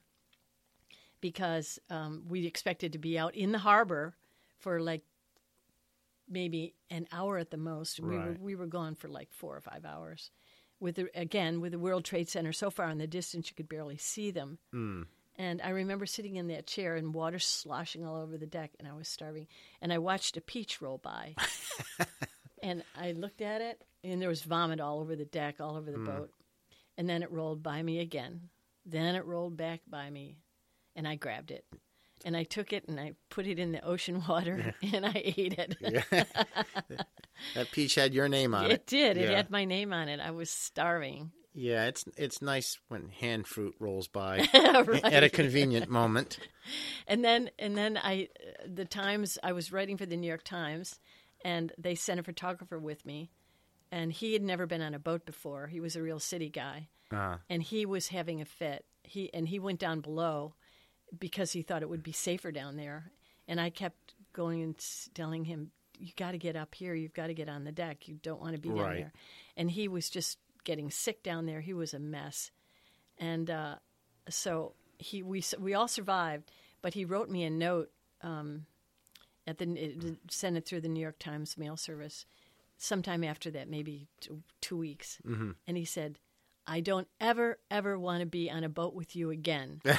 because 1.22 1.80
um, 1.90 2.24
we 2.30 2.46
expected 2.46 2.94
to 2.94 3.00
be 3.00 3.18
out 3.18 3.36
in 3.36 3.52
the 3.52 3.60
harbor 3.60 4.16
for 4.58 4.80
like 4.80 5.04
maybe 6.30 6.76
an 6.90 7.08
hour 7.12 7.38
at 7.38 7.52
the 7.52 7.58
most. 7.58 8.00
We 8.00 8.16
were 8.16 8.38
we 8.40 8.56
were 8.56 8.68
gone 8.68 8.96
for 8.96 9.08
like 9.08 9.32
four 9.32 9.56
or 9.56 9.62
five 9.62 9.86
hours. 9.86 10.32
With 10.80 10.96
the, 10.96 11.10
again 11.14 11.60
with 11.60 11.74
the 11.74 11.80
World 11.80 12.06
Trade 12.06 12.30
Center 12.30 12.54
so 12.54 12.70
far 12.70 12.90
in 12.90 13.00
the 13.00 13.08
distance 13.08 13.50
you 13.50 13.56
could 13.56 13.68
barely 13.68 13.98
see 13.98 14.32
them. 14.32 14.60
Hmm. 14.72 15.04
And 15.36 15.62
I 15.62 15.70
remember 15.70 16.06
sitting 16.06 16.36
in 16.36 16.48
that 16.50 16.68
chair 16.68 16.96
and 16.96 17.14
water 17.14 17.40
sloshing 17.40 18.06
all 18.06 18.18
over 18.18 18.38
the 18.38 18.46
deck, 18.46 18.72
and 18.78 18.88
I 18.88 18.94
was 18.94 19.08
starving. 19.08 19.48
And 19.82 19.94
I 19.94 19.98
watched 19.98 20.36
a 20.36 20.42
peach 20.42 20.82
roll 20.82 20.98
by, 20.98 21.34
and 22.64 22.84
I 22.94 23.14
looked 23.14 23.40
at 23.40 23.62
it, 23.62 23.82
and 24.04 24.22
there 24.22 24.28
was 24.28 24.42
vomit 24.42 24.82
all 24.82 25.00
over 25.00 25.16
the 25.16 25.24
deck, 25.24 25.62
all 25.62 25.78
over 25.78 25.92
the 25.92 25.98
hmm. 25.98 26.06
boat. 26.06 26.34
And 26.98 27.10
then 27.10 27.24
it 27.24 27.32
rolled 27.32 27.64
by 27.64 27.82
me 27.82 28.00
again. 28.00 28.50
Then 28.86 29.16
it 29.16 29.26
rolled 29.26 29.56
back 29.56 29.80
by 29.88 30.10
me, 30.10 30.40
and 30.94 31.08
I 31.08 31.16
grabbed 31.16 31.52
it. 31.52 31.64
And 32.26 32.36
I 32.36 32.44
took 32.44 32.74
it 32.74 32.88
and 32.88 33.00
I 33.00 33.14
put 33.30 33.48
it 33.48 33.60
in 33.60 33.72
the 33.72 33.84
ocean 33.86 34.22
water 34.30 34.74
and 34.94 35.06
I 35.06 35.22
ate 35.38 35.58
it. 35.58 35.76
That 37.56 37.72
peach 37.72 37.96
had 37.96 38.14
your 38.14 38.28
name 38.28 38.54
on 38.54 38.66
it. 38.66 38.72
It 38.72 38.86
did. 38.88 39.18
It 39.18 39.30
Yeah. 39.30 39.38
had 39.38 39.50
my 39.50 39.64
name 39.66 39.94
on 39.94 40.10
it. 40.10 40.20
I 40.20 40.32
was 40.32 40.50
starving. 40.50 41.32
Yeah, 41.54 41.86
it's 41.86 42.04
it's 42.18 42.42
nice 42.42 42.78
when 42.90 43.10
hand 43.10 43.48
fruit 43.48 43.76
rolls 43.80 44.08
by 44.08 44.48
Right. 44.54 45.04
at 45.06 45.24
a 45.24 45.30
convenient 45.30 45.90
moment. 45.90 46.38
And 47.08 47.24
then 47.24 47.50
and 47.58 47.78
then 47.78 47.98
I 47.98 48.28
the 48.68 48.86
Times 48.86 49.38
I 49.42 49.54
was 49.54 49.72
writing 49.72 49.98
for 49.98 50.06
the 50.06 50.18
New 50.18 50.28
York 50.28 50.44
Times 50.44 51.00
and 51.44 51.72
they 51.78 51.96
sent 51.96 52.20
a 52.20 52.24
photographer 52.24 52.78
with 52.78 53.06
me 53.06 53.32
and 53.92 54.12
he 54.12 54.34
had 54.34 54.44
never 54.44 54.68
been 54.68 54.82
on 54.82 54.94
a 54.94 55.00
boat 55.00 55.26
before. 55.26 55.68
He 55.68 55.80
was 55.80 55.96
a 55.96 56.02
real 56.04 56.20
city 56.20 56.50
guy. 56.50 56.90
Uh, 57.12 57.38
And 57.50 57.64
he 57.64 57.86
was 57.86 58.10
having 58.10 58.42
a 58.42 58.46
fit. 58.46 58.86
He 59.04 59.34
and 59.34 59.48
he 59.48 59.60
went 59.60 59.80
down 59.80 60.02
below 60.02 60.56
because 61.18 61.52
he 61.54 61.62
thought 61.62 61.82
it 61.82 61.90
would 61.90 62.04
be 62.04 62.12
safer 62.12 62.52
down 62.52 62.76
there. 62.76 63.12
And 63.48 63.60
I 63.60 63.70
kept 63.70 64.14
going 64.34 64.62
and 64.62 64.76
telling 65.14 65.46
him 65.46 65.72
you 65.98 66.12
got 66.16 66.32
to 66.32 66.38
get 66.38 66.56
up 66.56 66.76
here. 66.76 66.94
You've 66.94 67.14
got 67.14 67.28
to 67.28 67.34
get 67.34 67.50
on 67.50 67.64
the 67.64 67.72
deck. 67.72 68.08
You 68.08 68.20
don't 68.22 68.40
want 68.40 68.54
to 68.56 68.62
be 68.62 68.70
down 68.70 68.78
Right. 68.78 68.98
there. 68.98 69.14
And 69.58 69.72
he 69.72 69.88
was 69.88 70.10
just 70.10 70.38
getting 70.64 70.92
sick 70.92 71.24
down 71.24 71.46
there. 71.46 71.62
He 71.62 71.74
was 71.74 71.94
a 71.94 72.00
mess. 72.00 72.52
And 73.18 73.50
uh, 73.50 73.76
so 74.30 74.74
he 74.98 75.24
we 75.24 75.44
we 75.60 75.74
all 75.74 75.88
survived. 75.88 76.52
But 76.82 76.94
he 76.94 77.04
wrote 77.06 77.30
me 77.30 77.44
a 77.44 77.50
note 77.50 77.90
um, 78.22 78.66
at 79.46 79.58
the 79.58 79.66
it- 79.74 80.18
sent 80.32 80.56
it 80.58 80.66
through 80.66 80.82
the 80.82 80.88
New 80.90 81.02
York 81.02 81.20
Times 81.20 81.58
mail 81.58 81.76
service 81.76 82.26
sometime 82.78 83.26
after 83.26 83.52
that, 83.52 83.68
maybe 83.70 84.08
two, 84.22 84.42
two 84.62 84.78
weeks. 84.78 85.18
And 85.26 85.76
he 85.76 85.84
said, 85.84 86.18
I 86.66 86.80
don't 86.80 87.10
ever, 87.20 87.58
ever 87.70 88.00
want 88.00 88.22
to 88.22 88.26
be 88.26 88.50
on 88.50 88.64
a 88.64 88.70
boat 88.70 88.94
with 88.94 89.18
you 89.18 89.32
again. 89.32 89.82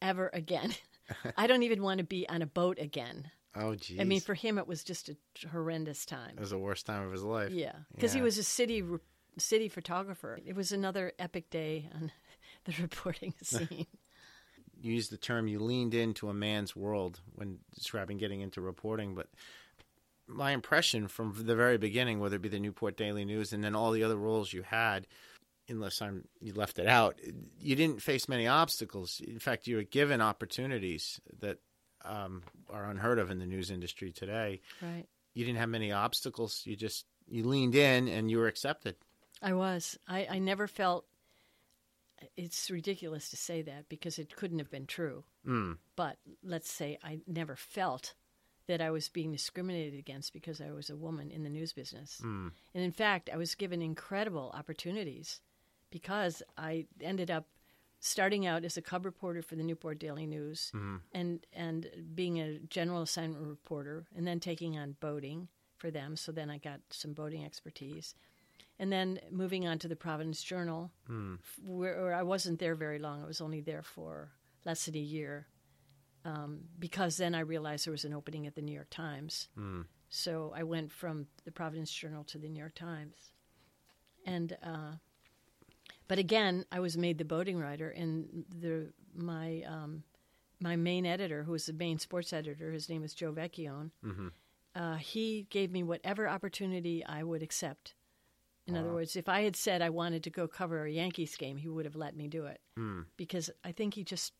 ever 0.00 0.30
again. 0.32 0.74
I 1.36 1.46
don't 1.46 1.62
even 1.62 1.82
want 1.82 1.98
to 1.98 2.04
be 2.04 2.28
on 2.28 2.42
a 2.42 2.46
boat 2.46 2.78
again. 2.80 3.30
Oh, 3.54 3.74
geez. 3.74 3.98
I 4.00 4.04
mean, 4.04 4.20
for 4.20 4.34
him, 4.34 4.58
it 4.58 4.66
was 4.66 4.84
just 4.84 5.08
a 5.08 5.16
horrendous 5.48 6.04
time. 6.04 6.32
it 6.36 6.40
was 6.40 6.50
the 6.50 6.58
worst 6.58 6.84
time 6.84 7.06
of 7.06 7.12
his 7.12 7.22
life. 7.22 7.52
Yeah, 7.52 7.72
because 7.94 8.12
he 8.12 8.20
was 8.20 8.36
a 8.38 8.42
city 8.42 8.84
city 9.38 9.68
photographer. 9.68 10.38
It 10.44 10.54
was 10.54 10.72
another 10.72 11.12
epic 11.18 11.50
day 11.50 11.88
on 11.94 12.12
the 12.64 12.74
reporting 12.80 13.34
scene. 13.42 13.86
You 14.78 14.92
used 14.92 15.10
the 15.10 15.16
term 15.16 15.48
you 15.48 15.58
leaned 15.58 15.94
into 15.94 16.28
a 16.28 16.34
man's 16.34 16.76
world 16.76 17.20
when 17.34 17.58
describing 17.74 18.18
getting 18.18 18.42
into 18.42 18.60
reporting, 18.60 19.14
but 19.14 19.28
my 20.26 20.50
impression 20.50 21.08
from 21.08 21.34
the 21.38 21.56
very 21.56 21.78
beginning, 21.78 22.20
whether 22.20 22.36
it 22.36 22.42
be 22.42 22.48
the 22.48 22.58
Newport 22.58 22.96
Daily 22.96 23.24
News 23.24 23.52
and 23.52 23.62
then 23.64 23.74
all 23.74 23.90
the 23.92 24.02
other 24.02 24.16
roles 24.16 24.52
you 24.52 24.62
had, 24.62 25.06
unless 25.68 26.00
I'm 26.00 26.26
you 26.40 26.52
left 26.52 26.78
it 26.78 26.86
out, 26.86 27.18
you 27.60 27.76
didn't 27.76 28.02
face 28.02 28.28
many 28.28 28.46
obstacles. 28.46 29.20
In 29.26 29.38
fact, 29.38 29.66
you 29.66 29.76
were 29.76 29.82
given 29.82 30.20
opportunities 30.20 31.20
that 31.40 31.58
um, 32.04 32.42
are 32.70 32.88
unheard 32.88 33.18
of 33.18 33.30
in 33.30 33.38
the 33.38 33.46
news 33.46 33.70
industry 33.70 34.12
today. 34.12 34.60
right. 34.82 35.06
You 35.34 35.44
didn't 35.44 35.58
have 35.58 35.68
many 35.68 35.92
obstacles. 35.92 36.62
You 36.64 36.76
just 36.76 37.04
you 37.28 37.44
leaned 37.44 37.74
in 37.74 38.08
and 38.08 38.30
you 38.30 38.38
were 38.38 38.46
accepted. 38.46 38.96
I 39.42 39.52
was. 39.52 39.98
I, 40.08 40.26
I 40.30 40.38
never 40.38 40.66
felt. 40.66 41.04
It's 42.36 42.70
ridiculous 42.70 43.28
to 43.30 43.36
say 43.36 43.60
that 43.62 43.90
because 43.90 44.18
it 44.18 44.34
couldn't 44.34 44.60
have 44.60 44.70
been 44.70 44.86
true. 44.86 45.24
Mm. 45.46 45.76
But 45.96 46.16
let's 46.42 46.72
say 46.72 46.98
I 47.04 47.18
never 47.26 47.54
felt 47.56 48.14
that 48.66 48.80
I 48.80 48.90
was 48.90 49.08
being 49.08 49.32
discriminated 49.32 49.98
against 49.98 50.32
because 50.32 50.60
I 50.60 50.70
was 50.70 50.90
a 50.90 50.96
woman 50.96 51.30
in 51.30 51.42
the 51.42 51.50
news 51.50 51.72
business. 51.72 52.20
Mm. 52.24 52.52
And 52.74 52.84
in 52.84 52.92
fact, 52.92 53.30
I 53.32 53.36
was 53.36 53.54
given 53.54 53.82
incredible 53.82 54.52
opportunities 54.54 55.40
because 55.90 56.42
I 56.56 56.86
ended 57.00 57.30
up 57.30 57.46
starting 58.00 58.46
out 58.46 58.64
as 58.64 58.76
a 58.76 58.82
cub 58.82 59.04
reporter 59.06 59.42
for 59.42 59.56
the 59.56 59.62
Newport 59.62 59.98
Daily 59.98 60.26
News 60.26 60.70
and 61.12 61.44
and 61.52 61.88
being 62.14 62.38
a 62.40 62.58
general 62.60 63.02
assignment 63.02 63.46
reporter 63.46 64.06
and 64.14 64.26
then 64.26 64.38
taking 64.40 64.78
on 64.78 64.96
boating 65.00 65.48
for 65.78 65.90
them. 65.90 66.16
So 66.16 66.32
then 66.32 66.50
I 66.50 66.58
got 66.58 66.80
some 66.90 67.12
boating 67.14 67.44
expertise. 67.44 68.14
And 68.78 68.92
then 68.92 69.20
moving 69.30 69.66
on 69.66 69.78
to 69.78 69.88
the 69.88 69.96
Providence 69.96 70.42
Journal, 70.42 70.90
f- 71.42 71.58
where, 71.64 72.02
where 72.02 72.14
I 72.14 72.22
wasn't 72.22 72.58
there 72.58 72.74
very 72.74 72.98
long. 72.98 73.22
I 73.22 73.26
was 73.26 73.40
only 73.40 73.62
there 73.62 73.82
for 73.82 74.32
less 74.66 74.84
than 74.84 74.96
a 74.96 74.98
year 74.98 75.46
um, 76.26 76.60
because 76.78 77.16
then 77.16 77.34
I 77.34 77.40
realized 77.40 77.86
there 77.86 77.92
was 77.92 78.04
an 78.04 78.12
opening 78.12 78.46
at 78.46 78.54
the 78.54 78.60
New 78.60 78.74
York 78.74 78.90
Times. 78.90 79.48
So 80.10 80.52
I 80.54 80.62
went 80.64 80.92
from 80.92 81.26
the 81.46 81.52
Providence 81.52 81.90
Journal 81.90 82.24
to 82.24 82.38
the 82.38 82.48
New 82.50 82.58
York 82.60 82.74
Times. 82.74 83.16
And 84.26 84.56
uh, 84.62 84.92
but 86.08 86.18
again, 86.18 86.64
I 86.70 86.80
was 86.80 86.96
made 86.96 87.18
the 87.18 87.24
boating 87.24 87.58
writer, 87.58 87.90
and 87.90 88.44
the 88.48 88.92
my 89.14 89.62
um, 89.62 90.02
my 90.60 90.76
main 90.76 91.04
editor, 91.06 91.42
who 91.42 91.52
was 91.52 91.66
the 91.66 91.72
main 91.72 91.98
sports 91.98 92.32
editor, 92.32 92.72
his 92.72 92.88
name 92.88 93.04
is 93.04 93.14
Joe 93.14 93.32
Vecchione. 93.32 93.90
Uh, 94.74 94.96
he 94.96 95.46
gave 95.50 95.70
me 95.72 95.82
whatever 95.82 96.28
opportunity 96.28 97.04
I 97.04 97.22
would 97.22 97.42
accept. 97.42 97.94
In 98.66 98.74
other 98.76 98.92
words, 98.94 99.14
if 99.16 99.28
I 99.28 99.42
had 99.42 99.54
said 99.54 99.80
I 99.80 99.90
wanted 99.90 100.24
to 100.24 100.30
go 100.30 100.48
cover 100.48 100.84
a 100.84 100.90
Yankees 100.90 101.36
game, 101.36 101.56
he 101.56 101.68
would 101.68 101.84
have 101.84 101.94
let 101.94 102.16
me 102.16 102.26
do 102.26 102.46
it 102.46 102.60
because 103.16 103.48
I 103.64 103.72
think 103.72 103.94
he 103.94 104.04
just. 104.04 104.32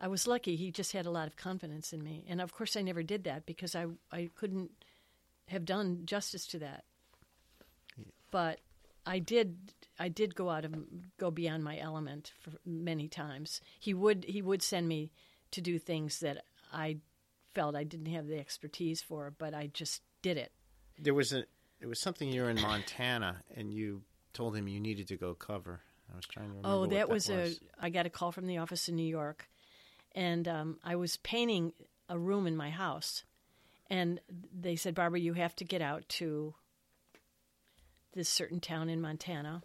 I 0.00 0.06
was 0.06 0.28
lucky. 0.28 0.54
He 0.54 0.70
just 0.70 0.92
had 0.92 1.06
a 1.06 1.10
lot 1.10 1.26
of 1.26 1.36
confidence 1.36 1.92
in 1.92 2.04
me, 2.04 2.24
and 2.28 2.40
of 2.40 2.52
course, 2.54 2.76
I 2.76 2.82
never 2.82 3.02
did 3.02 3.24
that 3.24 3.46
because 3.46 3.74
I 3.74 3.86
I 4.12 4.30
couldn't 4.36 4.70
have 5.48 5.64
done 5.64 6.02
justice 6.06 6.46
to 6.48 6.58
that. 6.60 6.84
But 8.30 8.60
I 9.08 9.20
did 9.20 9.56
I 9.98 10.08
did 10.08 10.34
go 10.34 10.50
out 10.50 10.66
of 10.66 10.74
go 11.18 11.30
beyond 11.30 11.64
my 11.64 11.78
element 11.78 12.32
for 12.40 12.52
many 12.66 13.08
times. 13.08 13.62
He 13.80 13.94
would 13.94 14.24
he 14.28 14.42
would 14.42 14.62
send 14.62 14.86
me 14.86 15.10
to 15.52 15.62
do 15.62 15.78
things 15.78 16.20
that 16.20 16.44
I 16.72 16.98
felt 17.54 17.74
I 17.74 17.84
didn't 17.84 18.12
have 18.12 18.26
the 18.26 18.38
expertise 18.38 19.00
for, 19.00 19.32
but 19.36 19.54
I 19.54 19.68
just 19.68 20.02
did 20.20 20.36
it. 20.36 20.52
There 20.98 21.14
was 21.14 21.32
a 21.32 21.44
there 21.80 21.88
was 21.88 22.00
something 22.00 22.28
you 22.28 22.42
were 22.42 22.50
in 22.50 22.60
Montana 22.60 23.42
and 23.56 23.72
you 23.72 24.02
told 24.34 24.54
him 24.54 24.68
you 24.68 24.78
needed 24.78 25.08
to 25.08 25.16
go 25.16 25.34
cover. 25.34 25.80
I 26.12 26.16
was 26.16 26.26
trying 26.26 26.46
to 26.46 26.56
remember. 26.56 26.68
Oh, 26.68 26.80
what 26.80 26.90
that 26.90 27.08
was, 27.08 27.28
was. 27.28 27.60
a. 27.80 27.84
I 27.86 27.90
got 27.90 28.06
a 28.06 28.10
call 28.10 28.32
from 28.32 28.46
the 28.46 28.58
office 28.58 28.88
in 28.88 28.96
New 28.96 29.06
York, 29.06 29.48
and 30.14 30.48
um, 30.48 30.78
I 30.82 30.96
was 30.96 31.18
painting 31.18 31.72
a 32.08 32.18
room 32.18 32.46
in 32.46 32.56
my 32.56 32.70
house, 32.70 33.24
and 33.90 34.18
they 34.58 34.76
said, 34.76 34.94
"Barbara, 34.94 35.20
you 35.20 35.34
have 35.34 35.54
to 35.56 35.64
get 35.64 35.82
out 35.82 36.08
to 36.20 36.54
this 38.12 38.28
certain 38.28 38.60
town 38.60 38.88
in 38.88 39.00
Montana 39.00 39.62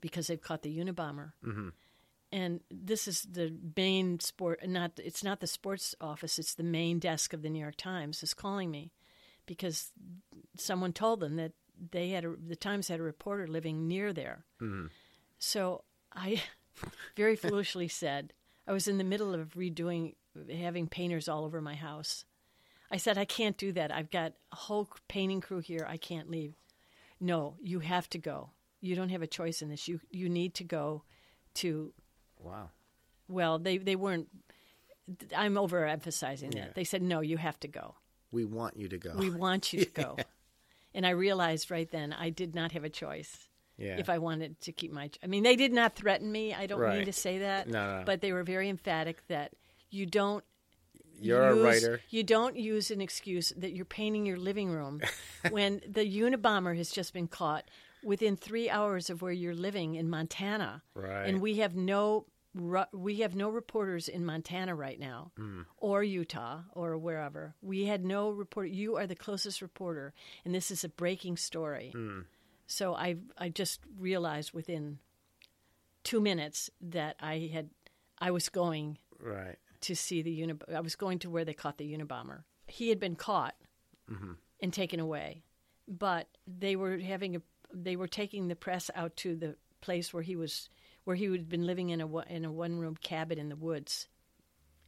because 0.00 0.26
they've 0.26 0.40
caught 0.40 0.62
the 0.62 0.76
Unabomber." 0.76 1.32
Mm-hmm. 1.44 1.68
And 2.32 2.60
this 2.68 3.06
is 3.06 3.22
the 3.22 3.54
main 3.76 4.18
sport. 4.20 4.66
Not 4.66 4.92
it's 4.96 5.22
not 5.22 5.40
the 5.40 5.46
sports 5.46 5.94
office. 6.00 6.38
It's 6.38 6.54
the 6.54 6.62
main 6.62 6.98
desk 6.98 7.32
of 7.32 7.42
the 7.42 7.50
New 7.50 7.60
York 7.60 7.76
Times 7.76 8.22
is 8.22 8.34
calling 8.34 8.70
me 8.70 8.90
because 9.46 9.92
someone 10.56 10.92
told 10.92 11.20
them 11.20 11.36
that 11.36 11.52
they 11.90 12.10
had 12.10 12.24
a, 12.24 12.34
the 12.36 12.56
Times 12.56 12.88
had 12.88 13.00
a 13.00 13.04
reporter 13.04 13.46
living 13.46 13.86
near 13.86 14.12
there. 14.12 14.44
So 15.38 15.84
I 16.12 16.42
very 17.16 17.36
foolishly 17.36 17.88
said, 17.88 18.32
I 18.66 18.72
was 18.72 18.88
in 18.88 18.98
the 18.98 19.04
middle 19.04 19.34
of 19.34 19.54
redoing, 19.54 20.14
having 20.50 20.88
painters 20.88 21.28
all 21.28 21.44
over 21.44 21.60
my 21.60 21.74
house. 21.74 22.24
I 22.90 22.96
said, 22.96 23.18
I 23.18 23.24
can't 23.24 23.56
do 23.56 23.72
that. 23.72 23.92
I've 23.92 24.10
got 24.10 24.34
a 24.52 24.56
whole 24.56 24.88
painting 25.08 25.40
crew 25.40 25.60
here. 25.60 25.86
I 25.88 25.96
can't 25.96 26.30
leave. 26.30 26.54
No, 27.20 27.56
you 27.60 27.80
have 27.80 28.08
to 28.10 28.18
go. 28.18 28.50
You 28.80 28.94
don't 28.94 29.08
have 29.10 29.22
a 29.22 29.26
choice 29.26 29.62
in 29.62 29.68
this. 29.68 29.88
You 29.88 30.00
you 30.10 30.28
need 30.28 30.54
to 30.54 30.64
go 30.64 31.04
to. 31.54 31.92
Wow. 32.38 32.70
Well, 33.28 33.58
they 33.58 33.78
they 33.78 33.96
weren't. 33.96 34.28
I'm 35.36 35.54
overemphasizing 35.54 36.54
Yeah. 36.54 36.66
that. 36.66 36.74
They 36.74 36.84
said, 36.84 37.02
no, 37.02 37.20
you 37.20 37.36
have 37.36 37.60
to 37.60 37.68
go. 37.68 37.94
We 38.32 38.44
want 38.44 38.76
you 38.76 38.88
to 38.88 38.98
go. 38.98 39.14
We 39.16 39.30
want 39.30 39.72
you 39.72 39.84
to 39.84 39.90
go. 39.90 40.16
And 40.96 41.04
I 41.04 41.10
realized 41.10 41.72
right 41.72 41.90
then 41.90 42.12
I 42.12 42.30
did 42.30 42.54
not 42.54 42.70
have 42.70 42.84
a 42.84 42.88
choice 42.88 43.48
yeah. 43.76 43.96
if 43.98 44.08
I 44.08 44.18
wanted 44.18 44.60
to 44.60 44.70
keep 44.70 44.92
my. 44.92 45.10
I 45.24 45.26
mean, 45.26 45.42
they 45.42 45.56
did 45.56 45.72
not 45.72 45.96
threaten 45.96 46.30
me. 46.30 46.54
I 46.54 46.66
don't 46.66 46.80
mean 46.88 47.04
to 47.06 47.12
say 47.12 47.38
that. 47.38 47.68
No, 47.68 47.98
no. 47.98 48.04
But 48.06 48.20
they 48.20 48.32
were 48.32 48.44
very 48.44 48.68
emphatic 48.68 49.26
that 49.26 49.54
you 49.90 50.06
don't. 50.06 50.44
You're 51.20 51.42
a 51.48 51.54
writer. 51.56 52.00
You 52.10 52.22
don't 52.22 52.56
use 52.56 52.90
an 52.90 53.00
excuse 53.00 53.52
that 53.56 53.72
you're 53.72 53.84
painting 53.84 54.26
your 54.26 54.36
living 54.38 54.70
room 54.70 55.00
when 55.50 55.80
the 55.88 56.00
Unabomber 56.04 56.76
has 56.76 56.90
just 56.90 57.12
been 57.12 57.28
caught 57.28 57.64
within 58.02 58.36
three 58.36 58.68
hours 58.68 59.08
of 59.10 59.22
where 59.22 59.32
you're 59.32 59.54
living 59.54 59.94
in 59.94 60.10
Montana, 60.10 60.82
Right. 60.94 61.26
and 61.26 61.40
we 61.40 61.56
have 61.58 61.74
no. 61.74 62.26
We 62.92 63.16
have 63.16 63.34
no 63.34 63.48
reporters 63.50 64.06
in 64.08 64.24
Montana 64.24 64.76
right 64.76 65.00
now, 65.00 65.32
Hmm. 65.36 65.62
or 65.76 66.04
Utah, 66.04 66.60
or 66.72 66.96
wherever. 66.96 67.56
We 67.60 67.86
had 67.86 68.04
no 68.04 68.30
reporter. 68.30 68.68
You 68.68 68.94
are 68.96 69.08
the 69.08 69.16
closest 69.16 69.60
reporter, 69.60 70.14
and 70.44 70.54
this 70.54 70.70
is 70.70 70.84
a 70.84 70.88
breaking 70.88 71.36
story. 71.36 71.90
Hmm. 71.92 72.20
So 72.68 72.94
I 72.94 73.16
I 73.36 73.48
just 73.48 73.80
realized 73.98 74.52
within 74.52 75.00
two 76.04 76.20
minutes 76.20 76.70
that 76.80 77.16
I 77.20 77.50
had 77.52 77.70
I 78.18 78.30
was 78.30 78.48
going 78.48 78.98
Right. 79.18 79.56
To 79.84 79.96
see 79.96 80.22
the 80.22 80.30
uni. 80.30 80.54
I 80.74 80.80
was 80.80 80.96
going 80.96 81.18
to 81.20 81.30
where 81.30 81.44
they 81.44 81.54
caught 81.54 81.78
the 81.78 81.92
Unabomber. 81.92 82.42
He 82.66 82.88
had 82.88 83.00
been 83.00 83.16
caught 83.16 83.54
and 84.60 84.72
taken 84.72 85.00
away, 85.00 85.44
but 85.88 86.28
they 86.46 86.76
were 86.76 86.98
having 86.98 87.36
a 87.36 87.42
they 87.72 87.96
were 87.96 88.08
taking 88.08 88.48
the 88.48 88.56
press 88.56 88.90
out 88.94 89.16
to 89.16 89.36
the 89.36 89.56
place 89.80 90.12
where 90.14 90.22
he 90.22 90.36
was 90.36 90.68
where 91.04 91.16
he 91.16 91.24
had 91.26 91.48
been 91.48 91.66
living 91.66 91.90
in 91.90 92.00
a 92.00 92.18
in 92.20 92.44
a 92.44 92.52
one 92.52 92.78
room 92.78 92.96
cabin 93.02 93.38
in 93.38 93.48
the 93.48 93.56
woods, 93.56 94.08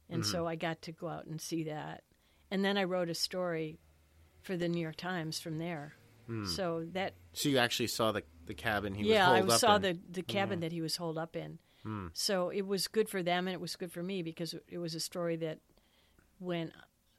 and 0.09 0.25
so 0.25 0.39
mm-hmm. 0.39 0.47
I 0.47 0.55
got 0.55 0.81
to 0.83 0.91
go 0.91 1.07
out 1.07 1.25
and 1.25 1.39
see 1.39 1.63
that, 1.65 2.03
and 2.49 2.63
then 2.63 2.77
I 2.77 2.83
wrote 2.83 3.09
a 3.09 3.15
story 3.15 3.79
for 4.41 4.57
the 4.57 4.67
New 4.67 4.81
York 4.81 4.95
Times 4.95 5.39
from 5.39 5.59
there. 5.59 5.93
Mm. 6.29 6.47
So 6.47 6.85
that 6.93 7.13
So 7.33 7.49
you 7.49 7.57
actually 7.57 7.87
saw 7.87 8.11
the 8.11 8.23
the 8.45 8.53
cabin 8.53 8.93
he 8.93 9.09
yeah, 9.09 9.29
was 9.29 9.35
I 9.35 9.39
holed 9.39 9.51
up 9.51 9.59
saw 9.59 9.75
in. 9.75 9.81
the 9.81 9.99
the 10.09 10.23
cabin 10.23 10.55
mm-hmm. 10.55 10.61
that 10.61 10.71
he 10.71 10.81
was 10.81 10.95
holed 10.95 11.17
up 11.17 11.35
in. 11.35 11.59
So 12.13 12.49
it 12.49 12.65
was 12.65 12.87
good 12.87 13.09
for 13.09 13.23
them, 13.23 13.47
and 13.47 13.53
it 13.53 13.61
was 13.61 13.75
good 13.75 13.91
for 13.91 14.03
me 14.03 14.23
because 14.23 14.55
it 14.67 14.77
was 14.77 14.95
a 14.95 14.99
story 14.99 15.35
that 15.37 15.59
when 16.39 16.71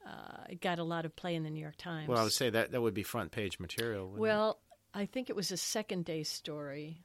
uh, 0.05 0.43
it 0.49 0.61
got 0.61 0.79
a 0.79 0.83
lot 0.83 1.05
of 1.05 1.15
play 1.15 1.35
in 1.35 1.43
the 1.43 1.49
New 1.49 1.61
York 1.61 1.77
Times. 1.77 2.07
Well, 2.07 2.17
I 2.19 2.23
would 2.23 2.33
say 2.33 2.49
that 2.49 2.71
that 2.71 2.81
would 2.81 2.93
be 2.93 3.03
front 3.03 3.31
page 3.31 3.59
material. 3.59 4.05
wouldn't 4.05 4.19
it? 4.19 4.21
Well, 4.21 4.59
I 4.93 5.05
think 5.05 5.29
it 5.29 5.35
was 5.35 5.51
a 5.51 5.57
second 5.57 6.05
day 6.05 6.23
story. 6.23 7.03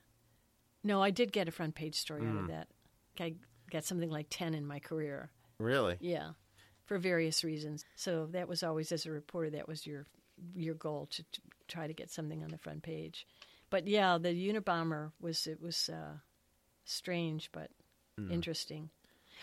No, 0.83 1.03
I 1.03 1.11
did 1.11 1.33
get 1.33 1.49
a 1.49 1.51
front 1.51 1.75
page 1.75 1.97
story 1.97 2.27
out 2.27 2.37
of 2.37 2.49
that. 2.49 2.69
I 3.19 3.35
got 3.71 3.85
something 3.85 4.11
like 4.11 4.27
ten 4.31 4.55
in 4.55 4.67
my 4.67 4.79
career. 4.79 5.31
really? 5.59 5.97
Yeah, 6.01 6.31
for 6.85 6.99
various 6.99 7.43
reasons. 7.45 7.85
So 7.95 8.27
that 8.33 8.49
was 8.49 8.63
always, 8.63 8.93
as 8.93 9.07
a 9.07 9.11
reporter, 9.11 9.51
that 9.51 9.69
was 9.69 9.87
your 9.87 10.07
your 10.55 10.75
goal 10.75 11.07
to, 11.13 11.23
to 11.23 11.41
try 11.69 11.87
to 11.87 11.95
get 11.95 12.11
something 12.11 12.43
on 12.43 12.51
the 12.51 12.59
front 12.59 12.83
page. 12.83 13.27
But 13.71 13.87
yeah, 13.87 14.19
the 14.19 14.29
Unabomber 14.31 15.13
was 15.21 15.47
it 15.47 15.61
was 15.61 15.89
uh, 15.89 16.19
strange 16.85 17.51
but 17.53 17.71
interesting. 18.31 18.91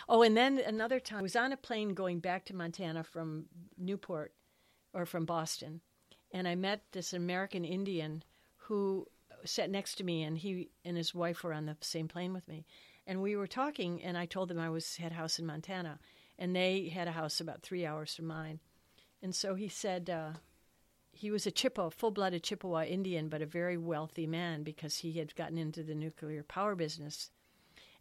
Oh, 0.07 0.21
and 0.21 0.35
then 0.35 0.59
another 0.59 0.99
time 0.99 1.19
I 1.19 1.23
was 1.23 1.35
on 1.35 1.51
a 1.51 1.57
plane 1.57 1.93
going 1.93 2.19
back 2.19 2.45
to 2.45 2.55
Montana 2.55 3.03
from 3.03 3.45
Newport 3.77 4.33
or 4.93 5.05
from 5.05 5.25
Boston, 5.25 5.81
and 6.31 6.47
I 6.47 6.55
met 6.55 6.83
this 6.91 7.13
American 7.13 7.65
Indian 7.65 8.23
who 8.55 9.07
sat 9.43 9.69
next 9.69 9.95
to 9.95 10.03
me, 10.03 10.23
and 10.23 10.37
he 10.37 10.69
and 10.85 10.97
his 10.97 11.13
wife 11.13 11.43
were 11.43 11.53
on 11.53 11.65
the 11.65 11.77
same 11.81 12.07
plane 12.07 12.33
with 12.33 12.47
me, 12.47 12.65
and 13.05 13.21
we 13.21 13.35
were 13.35 13.47
talking, 13.47 14.01
and 14.03 14.17
I 14.17 14.25
told 14.25 14.49
them 14.49 14.59
I 14.59 14.69
was 14.69 14.95
had 14.95 15.11
a 15.11 15.15
house 15.15 15.39
in 15.39 15.45
Montana, 15.45 15.99
and 16.39 16.55
they 16.55 16.89
had 16.89 17.07
a 17.07 17.13
house 17.13 17.39
about 17.39 17.61
three 17.61 17.85
hours 17.85 18.15
from 18.15 18.27
mine, 18.27 18.59
and 19.21 19.35
so 19.35 19.55
he 19.55 19.67
said. 19.67 20.09
Uh, 20.09 20.31
he 21.21 21.29
was 21.29 21.45
a 21.45 21.51
Chippewa, 21.51 21.89
full-blooded 21.89 22.41
Chippewa 22.41 22.83
Indian, 22.83 23.29
but 23.29 23.43
a 23.43 23.45
very 23.45 23.77
wealthy 23.77 24.25
man 24.25 24.63
because 24.63 24.97
he 24.97 25.19
had 25.19 25.35
gotten 25.35 25.55
into 25.55 25.83
the 25.83 25.93
nuclear 25.93 26.41
power 26.41 26.73
business. 26.73 27.29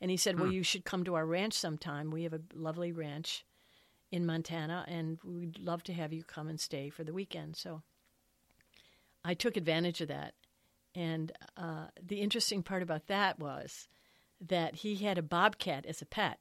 And 0.00 0.10
he 0.10 0.16
said, 0.16 0.40
"Well, 0.40 0.50
you 0.50 0.62
should 0.62 0.86
come 0.86 1.04
to 1.04 1.14
our 1.16 1.26
ranch 1.26 1.52
sometime. 1.52 2.10
We 2.10 2.22
have 2.22 2.32
a 2.32 2.40
lovely 2.54 2.92
ranch 2.92 3.44
in 4.10 4.24
Montana, 4.24 4.86
and 4.88 5.18
we'd 5.22 5.58
love 5.58 5.82
to 5.84 5.92
have 5.92 6.14
you 6.14 6.24
come 6.24 6.48
and 6.48 6.58
stay 6.58 6.88
for 6.88 7.04
the 7.04 7.12
weekend." 7.12 7.56
So 7.56 7.82
I 9.22 9.34
took 9.34 9.58
advantage 9.58 10.00
of 10.00 10.08
that. 10.08 10.32
And 10.94 11.32
uh, 11.58 11.88
the 12.02 12.22
interesting 12.22 12.62
part 12.62 12.82
about 12.82 13.06
that 13.08 13.38
was 13.38 13.86
that 14.40 14.76
he 14.76 14.96
had 14.96 15.18
a 15.18 15.22
bobcat 15.22 15.84
as 15.84 16.00
a 16.00 16.06
pet. 16.06 16.40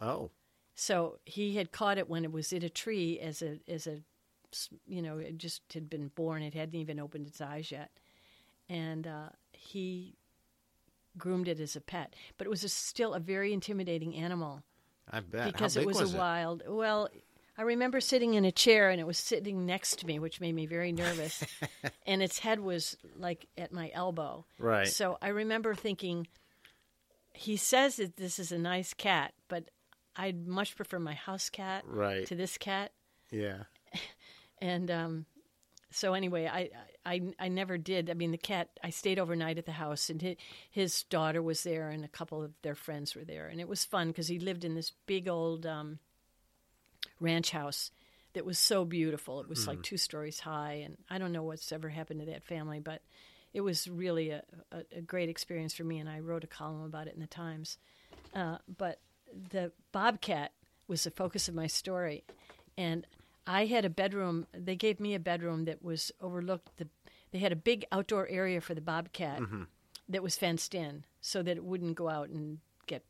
Oh, 0.00 0.30
So 0.74 1.18
he 1.26 1.56
had 1.56 1.70
caught 1.70 1.98
it 1.98 2.08
when 2.08 2.24
it 2.24 2.32
was 2.32 2.50
in 2.50 2.62
a 2.62 2.70
tree 2.70 3.20
as 3.20 3.42
a 3.42 3.58
as 3.68 3.86
a 3.86 4.00
you 4.86 5.02
know 5.02 5.18
it 5.18 5.38
just 5.38 5.62
had 5.72 5.88
been 5.90 6.08
born. 6.08 6.42
It 6.42 6.54
hadn't 6.54 6.74
even 6.78 7.00
opened 7.00 7.26
its 7.26 7.40
eyes 7.40 7.70
yet, 7.70 7.90
and 8.68 9.06
uh, 9.06 9.28
he 9.52 10.16
groomed 11.16 11.48
it 11.48 11.60
as 11.60 11.76
a 11.76 11.80
pet. 11.80 12.14
But 12.36 12.46
it 12.46 12.50
was 12.50 12.64
a, 12.64 12.68
still 12.68 13.14
a 13.14 13.20
very 13.20 13.52
intimidating 13.52 14.14
animal 14.14 14.62
I 15.10 15.20
bet. 15.20 15.52
because 15.52 15.76
it 15.76 15.80
big 15.86 15.88
was, 15.88 16.14
a 16.14 16.16
wild. 16.16 16.62
Well, 16.66 17.08
I 17.56 17.62
remember 17.62 18.00
sitting 18.00 18.34
in 18.34 18.44
a 18.44 18.52
chair 18.52 18.88
and 18.90 19.00
it 19.00 19.06
was 19.06 19.18
sitting 19.18 19.66
next 19.66 19.98
to 20.00 20.06
me, 20.06 20.18
which 20.20 20.40
made 20.40 20.54
me 20.54 20.66
very 20.66 20.92
nervous. 20.92 21.42
and 22.06 22.22
its 22.22 22.38
head 22.38 22.60
was 22.60 22.96
like 23.16 23.46
at 23.58 23.72
my 23.72 23.90
elbow. 23.92 24.44
Right. 24.58 24.86
So 24.86 25.18
I 25.20 25.28
remember 25.28 25.74
thinking, 25.74 26.28
he 27.32 27.56
says 27.56 27.96
that 27.96 28.16
this 28.16 28.38
is 28.38 28.52
a 28.52 28.58
nice 28.58 28.94
cat, 28.94 29.32
but 29.48 29.70
I'd 30.14 30.46
much 30.46 30.76
prefer 30.76 30.98
my 31.00 31.14
house 31.14 31.50
cat 31.50 31.82
Right. 31.86 32.26
to 32.26 32.36
this 32.36 32.58
cat. 32.58 32.92
Yeah. 33.30 33.64
And 34.60 34.90
um, 34.90 35.26
so 35.90 36.14
anyway, 36.14 36.46
I, 36.46 36.70
I 37.04 37.22
I 37.38 37.48
never 37.48 37.78
did. 37.78 38.10
I 38.10 38.14
mean, 38.14 38.30
the 38.30 38.38
cat. 38.38 38.68
I 38.82 38.90
stayed 38.90 39.18
overnight 39.18 39.58
at 39.58 39.66
the 39.66 39.72
house, 39.72 40.10
and 40.10 40.20
his, 40.20 40.36
his 40.70 41.02
daughter 41.04 41.42
was 41.42 41.62
there, 41.62 41.90
and 41.90 42.04
a 42.04 42.08
couple 42.08 42.42
of 42.42 42.52
their 42.62 42.74
friends 42.74 43.14
were 43.14 43.24
there, 43.24 43.48
and 43.48 43.60
it 43.60 43.68
was 43.68 43.84
fun 43.84 44.08
because 44.08 44.28
he 44.28 44.38
lived 44.38 44.64
in 44.64 44.74
this 44.74 44.92
big 45.06 45.28
old 45.28 45.64
um, 45.66 45.98
ranch 47.20 47.50
house 47.50 47.90
that 48.34 48.44
was 48.44 48.58
so 48.58 48.84
beautiful. 48.84 49.40
It 49.40 49.48
was 49.48 49.66
like 49.66 49.82
two 49.82 49.96
stories 49.96 50.40
high, 50.40 50.82
and 50.84 50.96
I 51.08 51.18
don't 51.18 51.32
know 51.32 51.42
what's 51.42 51.72
ever 51.72 51.88
happened 51.88 52.20
to 52.20 52.26
that 52.26 52.44
family, 52.44 52.78
but 52.78 53.02
it 53.54 53.62
was 53.62 53.88
really 53.88 54.30
a, 54.30 54.42
a, 54.70 54.98
a 54.98 55.00
great 55.00 55.28
experience 55.28 55.74
for 55.74 55.84
me, 55.84 55.98
and 55.98 56.08
I 56.08 56.20
wrote 56.20 56.44
a 56.44 56.48
column 56.48 56.82
about 56.82 57.08
it 57.08 57.14
in 57.14 57.20
the 57.20 57.26
Times. 57.26 57.78
Uh, 58.34 58.58
but 58.76 59.00
the 59.50 59.72
bobcat 59.92 60.52
was 60.86 61.04
the 61.04 61.10
focus 61.10 61.48
of 61.48 61.54
my 61.54 61.66
story, 61.66 62.24
and 62.76 63.06
I 63.48 63.64
had 63.64 63.84
a 63.84 63.90
bedroom. 63.90 64.46
They 64.52 64.76
gave 64.76 65.00
me 65.00 65.14
a 65.14 65.18
bedroom 65.18 65.64
that 65.64 65.82
was 65.82 66.12
overlooked. 66.20 66.76
The 66.76 66.86
they 67.32 67.38
had 67.38 67.52
a 67.52 67.56
big 67.56 67.84
outdoor 67.90 68.28
area 68.28 68.60
for 68.60 68.74
the 68.74 68.80
bobcat 68.80 69.40
that 70.08 70.22
was 70.22 70.36
fenced 70.36 70.74
in, 70.74 71.04
so 71.20 71.42
that 71.42 71.56
it 71.56 71.64
wouldn't 71.64 71.96
go 71.96 72.08
out 72.08 72.28
and 72.28 72.58
get 72.86 73.02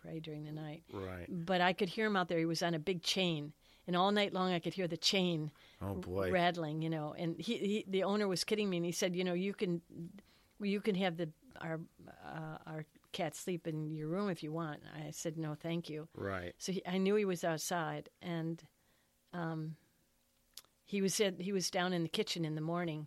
prey 0.00 0.20
during 0.20 0.44
the 0.44 0.52
night. 0.52 0.82
Right. 0.92 1.26
But 1.28 1.60
I 1.60 1.72
could 1.72 1.88
hear 1.88 2.06
him 2.06 2.16
out 2.16 2.28
there. 2.28 2.38
He 2.38 2.44
was 2.46 2.62
on 2.62 2.74
a 2.74 2.78
big 2.78 3.02
chain, 3.02 3.52
and 3.86 3.96
all 3.96 4.12
night 4.12 4.32
long 4.32 4.52
I 4.52 4.60
could 4.60 4.74
hear 4.74 4.88
the 4.88 4.96
chain 4.96 5.50
Oh 5.82 5.94
boy. 5.94 6.30
rattling. 6.30 6.82
You 6.82 6.90
know, 6.90 7.14
and 7.18 7.36
he, 7.38 7.56
he 7.58 7.84
the 7.88 8.04
owner 8.04 8.28
was 8.28 8.44
kidding 8.44 8.68
me, 8.70 8.76
and 8.78 8.86
he 8.86 8.92
said, 8.92 9.16
you 9.16 9.24
know, 9.24 9.34
you 9.34 9.54
can 9.54 9.80
you 10.60 10.80
can 10.80 10.94
have 10.94 11.16
the 11.16 11.30
our 11.60 11.80
uh, 12.26 12.58
our 12.66 12.84
cat 13.12 13.34
sleep 13.34 13.66
in 13.66 13.94
your 13.94 14.08
room 14.08 14.28
if 14.28 14.42
you 14.42 14.52
want. 14.52 14.80
I 15.06 15.10
said 15.10 15.36
no, 15.38 15.54
thank 15.54 15.88
you. 15.88 16.08
Right. 16.14 16.54
So 16.58 16.72
he, 16.72 16.82
I 16.86 16.98
knew 16.98 17.14
he 17.16 17.24
was 17.24 17.44
outside, 17.44 18.08
and 18.22 18.62
um, 19.34 19.76
he 20.84 21.02
was 21.02 21.14
said 21.14 21.36
he 21.40 21.52
was 21.52 21.70
down 21.70 21.92
in 21.92 22.02
the 22.02 22.08
kitchen 22.08 22.44
in 22.44 22.54
the 22.54 22.60
morning, 22.62 23.06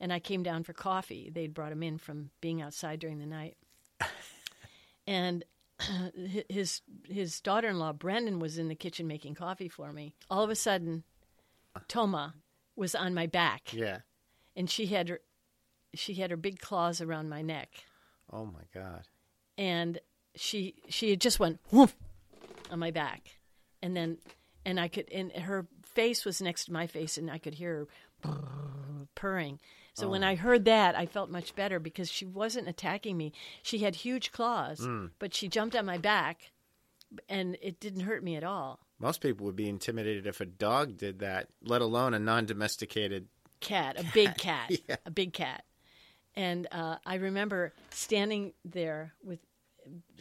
and 0.00 0.12
I 0.12 0.20
came 0.20 0.42
down 0.42 0.62
for 0.64 0.72
coffee. 0.72 1.30
They'd 1.34 1.52
brought 1.54 1.72
him 1.72 1.82
in 1.82 1.98
from 1.98 2.30
being 2.40 2.62
outside 2.62 2.98
during 3.00 3.18
the 3.18 3.26
night, 3.26 3.56
and 5.06 5.44
his 6.48 6.82
his 7.08 7.40
daughter-in-law 7.40 7.94
Brenda 7.94 8.38
was 8.38 8.58
in 8.58 8.68
the 8.68 8.74
kitchen 8.74 9.06
making 9.06 9.34
coffee 9.34 9.68
for 9.68 9.92
me. 9.92 10.14
All 10.30 10.42
of 10.44 10.50
a 10.50 10.54
sudden, 10.54 11.02
Toma 11.88 12.34
was 12.76 12.94
on 12.94 13.14
my 13.14 13.26
back, 13.26 13.72
Yeah. 13.72 13.98
and 14.56 14.70
she 14.70 14.86
had 14.86 15.08
her 15.08 15.20
she 15.92 16.14
had 16.14 16.30
her 16.30 16.36
big 16.36 16.58
claws 16.60 17.00
around 17.00 17.28
my 17.28 17.40
neck 17.42 17.84
Oh 18.32 18.44
my 18.46 18.62
God. 18.72 19.06
and 19.58 19.98
she 20.34 20.74
she 20.88 21.10
had 21.10 21.20
just 21.20 21.38
went 21.40 21.60
whoof 21.70 21.94
on 22.70 22.78
my 22.78 22.90
back, 22.90 23.38
and 23.82 23.96
then 23.96 24.18
and 24.64 24.78
I 24.80 24.88
could 24.88 25.10
and 25.12 25.30
her 25.32 25.66
face 25.82 26.24
was 26.24 26.40
next 26.42 26.66
to 26.66 26.72
my 26.72 26.86
face, 26.86 27.16
and 27.18 27.30
I 27.30 27.38
could 27.38 27.54
hear 27.54 27.86
her 28.24 28.34
purring. 29.14 29.58
So 29.96 30.08
when 30.08 30.24
I 30.24 30.34
heard 30.34 30.64
that, 30.64 30.96
I 30.98 31.06
felt 31.06 31.30
much 31.30 31.54
better 31.54 31.78
because 31.78 32.10
she 32.10 32.24
wasn't 32.26 32.66
attacking 32.66 33.16
me. 33.16 33.32
She 33.62 33.78
had 33.78 33.94
huge 33.94 34.32
claws, 34.32 34.84
but 35.20 35.34
she 35.34 35.46
jumped 35.46 35.76
on 35.76 35.86
my 35.86 35.98
back, 35.98 36.50
and 37.28 37.56
it 37.62 37.78
didn't 37.78 38.00
hurt 38.00 38.24
me 38.24 38.34
at 38.34 38.42
all. 38.42 38.80
Most 38.98 39.20
people 39.20 39.46
would 39.46 39.54
be 39.54 39.68
intimidated 39.68 40.26
if 40.26 40.40
a 40.40 40.46
dog 40.46 40.96
did 40.96 41.20
that, 41.20 41.46
let 41.62 41.80
alone 41.80 42.12
a 42.12 42.18
non-domesticated. 42.18 43.28
cat, 43.60 43.96
a 44.00 44.04
big 44.12 44.36
cat, 44.38 44.72
Yeah. 44.88 44.96
a 45.06 45.12
big 45.12 45.32
cat. 45.32 45.64
And 46.34 46.66
uh, 46.72 46.96
I 47.06 47.14
remember 47.16 47.72
standing 47.90 48.52
there 48.64 49.14
with 49.22 49.38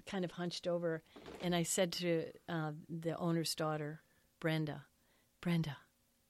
kind 0.05 0.23
of 0.23 0.29
hunched 0.31 0.67
over, 0.67 1.01
and 1.41 1.55
I 1.55 1.63
said 1.63 1.93
to 1.93 2.25
uh, 2.47 2.73
the 2.89 3.17
owner's 3.17 3.55
daughter, 3.55 4.01
Brenda, 4.43 4.87
Brenda, 5.39 5.77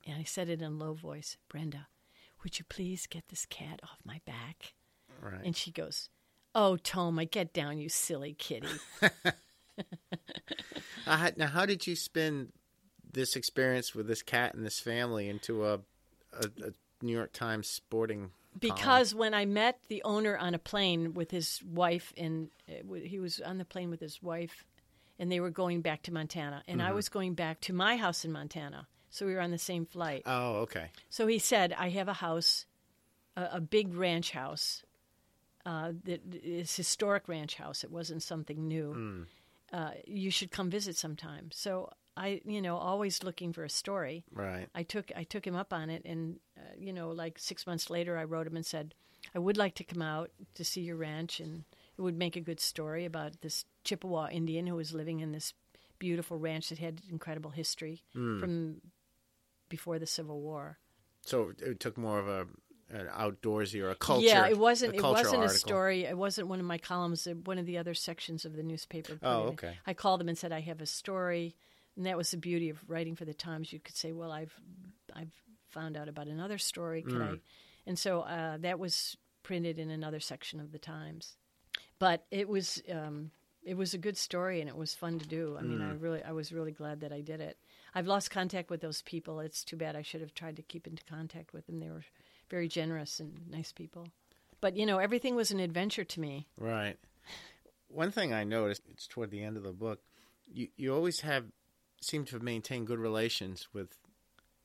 and 0.06 0.20
I 0.20 0.24
said 0.24 0.48
it 0.48 0.62
in 0.62 0.68
a 0.68 0.70
low 0.70 0.94
voice, 0.94 1.36
Brenda, 1.50 1.88
would 2.44 2.60
you 2.60 2.66
please 2.70 3.08
get 3.08 3.24
this 3.30 3.48
cat 3.48 3.80
off 3.82 3.98
my 4.06 4.22
back? 4.24 4.76
Right. 5.20 5.42
And 5.44 5.58
she 5.58 5.72
goes, 5.72 6.10
Oh, 6.54 6.78
Toma, 6.78 7.26
get 7.26 7.54
down, 7.54 7.80
you 7.80 7.90
silly 7.90 8.34
kitty. 8.34 8.68
Uh, 11.06 11.32
now, 11.36 11.48
how 11.48 11.66
did 11.66 11.86
you 11.86 11.98
spin 11.98 12.50
this 13.12 13.36
experience 13.36 13.94
with 13.94 14.08
this 14.08 14.22
cat 14.22 14.54
and 14.54 14.66
this 14.66 14.80
family 14.80 15.28
into 15.28 15.66
a, 15.66 15.74
a, 16.32 16.46
a 16.64 16.74
New 17.02 17.12
York 17.12 17.34
Times 17.34 17.68
sporting? 17.68 18.30
because 18.58 19.14
when 19.14 19.34
I 19.34 19.46
met 19.46 19.80
the 19.90 20.02
owner 20.04 20.38
on 20.38 20.54
a 20.54 20.60
plane 20.60 21.14
with 21.14 21.32
his 21.32 21.62
wife, 21.64 22.14
and 22.16 22.52
uh, 22.70 22.94
he 22.94 23.20
was 23.20 23.42
on 23.42 23.58
the 23.58 23.66
plane 23.66 23.90
with 23.90 24.00
his 24.00 24.22
wife, 24.22 24.64
and 25.20 25.32
they 25.32 25.40
were 25.40 25.50
going 25.50 25.82
back 25.82 26.04
to 26.04 26.14
Montana, 26.14 26.64
and 26.68 26.82
I 26.82 26.92
was 26.92 27.10
going 27.10 27.34
back 27.34 27.62
to 27.62 27.74
my 27.74 27.98
house 27.98 28.26
in 28.26 28.32
Montana. 28.32 28.88
So 29.10 29.26
we 29.28 29.36
were 29.36 29.42
on 29.42 29.52
the 29.52 29.60
same 29.60 29.86
flight. 29.86 30.24
Oh, 30.26 30.56
okay. 30.62 30.90
So 31.10 31.28
he 31.28 31.38
said, 31.40 31.74
"I 31.78 31.90
have 31.90 32.08
a 32.08 32.14
house, 32.14 32.66
a, 33.36 33.50
a 33.54 33.62
big 33.62 33.94
ranch 33.94 34.32
house, 34.32 34.84
uh, 35.66 35.92
that 36.06 36.22
is 36.44 36.76
historic 36.76 37.28
ranch 37.28 37.56
house. 37.56 37.84
It 37.84 37.92
wasn't 37.92 38.24
something 38.24 38.68
new. 38.68 39.28
Uh, 39.72 39.92
you 40.08 40.32
should 40.32 40.52
come 40.52 40.70
visit 40.70 40.96
sometime." 40.96 41.50
So 41.52 41.92
I, 42.16 42.42
you 42.46 42.62
know, 42.62 42.78
always 42.78 43.24
looking 43.24 43.54
for 43.54 43.64
a 43.64 43.70
story. 43.70 44.24
Right. 44.32 44.68
I 44.76 44.84
took 44.84 45.12
I 45.16 45.24
took 45.24 45.46
him 45.46 45.56
up 45.56 45.74
on 45.74 45.90
it, 45.90 46.04
and 46.06 46.40
uh, 46.58 46.62
you 46.78 46.94
know, 46.94 47.10
like 47.10 47.40
six 47.40 47.66
months 47.66 47.90
later, 47.90 48.18
I 48.18 48.24
wrote 48.24 48.48
him 48.48 48.56
and 48.56 48.66
said, 48.66 48.94
"I 49.34 49.40
would 49.40 49.58
like 49.58 49.76
to 49.76 49.84
come 49.84 50.02
out 50.02 50.32
to 50.56 50.64
see 50.64 50.82
your 50.82 50.96
ranch, 50.96 51.40
and 51.40 51.66
it 51.98 52.02
would 52.02 52.18
make 52.18 52.36
a 52.36 52.42
good 52.42 52.60
story 52.60 53.06
about 53.06 53.42
this 53.42 53.66
Chippewa 53.84 54.30
Indian 54.30 54.68
who 54.68 54.76
was 54.76 54.94
living 54.94 55.20
in 55.20 55.32
this 55.32 55.54
beautiful 56.00 56.38
ranch 56.38 56.70
that 56.70 56.80
had 56.80 57.02
incredible 57.10 57.52
history 57.52 58.04
from 58.14 58.82
before 59.70 60.00
the 60.00 60.08
Civil 60.08 60.42
War." 60.42 60.80
So 61.22 61.54
it 61.60 61.80
took 61.80 61.98
more 61.98 62.20
of 62.20 62.28
a 62.28 62.48
an 62.90 63.08
outdoorsy 63.08 63.82
or 63.82 63.90
a 63.90 63.96
culture. 63.96 64.26
yeah, 64.28 64.48
it 64.48 64.58
wasn't. 64.58 64.94
a 64.94 64.98
It 64.98 65.02
wasn't 65.02 65.44
a 65.44 65.50
story. 65.50 66.04
It 66.04 66.18
wasn't 66.18 66.48
one 66.48 66.60
of 66.60 66.66
my 66.66 66.78
columns. 66.78 67.28
One 67.46 67.58
of 67.58 67.66
the 67.66 67.78
other 67.78 67.94
sections 67.94 68.46
of 68.46 68.56
the 68.56 68.64
newspaper. 68.64 69.18
Oh, 69.24 69.48
it 69.48 69.54
okay. 69.54 69.78
I 69.88 69.94
called 69.94 70.20
them 70.20 70.30
and 70.30 70.38
said 70.38 70.52
I 70.52 70.60
have 70.62 70.82
a 70.82 70.86
story, 70.86 71.56
and 71.96 72.06
that 72.06 72.18
was 72.18 72.32
the 72.32 72.38
beauty 72.38 72.70
of 72.70 72.84
writing 72.88 73.16
for 73.16 73.26
the 73.26 73.34
Times. 73.34 73.74
You 73.74 73.80
could 73.80 73.96
say, 73.96 74.12
"Well, 74.12 74.32
I've 74.32 74.54
I've 75.14 75.32
found 75.70 75.98
out 75.98 76.08
about 76.08 76.28
another 76.28 76.58
story." 76.58 77.02
Could 77.02 77.14
Mm. 77.14 77.36
I? 77.36 77.40
And 77.88 77.98
so 77.98 78.22
uh, 78.22 78.58
that 78.58 78.80
was 78.80 79.18
printed 79.42 79.80
in 79.80 79.90
another 79.90 80.20
section 80.20 80.60
of 80.60 80.72
the 80.72 80.80
Times. 80.80 81.38
But 82.04 82.26
it 82.32 82.50
was 82.50 82.84
um, 82.92 83.32
it 83.64 83.78
was 83.78 83.94
a 83.94 83.98
good 83.98 84.18
story, 84.18 84.60
and 84.60 84.68
it 84.68 84.76
was 84.76 84.94
fun 84.94 85.20
to 85.20 85.26
do. 85.26 85.56
I 85.58 85.62
mean, 85.62 85.80
Mm. 85.80 85.90
I 85.90 85.94
really 85.94 86.22
I 86.22 86.34
was 86.34 86.52
really 86.52 86.74
glad 86.74 87.00
that 87.00 87.14
I 87.14 87.22
did 87.22 87.40
it. 87.40 87.58
I've 87.96 88.08
lost 88.08 88.30
contact 88.30 88.70
with 88.70 88.82
those 88.82 89.02
people. 89.04 89.40
It's 89.40 89.64
too 89.64 89.78
bad. 89.78 89.96
I 89.96 90.02
should 90.02 90.20
have 90.20 90.34
tried 90.34 90.58
to 90.58 90.62
keep 90.64 90.86
into 90.86 91.02
contact 91.06 91.54
with 91.54 91.66
them. 91.66 91.80
They 91.80 91.88
were 91.90 92.04
very 92.50 92.68
generous 92.68 93.22
and 93.22 93.50
nice 93.50 93.72
people. 93.72 94.10
But 94.60 94.76
you 94.76 94.86
know, 94.86 94.98
everything 94.98 95.38
was 95.38 95.52
an 95.52 95.62
adventure 95.62 96.04
to 96.04 96.20
me. 96.20 96.46
Right. 96.58 96.98
One 97.88 98.12
thing 98.12 98.34
I 98.34 98.44
noticed, 98.44 98.82
it's 98.92 99.08
toward 99.08 99.32
the 99.32 99.42
end 99.42 99.56
of 99.56 99.64
the 99.64 99.72
book, 99.72 100.02
you, 100.52 100.68
you 100.76 100.94
always 100.94 101.22
have 101.22 101.46
seem 102.02 102.26
to 102.26 102.40
maintain 102.42 102.84
good 102.84 103.00
relations 103.00 103.70
with 103.72 103.96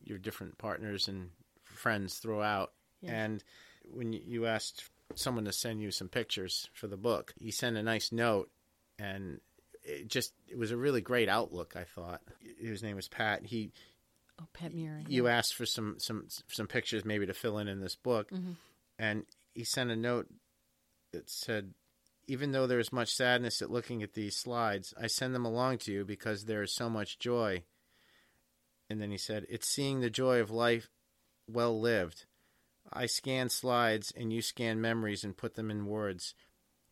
your 0.03 0.19
different 0.19 0.59
partners 0.59 1.07
and 1.07 1.31
friends 1.63 2.19
throughout. 2.19 2.73
Yes. 3.01 3.13
And 3.13 3.45
when 3.85 4.13
you 4.13 4.47
asked 4.47 4.91
someone 5.15 5.45
to 5.45 5.53
send 5.53 5.81
you 5.81 5.91
some 5.91 6.09
pictures 6.09 6.69
for 6.73 6.87
the 6.87 6.97
book. 6.97 7.35
He 7.41 7.51
sent 7.51 7.77
a 7.77 7.83
nice 7.83 8.13
note, 8.13 8.51
and 8.99 9.41
it 9.85 10.09
just 10.09 10.33
it 10.47 10.59
was 10.59 10.71
a 10.71 10.77
really 10.77 11.01
great 11.01 11.29
outlook. 11.29 11.75
I 11.77 11.85
thought 11.85 12.21
his 12.61 12.83
name 12.83 12.97
was 12.97 13.09
Pat. 13.09 13.47
He 13.47 13.73
Oh, 14.41 14.47
Pat 14.53 14.73
Muir. 14.73 15.03
you 15.09 15.27
asked 15.27 15.55
for 15.55 15.67
some 15.67 15.97
some 15.99 16.27
some 16.49 16.67
pictures 16.67 17.05
maybe 17.05 17.27
to 17.27 17.35
fill 17.35 17.59
in 17.59 17.69
in 17.69 17.81
this 17.81 17.97
book, 17.97 18.31
mm-hmm. 18.31 18.53
and 18.99 19.25
he 19.55 19.65
sent 19.65 19.91
a 19.91 19.97
note 19.97 20.29
that 21.13 21.29
said, 21.29 21.75
"Even 22.29 22.53
though 22.53 22.67
there 22.67 22.79
is 22.79 22.93
much 22.93 23.09
sadness 23.09 23.61
at 23.63 23.71
looking 23.71 24.03
at 24.03 24.15
these 24.15 24.37
slides, 24.37 24.95
I 25.01 25.09
send 25.09 25.35
them 25.35 25.45
along 25.45 25.79
to 25.79 25.93
you 25.93 26.05
because 26.05 26.45
there 26.45 26.63
is 26.63 26.75
so 26.75 26.89
much 26.89 27.19
joy." 27.19 27.65
And 28.89 29.03
then 29.03 29.11
he 29.11 29.19
said, 29.19 29.45
"It's 29.49 29.69
seeing 29.69 30.01
the 30.01 30.11
joy 30.11 30.41
of 30.41 30.51
life 30.51 30.89
well 31.49 31.79
lived. 31.81 32.27
I 32.93 33.07
scan 33.07 33.49
slides 33.49 34.13
and 34.17 34.33
you 34.33 34.43
scan 34.43 34.81
memories 34.81 35.25
and 35.25 35.37
put 35.37 35.55
them 35.55 35.71
in 35.71 35.87
words. 35.87 36.35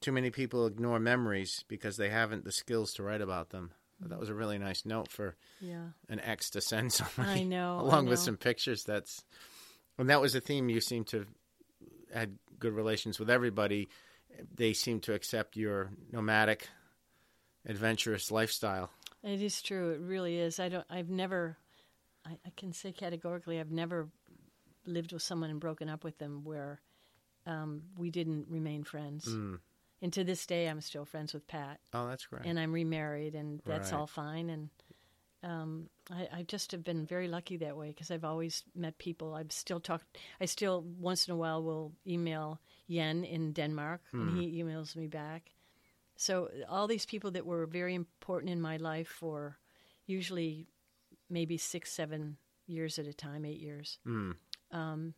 Too 0.00 0.12
many 0.12 0.30
people 0.30 0.66
ignore 0.66 1.00
memories 1.00 1.64
because 1.68 1.96
they 1.96 2.10
haven't 2.10 2.44
the 2.44 2.52
skills 2.52 2.92
to 2.94 3.02
write 3.02 3.20
about 3.22 3.50
them." 3.50 3.72
That 4.00 4.20
was 4.20 4.28
a 4.28 4.34
really 4.34 4.58
nice 4.58 4.84
note 4.84 5.08
for 5.08 5.36
Yeah. 5.58 5.88
an 6.10 6.20
ex 6.20 6.50
to 6.50 6.60
send 6.60 6.92
somebody 6.92 7.40
I 7.40 7.44
know, 7.44 7.78
I 7.78 7.80
along 7.80 8.06
with 8.06 8.18
some 8.18 8.36
pictures 8.36 8.84
that's 8.84 9.24
and 9.98 10.10
that 10.10 10.20
was 10.20 10.34
a 10.34 10.40
theme 10.40 10.68
you 10.68 10.82
seem 10.82 11.04
to 11.04 11.26
had 12.12 12.38
good 12.58 12.74
relations 12.74 13.18
with 13.18 13.30
everybody 13.30 13.88
they 14.54 14.74
seem 14.74 15.00
to 15.00 15.14
accept 15.14 15.56
your 15.56 15.90
nomadic 16.12 16.68
adventurous 17.64 18.30
lifestyle 18.30 18.90
It 19.22 19.40
is 19.42 19.60
true. 19.62 19.92
It 19.92 20.00
really 20.00 20.38
is. 20.38 20.60
I 20.60 20.68
don't. 20.68 20.84
I've 20.90 21.08
never. 21.10 21.56
I, 22.24 22.32
I 22.44 22.50
can 22.56 22.72
say 22.72 22.92
categorically, 22.92 23.58
I've 23.58 23.70
never 23.72 24.08
lived 24.86 25.12
with 25.12 25.22
someone 25.22 25.50
and 25.50 25.60
broken 25.60 25.88
up 25.88 26.04
with 26.04 26.18
them 26.18 26.44
where 26.44 26.80
um, 27.46 27.82
we 27.96 28.10
didn't 28.10 28.46
remain 28.48 28.84
friends. 28.84 29.26
Mm. 29.28 29.58
And 30.02 30.12
to 30.12 30.24
this 30.24 30.46
day, 30.46 30.68
I'm 30.68 30.80
still 30.80 31.04
friends 31.04 31.32
with 31.34 31.46
Pat, 31.46 31.80
oh 31.94 32.06
that's 32.08 32.26
great 32.26 32.44
and 32.46 32.58
I'm 32.58 32.72
remarried, 32.72 33.34
and 33.34 33.60
that's 33.64 33.92
Right. 33.92 33.98
all 33.98 34.06
fine. 34.06 34.50
And 34.50 34.68
um, 35.42 35.88
I, 36.10 36.28
I 36.38 36.42
just 36.42 36.72
have 36.72 36.82
been 36.84 37.06
very 37.06 37.28
lucky 37.28 37.56
that 37.58 37.76
way 37.76 37.88
because 37.88 38.10
I've 38.10 38.24
always 38.24 38.64
met 38.74 38.98
people. 38.98 39.34
I've 39.34 39.52
still 39.52 39.80
talked. 39.80 40.18
I 40.40 40.44
still 40.46 40.82
once 40.98 41.28
in 41.28 41.32
a 41.34 41.36
while 41.36 41.62
will 41.62 41.92
email 42.06 42.60
Yen 42.88 43.24
in 43.24 43.52
Denmark, 43.52 44.00
Hmm. 44.10 44.28
and 44.28 44.38
he 44.38 44.62
emails 44.62 44.96
me 44.96 45.06
back. 45.06 45.52
So 46.16 46.48
all 46.68 46.86
these 46.86 47.06
people 47.06 47.30
that 47.32 47.46
were 47.46 47.66
very 47.66 47.94
important 47.94 48.50
in 48.50 48.60
my 48.60 48.76
life 48.78 49.08
for 49.08 49.58
usually 50.06 50.66
maybe 51.28 51.56
six, 51.58 51.92
seven 51.92 52.36
years 52.66 52.98
at 52.98 53.06
a 53.06 53.12
time, 53.14 53.44
eight 53.44 53.60
years. 53.60 53.98
Mm. 54.06 54.34
Um, 54.72 55.14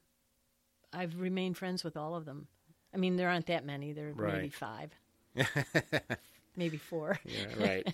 I've 0.93 1.19
remained 1.21 1.57
friends 1.57 1.85
with 1.85 1.97
all 1.97 2.15
of 2.15 2.25
them. 2.25 2.49
I 2.95 2.97
mean, 2.97 3.17
there 3.17 3.29
aren't 3.29 3.47
that 3.47 3.65
many. 3.65 3.93
There 3.93 4.09
are 4.11 4.15
maybe 4.15 4.49
five, 4.51 4.91
maybe 6.57 6.77
four. 6.79 7.19
yeah 7.25 7.47
right 7.59 7.87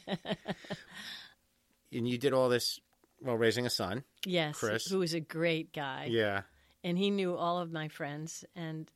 and 1.93 2.09
you 2.09 2.19
did 2.19 2.33
all 2.33 2.49
this 2.49 2.81
while 3.21 3.37
raising 3.37 3.67
a 3.67 3.71
son 3.71 4.05
Yes, 4.27 4.59
Chris. 4.59 4.87
who 4.87 5.03
is 5.03 5.15
a 5.15 5.21
great 5.21 5.73
guy. 5.73 6.09
yeah 6.11 6.43
and 6.83 6.99
he 6.99 7.11
knew 7.11 7.35
all 7.37 7.59
of 7.59 7.73
my 7.73 7.89
friends 7.89 8.45
and 8.55 8.91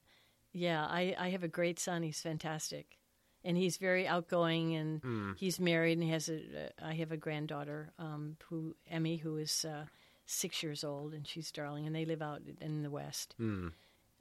yeah 0.53 0.85
I, 0.85 1.15
I 1.19 1.29
have 1.31 1.45
a 1.45 1.49
great 1.49 1.79
son 1.79 2.03
he's 2.03 2.21
fantastic 2.21 2.99
and 3.45 3.57
he's 3.57 3.77
very 3.77 4.07
outgoing 4.07 4.75
and 4.75 5.01
Hmm. 5.03 5.33
he's 5.37 5.61
married 5.61 5.93
and 5.99 6.03
he 6.03 6.11
has 6.11 6.29
a 6.29 6.71
i 6.83 6.95
have 6.95 7.13
a 7.13 7.17
granddaughter 7.17 7.93
um, 7.99 8.37
who 8.49 8.75
emmy 8.91 9.17
who 9.17 9.37
is 9.37 9.65
uh, 9.65 9.85
six 10.31 10.63
years 10.63 10.85
old 10.85 11.15
and 11.15 11.27
she's 11.27 11.51
darling 11.51 11.87
and 11.87 11.95
they 11.97 12.05
live 12.05 12.21
out 12.23 12.43
in 12.61 12.83
the 12.83 12.91
west 12.91 13.35
Hmm. 13.39 13.69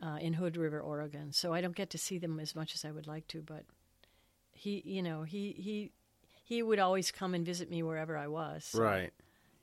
uh, 0.02 0.18
in 0.22 0.34
hood 0.34 0.56
river 0.56 0.80
oregon 0.80 1.34
so 1.34 1.54
i 1.54 1.60
don't 1.62 1.76
get 1.76 1.90
to 1.90 1.98
see 1.98 2.18
them 2.18 2.40
as 2.40 2.56
much 2.56 2.74
as 2.74 2.86
i 2.86 2.92
would 2.92 3.08
like 3.08 3.28
to 3.28 3.42
but 3.42 3.64
he 4.54 4.82
you 4.86 5.04
know 5.04 5.24
he 5.24 5.52
he 5.58 5.92
he 6.46 6.64
would 6.64 6.80
always 6.80 7.12
come 7.12 7.34
and 7.36 7.46
visit 7.46 7.70
me 7.70 7.84
wherever 7.84 8.16
i 8.18 8.28
was 8.28 8.64
so 8.64 8.82
right 8.82 9.12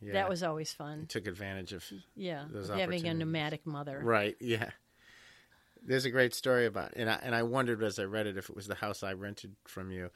yeah 0.03 0.13
that 0.13 0.29
was 0.29 0.43
always 0.43 0.71
fun 0.73 1.07
took 1.09 1.27
advantage 1.27 1.73
of 1.73 1.83
yeah 2.15 2.45
having 2.77 3.07
a 3.09 3.15
nomadic 3.15 3.65
mother 3.67 4.01
Right. 4.05 4.37
Yeah. 4.39 4.71
There's 5.87 6.07
a 6.07 6.11
great 6.11 6.35
story 6.35 6.65
about, 6.65 6.93
and 6.97 7.11
I 7.11 7.19
and 7.23 7.35
I 7.35 7.43
wondered 7.43 7.83
as 7.83 7.99
I 7.99 8.05
read 8.05 8.27
it 8.27 8.39
if 8.39 8.49
it 8.49 8.57
was 8.57 8.67
the 8.67 8.75
house 8.75 9.03
I 9.03 9.13
rented 9.13 9.55
from 9.67 9.91
you. 9.93 10.11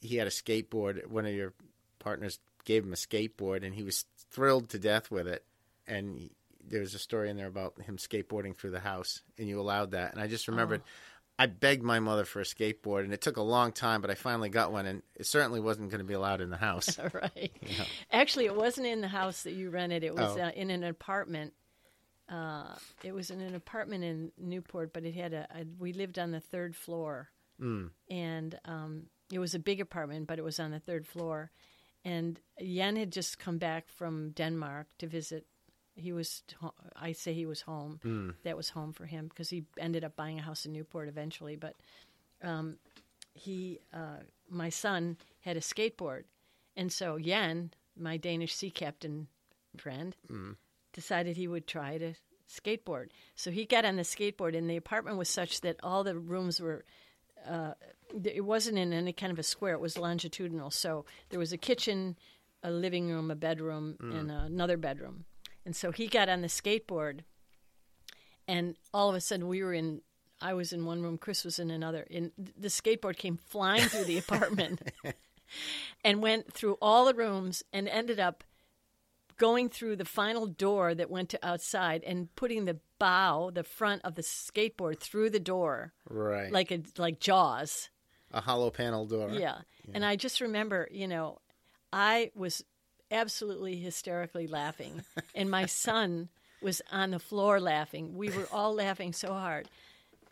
He 0.00 0.16
had 0.18 0.28
a 0.28 0.30
skateboard. 0.30 1.04
One 1.08 1.26
of 1.26 1.34
your 1.34 1.52
partners 1.98 2.38
gave 2.68 2.84
him 2.84 2.92
a 2.92 2.96
skateboard, 2.96 3.64
and 3.64 3.74
he 3.74 3.82
was 3.82 4.04
thrilled 4.30 4.68
to 4.68 4.78
death 4.78 5.10
with 5.10 5.26
it. 5.26 5.42
And 5.86 6.18
he, 6.18 6.30
there 6.68 6.80
was 6.80 6.94
a 6.94 6.98
story 6.98 7.30
in 7.30 7.36
there 7.38 7.46
about 7.46 7.80
him 7.80 7.96
skateboarding 7.96 8.54
through 8.54 8.70
the 8.72 8.78
house, 8.80 9.22
and 9.38 9.48
you 9.48 9.58
allowed 9.58 9.92
that. 9.92 10.12
And 10.12 10.20
I 10.20 10.26
just 10.28 10.46
remembered. 10.48 10.82
I 11.40 11.46
begged 11.46 11.84
my 11.84 12.00
mother 12.00 12.24
for 12.24 12.40
a 12.40 12.44
skateboard, 12.44 13.04
and 13.04 13.12
it 13.14 13.20
took 13.20 13.36
a 13.36 13.42
long 13.42 13.70
time, 13.72 14.00
but 14.00 14.10
I 14.10 14.16
finally 14.16 14.48
got 14.50 14.72
one, 14.72 14.86
and 14.86 15.02
it 15.14 15.24
certainly 15.24 15.60
wasn't 15.60 15.88
going 15.90 16.00
to 16.00 16.04
be 16.04 16.14
allowed 16.14 16.40
in 16.40 16.50
the 16.50 16.56
house. 16.56 16.98
right. 17.14 17.52
Actually, 18.12 18.46
it 18.46 18.56
wasn't 18.56 18.86
in 18.88 19.00
the 19.00 19.08
house 19.08 19.44
that 19.44 19.52
you 19.52 19.70
rented. 19.70 20.02
It 20.04 20.14
was 20.14 20.36
Oh. 20.36 20.40
uh, 20.42 20.50
in 20.50 20.70
an 20.70 20.82
apartment. 20.84 21.54
Uh, 22.28 22.74
it 23.04 23.14
was 23.14 23.30
in 23.30 23.40
an 23.40 23.54
apartment 23.54 24.04
in 24.04 24.32
Newport, 24.36 24.92
but 24.92 25.04
it 25.04 25.14
had 25.14 25.32
a, 25.32 25.46
a 25.54 25.64
we 25.78 25.92
lived 25.94 26.18
on 26.18 26.32
the 26.32 26.40
third 26.40 26.76
floor, 26.76 27.28
Mm. 27.62 27.90
and 28.10 28.58
um, 28.66 29.06
it 29.32 29.38
was 29.38 29.54
a 29.54 29.58
big 29.58 29.80
apartment, 29.80 30.26
but 30.26 30.38
it 30.38 30.44
was 30.44 30.60
on 30.60 30.70
the 30.72 30.78
third 30.80 31.06
floor. 31.06 31.50
And 32.08 32.40
Yen 32.58 32.96
had 32.96 33.12
just 33.12 33.38
come 33.38 33.58
back 33.58 33.86
from 33.88 34.30
Denmark 34.30 34.86
to 34.98 35.06
visit. 35.06 35.44
He 35.94 36.12
was, 36.12 36.42
I 36.96 37.12
say 37.12 37.34
he 37.34 37.44
was 37.44 37.60
home. 37.60 38.00
Mm. 38.02 38.34
That 38.44 38.56
was 38.56 38.70
home 38.70 38.94
for 38.94 39.04
him 39.04 39.28
because 39.28 39.50
he 39.50 39.64
ended 39.78 40.04
up 40.04 40.16
buying 40.16 40.38
a 40.38 40.42
house 40.42 40.64
in 40.64 40.72
Newport 40.72 41.08
eventually. 41.08 41.56
But 41.56 41.74
um, 42.42 42.76
he, 43.34 43.80
uh, 43.92 44.20
my 44.48 44.70
son, 44.70 45.18
had 45.40 45.56
a 45.56 45.60
skateboard, 45.60 46.24
and 46.76 46.90
so 46.92 47.16
Yen, 47.16 47.72
my 47.96 48.16
Danish 48.16 48.54
sea 48.54 48.70
captain 48.70 49.28
friend, 49.76 50.16
decided 50.92 51.36
he 51.36 51.48
would 51.48 51.66
try 51.66 51.98
to 51.98 52.14
skateboard. 52.48 53.08
So 53.34 53.50
he 53.50 53.66
got 53.66 53.84
on 53.84 53.96
the 53.96 54.02
skateboard, 54.02 54.56
and 54.56 54.68
the 54.68 54.76
apartment 54.76 55.18
was 55.18 55.28
such 55.28 55.60
that 55.60 55.76
all 55.82 56.04
the 56.04 56.16
rooms 56.16 56.60
were. 56.60 56.84
Uh, 57.46 57.72
it 58.24 58.44
wasn't 58.44 58.78
in 58.78 58.92
any 58.92 59.12
kind 59.12 59.32
of 59.32 59.38
a 59.38 59.42
square; 59.42 59.74
it 59.74 59.80
was 59.80 59.98
longitudinal. 59.98 60.70
So 60.70 61.04
there 61.30 61.38
was 61.38 61.52
a 61.52 61.58
kitchen, 61.58 62.16
a 62.62 62.70
living 62.70 63.08
room, 63.10 63.30
a 63.30 63.36
bedroom, 63.36 63.96
and 64.00 64.30
another 64.30 64.76
bedroom. 64.76 65.24
And 65.64 65.76
so 65.76 65.92
he 65.92 66.06
got 66.06 66.28
on 66.28 66.40
the 66.40 66.48
skateboard, 66.48 67.20
and 68.46 68.76
all 68.94 69.10
of 69.10 69.14
a 69.14 69.20
sudden 69.20 69.48
we 69.48 69.62
were 69.62 69.74
in. 69.74 70.00
I 70.40 70.54
was 70.54 70.72
in 70.72 70.84
one 70.84 71.02
room, 71.02 71.18
Chris 71.18 71.44
was 71.44 71.58
in 71.58 71.70
another. 71.70 72.06
And 72.10 72.30
the 72.36 72.68
skateboard 72.68 73.16
came 73.16 73.36
flying 73.36 73.82
through 73.82 74.04
the 74.04 74.18
apartment 74.24 74.80
and 76.04 76.22
went 76.22 76.52
through 76.52 76.78
all 76.80 77.04
the 77.06 77.14
rooms 77.14 77.64
and 77.72 77.88
ended 77.88 78.20
up 78.20 78.44
going 79.38 79.68
through 79.68 79.96
the 79.96 80.04
final 80.04 80.46
door 80.46 80.94
that 80.94 81.10
went 81.10 81.28
to 81.30 81.46
outside 81.46 82.02
and 82.04 82.34
putting 82.36 82.64
the 82.66 82.78
bow, 82.98 83.50
the 83.54 83.62
front 83.64 84.02
of 84.04 84.14
the 84.16 84.22
skateboard 84.22 84.98
through 85.00 85.30
the 85.30 85.40
door 85.40 85.92
Right. 86.10 86.52
like 86.52 86.70
a 86.70 86.82
like 86.98 87.20
Jaws. 87.20 87.88
a 88.32 88.40
hollow 88.40 88.70
panel 88.70 89.06
door. 89.06 89.30
Yeah. 89.30 89.58
And 89.94 90.04
I 90.04 90.16
just 90.16 90.40
remember, 90.40 90.88
you 90.90 91.08
know, 91.08 91.38
I 91.92 92.30
was 92.34 92.64
absolutely 93.10 93.76
hysterically 93.76 94.46
laughing 94.46 95.02
and 95.34 95.50
my 95.50 95.64
son 95.66 96.28
was 96.60 96.82
on 96.92 97.12
the 97.12 97.18
floor 97.18 97.60
laughing. 97.60 98.14
We 98.16 98.28
were 98.30 98.48
all 98.52 98.74
laughing 98.74 99.12
so 99.12 99.32
hard. 99.32 99.68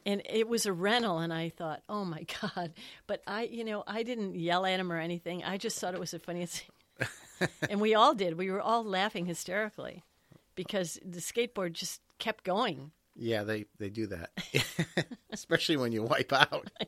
And 0.04 0.22
it 0.28 0.46
was 0.46 0.66
a 0.66 0.72
rental 0.72 1.18
and 1.18 1.32
I 1.32 1.48
thought, 1.48 1.82
"Oh 1.88 2.04
my 2.04 2.24
god." 2.40 2.74
But 3.06 3.22
I, 3.26 3.44
you 3.44 3.64
know, 3.64 3.82
I 3.86 4.02
didn't 4.04 4.34
yell 4.36 4.64
at 4.66 4.78
him 4.78 4.92
or 4.92 4.98
anything. 4.98 5.42
I 5.42 5.56
just 5.56 5.78
thought 5.80 5.94
it 5.94 6.00
was 6.00 6.10
the 6.12 6.18
funniest 6.20 6.58
thing. 6.60 6.70
and 7.70 7.80
we 7.80 7.94
all 7.94 8.14
did. 8.14 8.38
We 8.38 8.50
were 8.50 8.60
all 8.60 8.84
laughing 8.84 9.26
hysterically 9.26 10.02
because 10.54 10.98
the 11.04 11.20
skateboard 11.20 11.72
just 11.74 12.00
kept 12.18 12.44
going 12.44 12.92
Yeah, 13.14 13.44
they 13.44 13.66
they 13.78 13.90
do 13.90 14.06
that, 14.08 14.30
especially 15.30 15.76
when 15.76 15.92
you 15.92 16.02
wipe 16.02 16.32
out. 16.32 16.70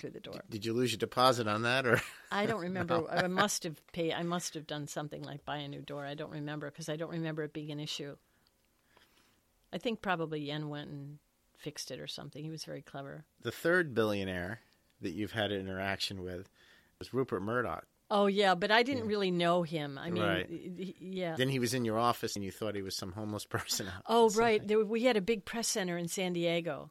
through 0.00 0.10
the 0.10 0.20
door. 0.20 0.42
Did 0.48 0.64
you 0.64 0.72
lose 0.72 0.92
your 0.92 0.98
deposit 0.98 1.46
on 1.46 1.62
that, 1.62 1.86
or 1.86 2.00
I 2.30 2.46
don't 2.46 2.60
remember. 2.60 3.04
I 3.10 3.26
must 3.26 3.64
have 3.64 3.80
paid. 3.92 4.12
I 4.12 4.22
must 4.22 4.54
have 4.54 4.66
done 4.66 4.86
something 4.86 5.22
like 5.22 5.44
buy 5.44 5.58
a 5.58 5.68
new 5.68 5.82
door. 5.82 6.06
I 6.06 6.14
don't 6.14 6.30
remember 6.32 6.70
because 6.70 6.88
I 6.88 6.96
don't 6.96 7.10
remember 7.10 7.42
it 7.42 7.52
being 7.52 7.70
an 7.70 7.80
issue. 7.80 8.16
I 9.72 9.78
think 9.78 10.02
probably 10.02 10.40
Yen 10.40 10.68
went 10.68 10.90
and 10.90 11.18
fixed 11.56 11.90
it 11.90 12.00
or 12.00 12.06
something. 12.06 12.44
He 12.44 12.50
was 12.50 12.64
very 12.64 12.82
clever. 12.82 13.24
the 13.42 13.52
third 13.52 13.94
billionaire 13.94 14.60
that 15.00 15.12
you've 15.12 15.32
had 15.32 15.50
an 15.50 15.60
interaction 15.60 16.22
with 16.22 16.48
was 16.98 17.12
Rupert 17.12 17.42
Murdoch? 17.42 17.86
Oh 18.14 18.26
yeah, 18.26 18.54
but 18.54 18.70
I 18.70 18.82
didn't 18.82 19.06
really 19.06 19.30
know 19.30 19.62
him. 19.62 19.96
I 19.96 20.10
mean, 20.10 20.22
Right. 20.22 20.46
he- 20.46 20.96
yeah. 21.00 21.34
Then 21.34 21.48
he 21.48 21.58
was 21.58 21.72
in 21.72 21.86
your 21.86 21.98
office, 21.98 22.36
and 22.36 22.44
you 22.44 22.50
thought 22.50 22.74
he 22.74 22.82
was 22.82 22.94
some 22.94 23.12
homeless 23.12 23.46
person. 23.56 23.88
Oh 24.06 24.28
right, 24.30 24.64
there, 24.68 24.84
we 24.84 25.04
had 25.04 25.16
a 25.16 25.22
big 25.22 25.46
press 25.46 25.66
center 25.66 25.96
in 25.96 26.08
San 26.08 26.34
Diego, 26.34 26.90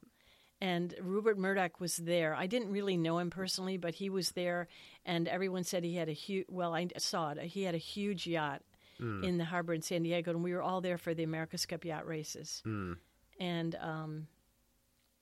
and 0.60 0.96
Rupert 1.00 1.38
Murdoch 1.38 1.80
was 1.80 1.98
there. 1.98 2.34
I 2.34 2.48
didn't 2.48 2.72
really 2.72 2.98
know 2.98 3.20
him 3.20 3.30
personally, 3.30 3.78
but 3.78 3.94
he 3.94 4.10
was 4.10 4.32
there, 4.32 4.68
and 5.06 5.28
everyone 5.28 5.64
said 5.64 5.84
he 5.84 5.96
had 5.96 6.10
a 6.10 6.14
huge. 6.14 6.48
Well, 6.50 6.74
I 6.74 6.88
saw 6.98 7.30
it. 7.30 7.38
He 7.44 7.62
had 7.62 7.76
a 7.76 7.86
huge 7.94 8.26
yacht 8.26 8.64
hmm. 8.98 9.24
in 9.24 9.38
the 9.38 9.46
harbor 9.46 9.76
in 9.76 9.84
San 9.84 10.02
Diego, 10.02 10.32
and 10.32 10.44
we 10.44 10.56
were 10.56 10.64
all 10.64 10.82
there 10.82 10.98
for 10.98 11.14
the 11.14 11.24
America's 11.24 11.68
Cup 11.68 11.86
yacht 11.86 12.08
races. 12.08 12.64
Hmm. 12.66 12.94
And 13.40 13.76
um, 13.76 14.28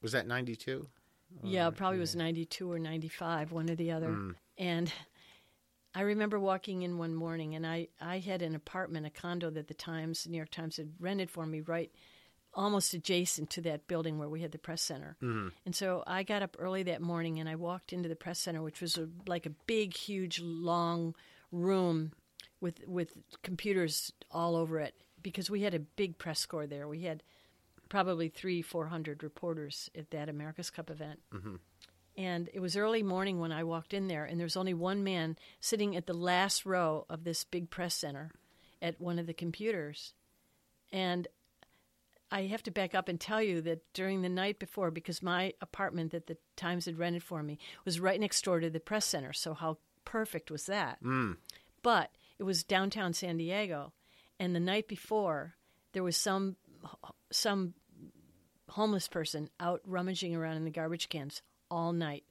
Was 0.02 0.14
that 0.14 0.28
ninety 0.28 0.56
two? 0.56 0.88
Yeah, 1.43 1.70
probably 1.70 2.00
was 2.00 2.16
92 2.16 2.72
or 2.72 2.80
95, 2.80 3.52
one 3.52 3.70
or 3.70 3.76
the 3.76 3.91
other. 3.91 4.12
Hmm. 4.12 4.32
And 4.58 4.91
I 5.96 6.02
remember 6.02 6.40
walking 6.40 6.84
in 6.84 6.98
one 6.98 7.16
morning 7.16 7.56
and 7.56 7.66
I, 7.66 7.88
I 8.00 8.20
had 8.20 8.42
an 8.42 8.56
apartment, 8.56 9.06
a 9.06 9.10
condo 9.10 9.50
that 9.50 9.68
the 9.68 9.74
Times, 9.74 10.28
New 10.28 10.38
York 10.38 10.52
Times 10.52 10.78
had 10.78 10.94
rented 11.00 11.32
for 11.32 11.46
me 11.46 11.62
right 11.62 11.92
almost 12.54 12.94
adjacent 12.94 13.50
to 13.52 13.62
that 13.62 13.88
building 13.88 14.18
where 14.18 14.30
we 14.30 14.42
had 14.42 14.52
the 14.52 14.58
press 14.58 14.82
center. 14.82 15.16
Mm-hmm. 15.22 15.50
And 15.66 15.76
so 15.76 16.04
I 16.08 16.24
got 16.24 16.42
up 16.42 16.58
early 16.60 16.84
that 16.84 17.02
morning 17.02 17.40
and 17.40 17.48
I 17.48 17.56
walked 17.56 17.94
into 17.94 18.10
the 18.10 18.16
press 18.16 18.40
center, 18.40 18.62
which 18.62 18.82
was 18.82 18.98
a, 18.98 19.08
like 19.28 19.46
a 19.46 19.52
big, 19.68 19.96
huge, 19.96 20.40
long 20.42 21.16
room 21.52 22.12
with 22.62 22.82
with 22.88 23.14
computers 23.42 24.12
all 24.32 24.56
over 24.56 24.80
it 24.80 24.94
because 25.22 25.50
we 25.50 25.62
had 25.62 25.74
a 25.74 25.80
big 25.80 26.18
press 26.18 26.46
corps 26.46 26.68
there. 26.68 26.88
We 26.88 27.02
had 27.02 27.24
probably 27.88 28.30
three, 28.30 28.62
four 28.62 28.88
hundred 28.88 29.24
reporters 29.24 29.90
at 29.96 30.12
that 30.12 30.30
America's 30.30 30.70
Cup 30.70 30.90
event. 30.90 31.20
Mm-hmm. 31.34 31.56
And 32.18 32.49
it 32.53 32.60
was 32.60 32.76
early 32.76 33.03
morning 33.03 33.39
when 33.39 33.51
I 33.51 33.64
walked 33.64 33.93
in 33.93 34.07
there, 34.07 34.26
and 34.26 34.39
there 34.39 34.45
was 34.45 34.57
only 34.57 34.74
one 34.74 35.03
man 35.03 35.38
sitting 35.62 35.95
at 35.95 36.05
the 36.05 36.14
last 36.14 36.66
row 36.66 37.05
of 37.10 37.24
this 37.24 37.43
big 37.43 37.70
press 37.70 37.95
center 37.95 38.32
at 38.82 38.99
one 38.99 39.20
of 39.20 39.28
the 39.28 39.34
computers. 39.34 40.14
And 40.91 41.28
I 42.32 42.43
have 42.43 42.64
to 42.64 42.72
back 42.72 42.93
up 42.93 43.07
and 43.07 43.20
tell 43.20 43.41
you 43.41 43.62
that 43.62 43.82
during 43.93 44.22
the 44.22 44.30
night 44.30 44.60
before, 44.60 44.91
because 44.91 45.24
my 45.24 45.53
apartment 45.62 46.12
that 46.12 46.28
the 46.28 46.38
Times 46.55 46.86
had 46.86 46.99
rented 46.99 47.24
for 47.24 47.41
me 47.41 47.57
was 47.86 47.99
right 47.99 48.20
next 48.20 48.43
door 48.43 48.60
to 48.60 48.70
the 48.70 48.80
press 48.80 49.05
center, 49.05 49.34
so 49.34 49.53
how 49.53 49.78
perfect 50.05 50.51
was 50.51 50.66
that? 50.66 51.01
Mm. 51.03 51.38
But 51.82 52.12
it 52.38 52.43
was 52.43 52.64
downtown 52.64 53.14
San 53.14 53.38
Diego, 53.38 53.93
and 54.39 54.55
the 54.55 54.60
night 54.60 54.88
before 54.88 55.55
there 55.93 56.03
was 56.03 56.18
some 56.18 56.57
some 57.32 57.74
homeless 58.70 59.07
person 59.07 59.49
out 59.60 59.82
rummaging 59.86 60.36
around 60.36 60.57
in 60.57 60.64
the 60.64 60.70
garbage 60.70 61.10
cans 61.10 61.41
all 61.70 61.93
night. 61.93 62.24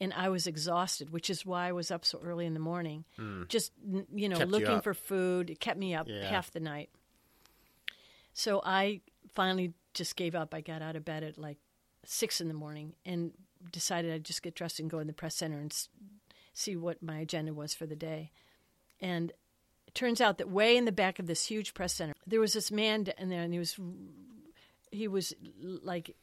And 0.00 0.12
I 0.12 0.28
was 0.28 0.46
exhausted, 0.46 1.10
which 1.10 1.30
is 1.30 1.46
why 1.46 1.68
I 1.68 1.72
was 1.72 1.90
up 1.90 2.04
so 2.04 2.18
early 2.22 2.46
in 2.46 2.54
the 2.54 2.60
morning. 2.60 3.04
Hmm. 3.16 3.44
Just, 3.48 3.72
you 4.12 4.28
know, 4.28 4.36
Kept 4.38 4.50
looking 4.50 4.68
up. 4.68 4.84
for 4.84 4.92
food. 4.94 5.50
It 5.50 5.60
kept 5.60 5.78
me 5.78 5.94
up 5.94 6.08
Yeah. 6.08 6.24
half 6.28 6.50
the 6.50 6.60
night. 6.60 6.90
So 8.32 8.60
I 8.64 9.00
finally 9.32 9.74
just 9.94 10.16
gave 10.16 10.34
up. 10.34 10.52
I 10.54 10.60
got 10.60 10.82
out 10.82 10.96
of 10.96 11.04
bed 11.04 11.22
at 11.22 11.38
like 11.38 11.58
six 12.04 12.40
in 12.40 12.48
the 12.48 12.54
morning 12.54 12.94
and 13.06 13.32
decided 13.72 14.12
I'd 14.12 14.24
just 14.24 14.42
get 14.42 14.54
dressed 14.54 14.80
and 14.80 14.90
go 14.90 14.98
in 14.98 15.06
the 15.06 15.12
press 15.12 15.36
center 15.36 15.58
and 15.58 15.72
s- 15.72 15.88
see 16.52 16.76
what 16.76 17.02
my 17.02 17.18
agenda 17.18 17.54
was 17.54 17.72
for 17.74 17.86
the 17.86 17.96
day. 17.96 18.30
And 19.00 19.32
it 19.86 19.94
turns 19.94 20.20
out 20.20 20.38
that 20.38 20.50
way 20.50 20.76
in 20.76 20.84
the 20.84 20.92
back 20.92 21.18
of 21.18 21.26
this 21.26 21.46
huge 21.46 21.72
press 21.72 21.94
center, 21.94 22.14
there 22.26 22.40
was 22.40 22.52
this 22.52 22.70
man 22.72 23.06
in 23.18 23.28
there, 23.28 23.42
and 23.42 23.52
he 23.52 23.58
was 23.58 23.78
he 24.90 25.08
was 25.08 25.34
like 25.60 26.14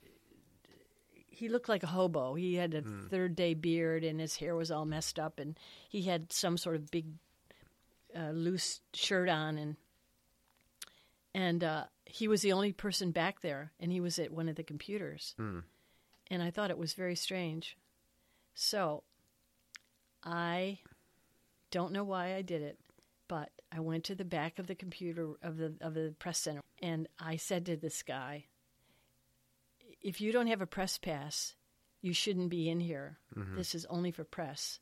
he 1.31 1.49
looked 1.49 1.69
like 1.69 1.81
a 1.81 1.87
hobo. 1.87 2.35
He 2.35 2.55
had 2.55 2.73
a 2.73 2.83
third 3.09 3.35
day 3.35 3.53
beard, 3.55 4.03
and 4.03 4.19
his 4.19 4.35
hair 4.35 4.55
was 4.55 4.69
all 4.69 4.85
messed 4.85 5.17
up, 5.17 5.39
and 5.39 5.57
he 5.89 6.03
had 6.03 6.31
some 6.31 6.57
sort 6.57 6.75
of 6.75 6.91
big 6.91 7.07
uh, 8.15 8.29
loose 8.31 8.81
shirt 8.93 9.29
on, 9.29 9.57
and 9.57 9.75
and 11.33 11.63
uh, 11.63 11.85
he 12.05 12.27
was 12.27 12.41
the 12.41 12.51
only 12.51 12.73
person 12.73 13.11
back 13.11 13.41
there, 13.41 13.71
and 13.79 13.91
he 13.91 14.01
was 14.01 14.19
at 14.19 14.31
one 14.31 14.49
of 14.49 14.55
the 14.55 14.63
computers, 14.63 15.33
and 16.29 16.43
I 16.43 16.51
thought 16.51 16.69
it 16.69 16.77
was 16.77 16.93
very 16.93 17.15
strange. 17.15 17.77
So 18.53 19.03
I 20.23 20.79
don't 21.71 21.93
know 21.93 22.03
why 22.03 22.35
I 22.35 22.41
did 22.41 22.61
it, 22.61 22.77
but 23.29 23.49
I 23.71 23.79
went 23.79 24.03
to 24.05 24.15
the 24.15 24.25
back 24.25 24.59
of 24.59 24.67
the 24.67 24.75
computer 24.75 25.29
of 25.41 25.55
the 25.57 25.73
of 25.79 25.93
the 25.93 26.13
press 26.19 26.39
center, 26.39 26.61
and 26.81 27.07
I 27.17 27.37
said 27.37 27.65
to 27.67 27.77
this 27.77 28.03
guy, 28.03 28.45
"If 30.01 30.21
you 30.21 30.31
don't 30.31 30.47
have 30.47 30.61
a 30.61 30.67
press 30.67 30.97
pass, 30.97 31.55
you 32.01 32.13
shouldn't 32.13 32.49
be 32.49 32.69
in 32.69 32.79
here. 32.79 33.17
Mm-hmm. 33.35 33.55
This 33.55 33.75
is 33.75 33.85
only 33.85 34.11
for 34.11 34.23
press." 34.23 34.79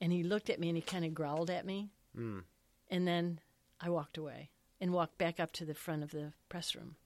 And 0.00 0.12
he 0.12 0.22
looked 0.22 0.48
at 0.48 0.60
me 0.60 0.68
and 0.68 0.76
he 0.76 0.82
kind 0.82 1.04
of 1.04 1.14
growled 1.14 1.50
at 1.50 1.66
me, 1.66 1.90
mm. 2.16 2.42
and 2.88 3.06
then 3.06 3.40
I 3.80 3.90
walked 3.90 4.16
away 4.16 4.50
and 4.80 4.92
walked 4.92 5.18
back 5.18 5.40
up 5.40 5.52
to 5.52 5.64
the 5.64 5.74
front 5.74 6.02
of 6.02 6.10
the 6.10 6.32
press 6.48 6.74
room. 6.74 6.96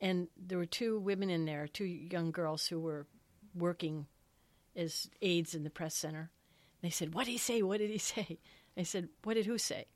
And 0.00 0.28
there 0.36 0.58
were 0.58 0.66
two 0.66 0.98
women 0.98 1.30
in 1.30 1.46
there, 1.46 1.66
two 1.66 1.84
young 1.84 2.30
girls 2.30 2.66
who 2.66 2.78
were 2.78 3.06
working 3.54 4.06
as 4.74 5.08
aides 5.22 5.54
in 5.54 5.64
the 5.64 5.70
press 5.70 5.94
center. 5.94 6.30
They 6.82 6.90
said, 6.90 7.14
What 7.14 7.24
did 7.24 7.32
he 7.32 7.38
say? 7.38 7.62
What 7.62 7.78
did 7.78 7.90
he 7.90 7.98
say? 8.14 8.38
I 8.76 8.82
said, 8.82 9.08
What 9.24 9.34
did 9.34 9.46
who 9.46 9.58
say? 9.58 9.86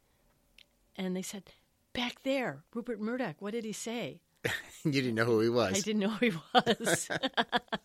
And 0.97 1.15
they 1.15 1.23
said, 1.23 1.45
Back 1.93 2.23
there, 2.23 2.63
Rupert 2.75 3.01
Murdoch, 3.01 3.37
what 3.41 3.53
did 3.53 3.65
he 3.65 3.73
say? 3.73 4.21
you 4.85 4.93
didn't 4.93 5.15
know 5.15 5.25
who 5.25 5.41
he 5.41 5.49
was. 5.49 5.77
I 5.77 5.81
didn't 5.81 6.01
know 6.01 6.09
who 6.11 6.31
he 6.31 6.37
was. 6.55 7.09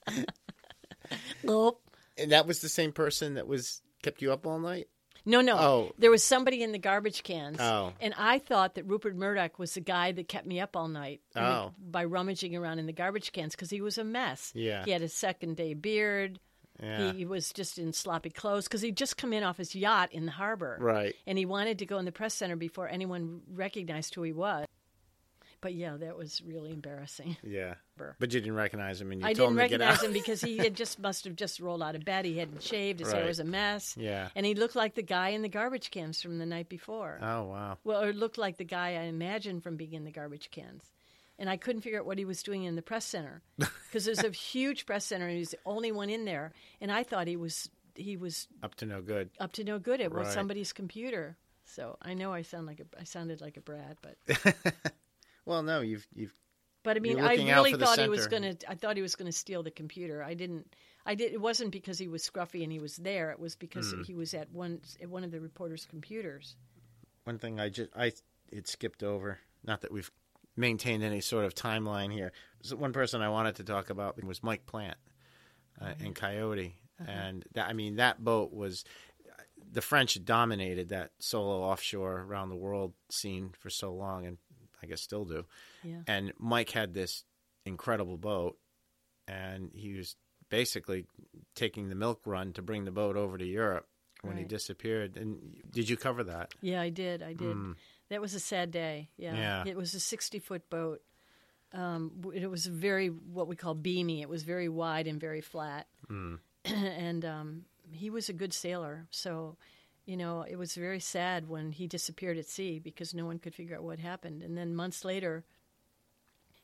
nope. 1.44 1.82
And 2.18 2.32
that 2.32 2.48
was 2.48 2.60
the 2.62 2.70
same 2.70 2.92
person 2.92 3.36
that 3.36 3.48
was 3.48 3.82
kept 4.04 4.22
you 4.22 4.32
up 4.32 4.48
all 4.48 4.60
night. 4.60 4.88
No, 5.28 5.42
no. 5.42 5.58
Oh. 5.58 5.92
There 5.98 6.12
was 6.12 6.24
somebody 6.24 6.62
in 6.62 6.72
the 6.72 6.78
garbage 6.80 7.24
cans. 7.24 7.58
Oh. 7.60 7.94
And 8.00 8.14
I 8.18 8.38
thought 8.38 8.76
that 8.76 8.86
Rupert 8.86 9.16
Murdoch 9.16 9.58
was 9.58 9.74
the 9.74 9.82
guy 9.82 10.12
that 10.12 10.28
kept 10.28 10.46
me 10.46 10.60
up 10.60 10.76
all 10.76 10.88
night 10.88 11.22
in 11.36 11.42
the- 11.44 11.50
Oh. 11.50 11.74
by 11.80 12.06
rummaging 12.06 12.56
around 12.56 12.78
in 12.80 12.86
the 12.86 12.94
garbage 12.94 13.32
cans 13.32 13.56
because 13.56 13.72
he 13.72 13.82
was 13.82 13.98
a 13.98 14.04
mess. 14.04 14.52
Yeah. 14.54 14.86
He 14.86 14.92
had 14.92 15.02
a 15.02 15.10
second 15.10 15.58
day 15.58 15.74
beard. 15.74 16.40
Yeah. 16.82 17.12
He, 17.12 17.20
he 17.20 17.26
was 17.26 17.52
just 17.54 17.80
in 17.80 17.92
sloppy 17.94 18.30
clothes 18.30 18.66
because 18.66 18.82
he'd 18.82 18.98
just 18.98 19.18
come 19.18 19.34
in 19.34 19.44
off 19.44 19.58
his 19.58 19.74
yacht 19.74 20.10
in 20.12 20.26
the 20.26 20.32
harbor. 20.32 20.78
Right. 20.80 21.16
And 21.26 21.38
he 21.38 21.46
wanted 21.46 21.80
to 21.80 21.86
go 21.86 21.98
in 21.98 22.06
the 22.06 22.12
press 22.12 22.34
center 22.36 22.56
before 22.58 22.88
anyone 22.88 23.42
recognized 23.52 24.14
who 24.14 24.22
he 24.24 24.34
was. 24.34 24.68
But 25.66 25.74
yeah, 25.74 25.98
that 25.98 26.16
was 26.16 26.44
really 26.46 26.72
embarrassing. 26.72 27.38
Yeah. 27.44 27.74
But 28.20 28.32
you 28.34 28.40
didn't 28.42 28.54
recognize 28.56 29.02
him, 29.02 29.12
and 29.12 29.22
you 29.22 29.26
I 29.28 29.34
told 29.34 29.50
didn't 29.56 29.62
him 29.62 29.70
to 29.72 29.78
get 29.78 29.80
recognize 29.84 30.06
him 30.06 30.14
because 30.14 30.42
he 30.42 30.58
had 30.58 30.76
just 30.84 31.00
must 31.00 31.24
have 31.26 31.36
just 31.36 31.60
rolled 31.60 31.82
out 31.82 31.96
of 31.96 32.06
bed. 32.06 32.26
He 32.26 32.38
hadn't 32.38 32.62
shaved. 32.62 33.00
His 33.00 33.10
hair 33.12 33.22
Right. 33.22 33.28
was 33.28 33.40
a 33.40 33.44
mess. 33.46 33.96
Yeah. 33.98 34.28
And 34.36 34.46
he 34.46 34.54
looked 34.54 34.76
like 34.76 34.94
the 34.94 35.02
guy 35.02 35.30
in 35.30 35.42
the 35.42 35.50
garbage 35.50 35.90
cans 35.90 36.22
from 36.22 36.38
the 36.38 36.46
night 36.46 36.70
before. 36.70 37.18
Oh 37.22 37.46
wow. 37.46 37.78
Well, 37.84 38.04
or 38.04 38.14
looked 38.14 38.38
like 38.38 38.58
the 38.58 38.64
guy 38.66 38.90
I 38.90 39.04
imagined 39.06 39.64
from 39.64 39.76
being 39.78 39.94
in 39.94 40.04
the 40.04 40.12
garbage 40.12 40.52
cans. 40.52 40.84
And 41.40 41.50
I 41.50 41.58
couldn't 41.58 41.82
figure 41.82 42.00
out 42.00 42.06
what 42.06 42.18
he 42.20 42.26
was 42.26 42.44
doing 42.44 42.64
in 42.66 42.76
the 42.76 42.82
press 42.84 43.06
center 43.06 43.42
because 43.58 44.06
there's 44.06 44.24
a 44.24 44.30
huge 44.30 44.86
press 44.86 45.06
center 45.06 45.26
and 45.26 45.34
he 45.34 45.40
was 45.40 45.50
the 45.52 45.58
only 45.66 45.92
one 45.92 46.10
in 46.12 46.26
there. 46.26 46.52
And 46.82 46.92
I 46.92 47.02
thought 47.04 47.26
he 47.28 47.38
was 47.38 47.70
he 47.96 48.18
was 48.18 48.48
Up 48.62 48.76
to 48.76 48.86
no 48.86 49.02
good. 49.02 49.30
up 49.40 49.54
to 49.54 49.64
no 49.64 49.80
good. 49.80 50.00
It 50.00 50.12
was 50.12 50.26
Right. 50.28 50.34
somebody's 50.34 50.74
computer. 50.74 51.38
So 51.64 51.98
I 52.02 52.14
know 52.14 52.32
I 52.34 52.42
sound 52.44 52.68
like 52.68 52.80
a, 52.82 52.86
I 53.00 53.06
sounded 53.06 53.42
like 53.42 53.58
a 53.58 53.62
brat, 53.62 53.98
but 54.04 54.16
Well, 55.46 55.64
no, 55.64 55.82
you've 55.82 56.08
you've 56.14 56.34
but 56.84 56.98
I 56.98 57.00
mean 57.00 57.20
I 57.20 57.36
really 57.36 57.74
thought 57.74 58.00
he 58.00 58.08
was 58.10 58.28
going 58.28 58.44
to 58.44 58.70
I 58.70 58.76
thought 58.76 58.96
he 58.96 59.02
was 59.02 59.16
going 59.16 59.26
to 59.32 59.38
steal 59.38 59.64
the 59.64 59.72
computer. 59.72 60.24
I 60.24 60.34
didn't 60.34 60.76
I 61.06 61.16
did 61.16 61.34
it 61.34 61.42
wasn't 61.42 61.72
because 61.72 61.98
he 61.98 62.08
was 62.08 62.28
scruffy 62.28 62.64
and 62.64 62.72
he 62.72 62.80
was 62.80 62.98
there. 62.98 63.32
It 63.32 63.40
was 63.40 63.56
because 63.56 63.92
Hmm. 63.92 64.04
he 64.04 64.14
was 64.14 64.34
at 64.34 64.52
one 64.52 64.82
at 65.02 65.10
one 65.10 65.24
of 65.24 65.32
the 65.32 65.40
reporters' 65.40 65.86
computers. 65.86 66.56
one 67.24 67.40
thing 67.40 67.60
I 67.60 67.70
just 67.70 67.90
I 67.96 68.12
it 68.52 68.68
skipped 68.68 69.02
over. 69.04 69.40
Not 69.64 69.82
that 69.82 69.92
we've 69.92 70.12
maintained 70.56 71.04
any 71.04 71.22
sort 71.22 71.44
of 71.46 71.56
timeline 71.56 72.12
here. 72.14 72.32
So 72.62 72.76
one 72.76 72.94
person 72.94 73.22
I 73.22 73.30
wanted 73.30 73.56
to 73.56 73.64
talk 73.64 73.90
about 73.90 74.24
was 74.24 74.44
Mike 74.44 74.66
Plant 74.66 74.98
uh, 75.82 75.94
in 76.00 76.14
Coyote, 76.14 76.76
and 77.06 77.44
that, 77.54 77.68
I 77.68 77.74
mean 77.74 77.96
that 77.96 78.24
boat 78.24 78.54
was 78.54 78.86
the 79.72 79.82
French 79.82 80.24
dominated 80.24 80.90
that 80.90 81.12
solo 81.20 81.62
offshore 81.64 82.22
around 82.22 82.50
the 82.50 82.56
world 82.56 82.94
scene 83.10 83.50
for 83.60 83.70
so 83.70 83.94
long, 83.94 84.26
and 84.26 84.38
I 84.86 84.88
guess 84.88 85.02
still 85.02 85.26
do. 85.26 85.46
Yeah. 85.84 86.02
And 86.08 86.32
Mike 86.38 86.70
had 86.70 86.94
this 86.94 87.24
incredible 87.66 88.18
boat, 88.18 88.58
and 89.28 89.72
he 89.74 89.96
was 89.96 90.16
basically 90.50 91.08
taking 91.56 91.90
the 91.90 91.96
milk 91.96 92.22
run 92.26 92.54
to 92.54 92.62
bring 92.62 92.86
the 92.86 92.92
boat 92.92 93.18
over 93.18 93.38
to 93.38 93.46
Europe 93.46 93.88
when 94.22 94.38
he 94.38 94.44
disappeared. 94.44 95.18
And 95.18 95.56
did 95.72 95.90
you 95.90 95.98
cover 95.98 96.24
that? 96.26 96.54
Yeah, 96.62 96.82
I 96.82 96.90
did. 96.90 97.22
I 97.24 97.34
did. 97.34 97.56
That 98.10 98.22
was 98.22 98.34
a 98.34 98.40
sad 98.40 98.72
day. 98.72 99.10
Yeah. 99.18 99.36
Yeah. 99.36 99.64
It 99.66 99.76
was 99.76 99.94
a 99.94 100.00
60 100.00 100.40
foot 100.40 100.70
boat. 100.70 101.02
Um, 101.74 102.12
it 102.34 102.50
was 102.50 102.66
very, 102.66 103.08
what 103.08 103.48
we 103.48 103.56
call 103.56 103.74
beamy. 103.74 104.22
It 104.22 104.30
was 104.30 104.44
very 104.44 104.70
wide 104.70 105.08
and 105.08 105.20
very 105.20 105.42
flat. 105.42 105.88
Hmm. 106.08 106.36
and 106.66 107.26
um, 107.26 107.66
he 107.92 108.10
was 108.10 108.30
a 108.30 108.34
good 108.34 108.54
sailor. 108.54 109.08
So, 109.10 109.58
you 110.06 110.18
know, 110.18 110.46
it 110.48 110.58
was 110.58 110.76
very 110.76 111.00
sad 111.00 111.50
when 111.50 111.72
he 111.72 111.88
disappeared 111.88 112.38
at 112.38 112.46
sea 112.46 112.80
because 112.80 113.14
no 113.14 113.26
one 113.26 113.40
could 113.40 113.56
figure 113.56 113.76
out 113.76 113.84
what 113.84 114.00
happened. 114.00 114.44
And 114.44 114.58
then 114.58 114.76
months 114.76 115.04
later, 115.04 115.44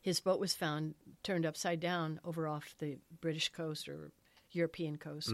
his 0.02 0.20
boat 0.20 0.40
was 0.40 0.54
found 0.54 0.96
turned 1.24 1.46
upside 1.46 1.80
down 1.80 2.20
over 2.24 2.48
off 2.48 2.76
the 2.80 2.98
British 3.20 3.50
coast 3.50 3.88
or 3.90 4.12
European 4.52 4.98
coast. 4.98 5.30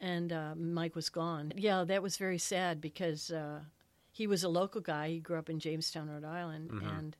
And 0.00 0.32
uh, 0.32 0.54
Mike 0.54 0.94
was 0.94 1.08
gone. 1.08 1.52
Yeah, 1.56 1.84
that 1.84 2.02
was 2.02 2.16
very 2.18 2.38
sad 2.38 2.80
because 2.80 3.30
uh, 3.30 3.60
he 4.12 4.26
was 4.26 4.44
a 4.44 4.48
local 4.48 4.80
guy. 4.80 5.08
He 5.08 5.20
grew 5.20 5.38
up 5.38 5.48
in 5.48 5.58
Jamestown, 5.58 6.10
Rhode 6.10 6.24
Island, 6.24 6.70
and 6.92 7.16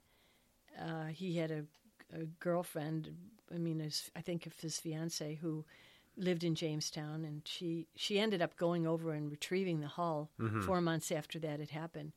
uh, 0.78 1.06
he 1.06 1.36
had 1.36 1.50
a, 1.50 1.64
a 2.14 2.24
girlfriend. 2.40 3.14
I 3.54 3.58
mean, 3.58 3.80
his, 3.80 4.10
I 4.14 4.20
think 4.20 4.44
of 4.46 4.58
his 4.60 4.78
fiance 4.78 5.36
who 5.36 5.64
lived 6.16 6.44
in 6.44 6.54
Jamestown, 6.54 7.24
and 7.24 7.42
she 7.46 7.86
she 7.94 8.18
ended 8.18 8.40
up 8.42 8.56
going 8.56 8.86
over 8.86 9.12
and 9.12 9.30
retrieving 9.30 9.80
the 9.80 9.88
hull 9.88 10.30
four 10.64 10.80
months 10.80 11.12
after 11.12 11.38
that 11.40 11.60
had 11.60 11.70
happened. 11.70 12.12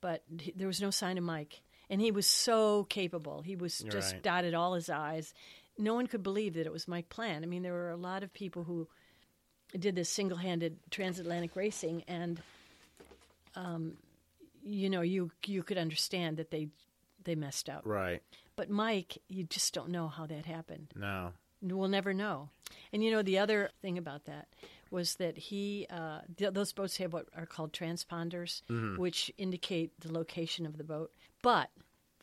But 0.00 0.22
he, 0.38 0.52
there 0.56 0.66
was 0.66 0.80
no 0.80 0.90
sign 0.90 1.18
of 1.18 1.24
Mike, 1.24 1.62
and 1.90 2.00
he 2.00 2.10
was 2.10 2.26
so 2.26 2.84
capable. 2.84 3.42
He 3.42 3.54
was 3.56 3.78
just 3.90 4.14
Right. 4.14 4.22
dotted 4.22 4.54
all 4.54 4.74
his 4.74 4.88
I's. 4.90 5.32
no 5.78 5.94
one 5.94 6.06
could 6.06 6.22
believe 6.22 6.54
that 6.54 6.66
it 6.66 6.72
was 6.72 6.86
Mike 6.88 7.08
Plant. 7.08 7.44
I 7.44 7.46
mean, 7.48 7.62
there 7.62 7.72
were 7.72 7.90
a 7.90 7.96
lot 7.96 8.22
of 8.22 8.32
people 8.32 8.64
who 8.64 8.88
did 9.78 9.94
this 9.96 10.10
single-handed 10.10 10.78
transatlantic 10.90 11.56
racing, 11.56 12.02
and 12.08 12.40
um, 13.54 13.96
you 14.64 14.88
know, 14.90 15.00
you 15.02 15.30
you 15.46 15.62
could 15.62 15.78
understand 15.78 16.36
that 16.38 16.50
they 16.50 16.68
they 17.24 17.34
messed 17.34 17.68
up. 17.68 17.82
Right. 17.84 18.22
But 18.56 18.70
Mike, 18.70 19.18
you 19.28 19.44
just 19.44 19.72
don't 19.74 19.88
know 19.90 20.08
how 20.08 20.26
that 20.26 20.46
happened. 20.46 20.88
No. 20.94 21.32
We'll 21.62 21.88
never 21.88 22.12
know. 22.12 22.50
And 22.92 23.02
you 23.02 23.10
know, 23.10 23.22
the 23.22 23.38
other 23.38 23.70
thing 23.80 23.96
about 23.98 24.24
that 24.24 24.48
was 24.90 25.14
that 25.16 25.38
he, 25.38 25.86
uh, 25.90 26.20
th- 26.36 26.52
those 26.52 26.72
boats 26.72 26.98
have 26.98 27.12
what 27.12 27.26
are 27.36 27.46
called 27.46 27.72
transponders, 27.72 28.60
which 28.98 29.32
indicate 29.38 29.98
the 30.00 30.12
location 30.12 30.66
of 30.66 30.76
the 30.76 30.84
boat. 30.84 31.12
But 31.42 31.70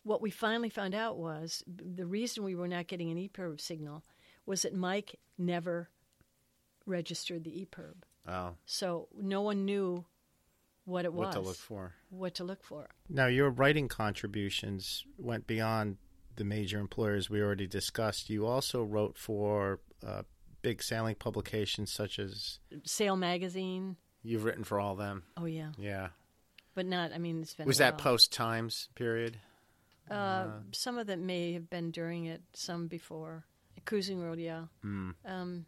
what 0.03 0.21
we 0.21 0.29
finally 0.29 0.69
found 0.69 0.93
out 0.93 1.17
was 1.17 1.63
the 1.67 2.05
reason 2.05 2.43
we 2.43 2.55
were 2.55 2.67
not 2.67 2.87
getting 2.87 3.09
an 3.11 3.17
EPIRB 3.17 3.59
signal 3.59 4.03
was 4.45 4.61
that 4.63 4.73
Mike 4.73 5.19
never 5.37 5.89
registered 6.85 7.43
the 7.43 7.65
EPIRB. 7.65 7.95
Oh. 8.27 8.55
So 8.65 9.07
no 9.19 9.41
one 9.41 9.65
knew 9.65 10.05
what 10.85 11.05
it 11.05 11.13
was. 11.13 11.27
What 11.27 11.33
to 11.33 11.39
look 11.41 11.55
for. 11.57 11.93
What 12.09 12.35
to 12.35 12.43
look 12.43 12.63
for. 12.63 12.89
Now, 13.07 13.27
your 13.27 13.49
writing 13.49 13.87
contributions 13.87 15.05
went 15.17 15.47
beyond 15.47 15.97
the 16.39 16.43
major 16.45 16.79
employers 16.79 17.29
we 17.29 17.39
already 17.41 17.67
discussed. 17.67 18.29
You 18.31 18.47
also 18.47 18.81
wrote 18.81 19.17
for 19.17 19.79
uh, 20.05 20.23
big 20.63 20.81
sailing 20.81 21.13
publications 21.15 21.91
such 21.91 22.17
as 22.17 22.57
Sail 22.85 23.15
magazine. 23.15 23.97
you've 24.23 24.43
written 24.45 24.63
for 24.63 24.79
all 24.79 24.95
them. 24.95 25.23
Oh 25.37 25.45
yeah, 25.45 25.73
Yeah. 25.77 26.07
but 26.73 26.85
not. 26.87 27.11
I 27.13 27.17
mean, 27.19 27.41
it's 27.41 27.53
been. 27.53 27.67
Was 27.67 27.77
that 27.77 27.97
post 27.99 28.33
Times 28.33 28.89
period? 28.95 29.37
Uh, 30.09 30.47
some 30.71 30.97
of 30.97 31.05
them 31.05 31.27
may 31.27 31.53
have 31.53 31.69
been 31.69 31.91
during 31.91 32.25
it, 32.25 32.41
some 32.53 32.87
before. 32.87 33.43
Cruising 33.85 34.19
World, 34.19 34.39
yeah. 34.39 34.63
Um, 34.83 35.65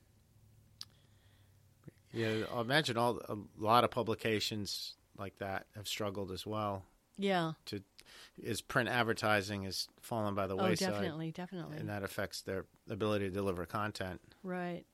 Yeah, 2.13 2.43
I 2.53 2.61
imagine 2.61 2.97
all 2.97 3.19
a 3.30 3.38
lot 3.57 3.84
of 3.84 3.91
publications 3.91 4.95
like 5.17 5.38
that 5.39 5.65
have 5.76 5.88
struggled 5.88 6.32
as 6.32 6.45
well. 6.45 6.86
yeah. 7.17 7.53
To 7.67 7.84
is 8.41 8.62
print 8.62 8.89
advertising 8.89 9.64
has 9.64 9.88
fallen 10.01 10.36
by 10.36 10.47
the 10.47 10.55
Oh, 10.55 10.64
wayside, 10.64 10.89
definitely, 10.93 11.32
definitely. 11.32 11.78
and 11.78 11.89
that 11.89 12.03
affects 12.03 12.41
their 12.41 12.66
ability 12.89 13.26
to 13.30 13.32
deliver 13.34 13.66
content. 13.66 14.22
right. 14.43 14.86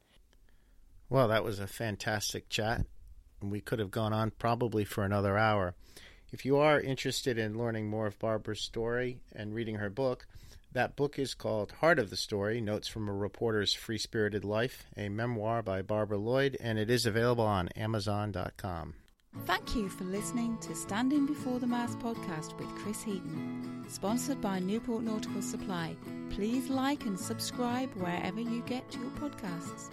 Well, 1.10 1.30
that 1.30 1.44
was 1.46 1.60
a 1.60 1.68
fantastic 1.68 2.50
chat. 2.50 2.86
And 3.42 3.52
we 3.52 3.62
could 3.62 3.80
have 3.80 3.92
gone 3.92 4.12
on 4.14 4.32
probably 4.32 4.84
for 4.84 5.04
another 5.06 5.38
hour. 5.38 5.74
If 6.34 6.44
you 6.44 6.58
are 6.58 6.82
interested 6.82 7.38
in 7.38 7.58
learning 7.58 7.88
more 7.90 8.08
of 8.08 8.20
Barbara's 8.20 8.60
story 8.62 9.22
and 9.34 9.54
reading 9.54 9.76
her 9.76 9.90
book, 9.90 10.28
that 10.74 10.98
book 10.98 11.18
is 11.18 11.34
called 11.34 11.72
Heart 11.74 12.00
of 12.00 12.10
the 12.10 12.18
Story 12.18 12.60
Notes 12.60 12.90
from 12.90 13.08
a 13.08 13.14
Reporter's 13.14 13.74
Free 13.74 13.98
Spirited 13.98 14.44
Life, 14.44 14.86
a 14.98 15.08
memoir 15.08 15.62
by 15.64 15.82
Barbara 15.82 16.18
Lloyd, 16.18 16.58
and 16.60 16.78
it 16.78 16.90
is 16.90 17.06
available 17.06 17.46
on 17.46 17.70
Amazon.com. 17.70 18.96
Thank 19.46 19.76
you 19.76 19.90
for 19.90 20.04
listening 20.04 20.58
to 20.60 20.76
Standing 20.76 21.26
Before 21.26 21.60
the 21.60 21.68
Mast 21.68 22.00
podcast 22.00 22.58
with 22.58 22.68
Chris 22.80 23.02
Heaton, 23.02 23.86
sponsored 23.88 24.42
by 24.42 24.60
Newport 24.60 25.04
Nautical 25.04 25.42
Supply. 25.42 25.96
Please 26.30 26.70
like 26.70 27.06
and 27.06 27.18
subscribe 27.18 27.94
wherever 27.96 28.42
you 28.42 28.62
get 28.64 28.84
your 28.94 29.10
podcasts. 29.12 29.90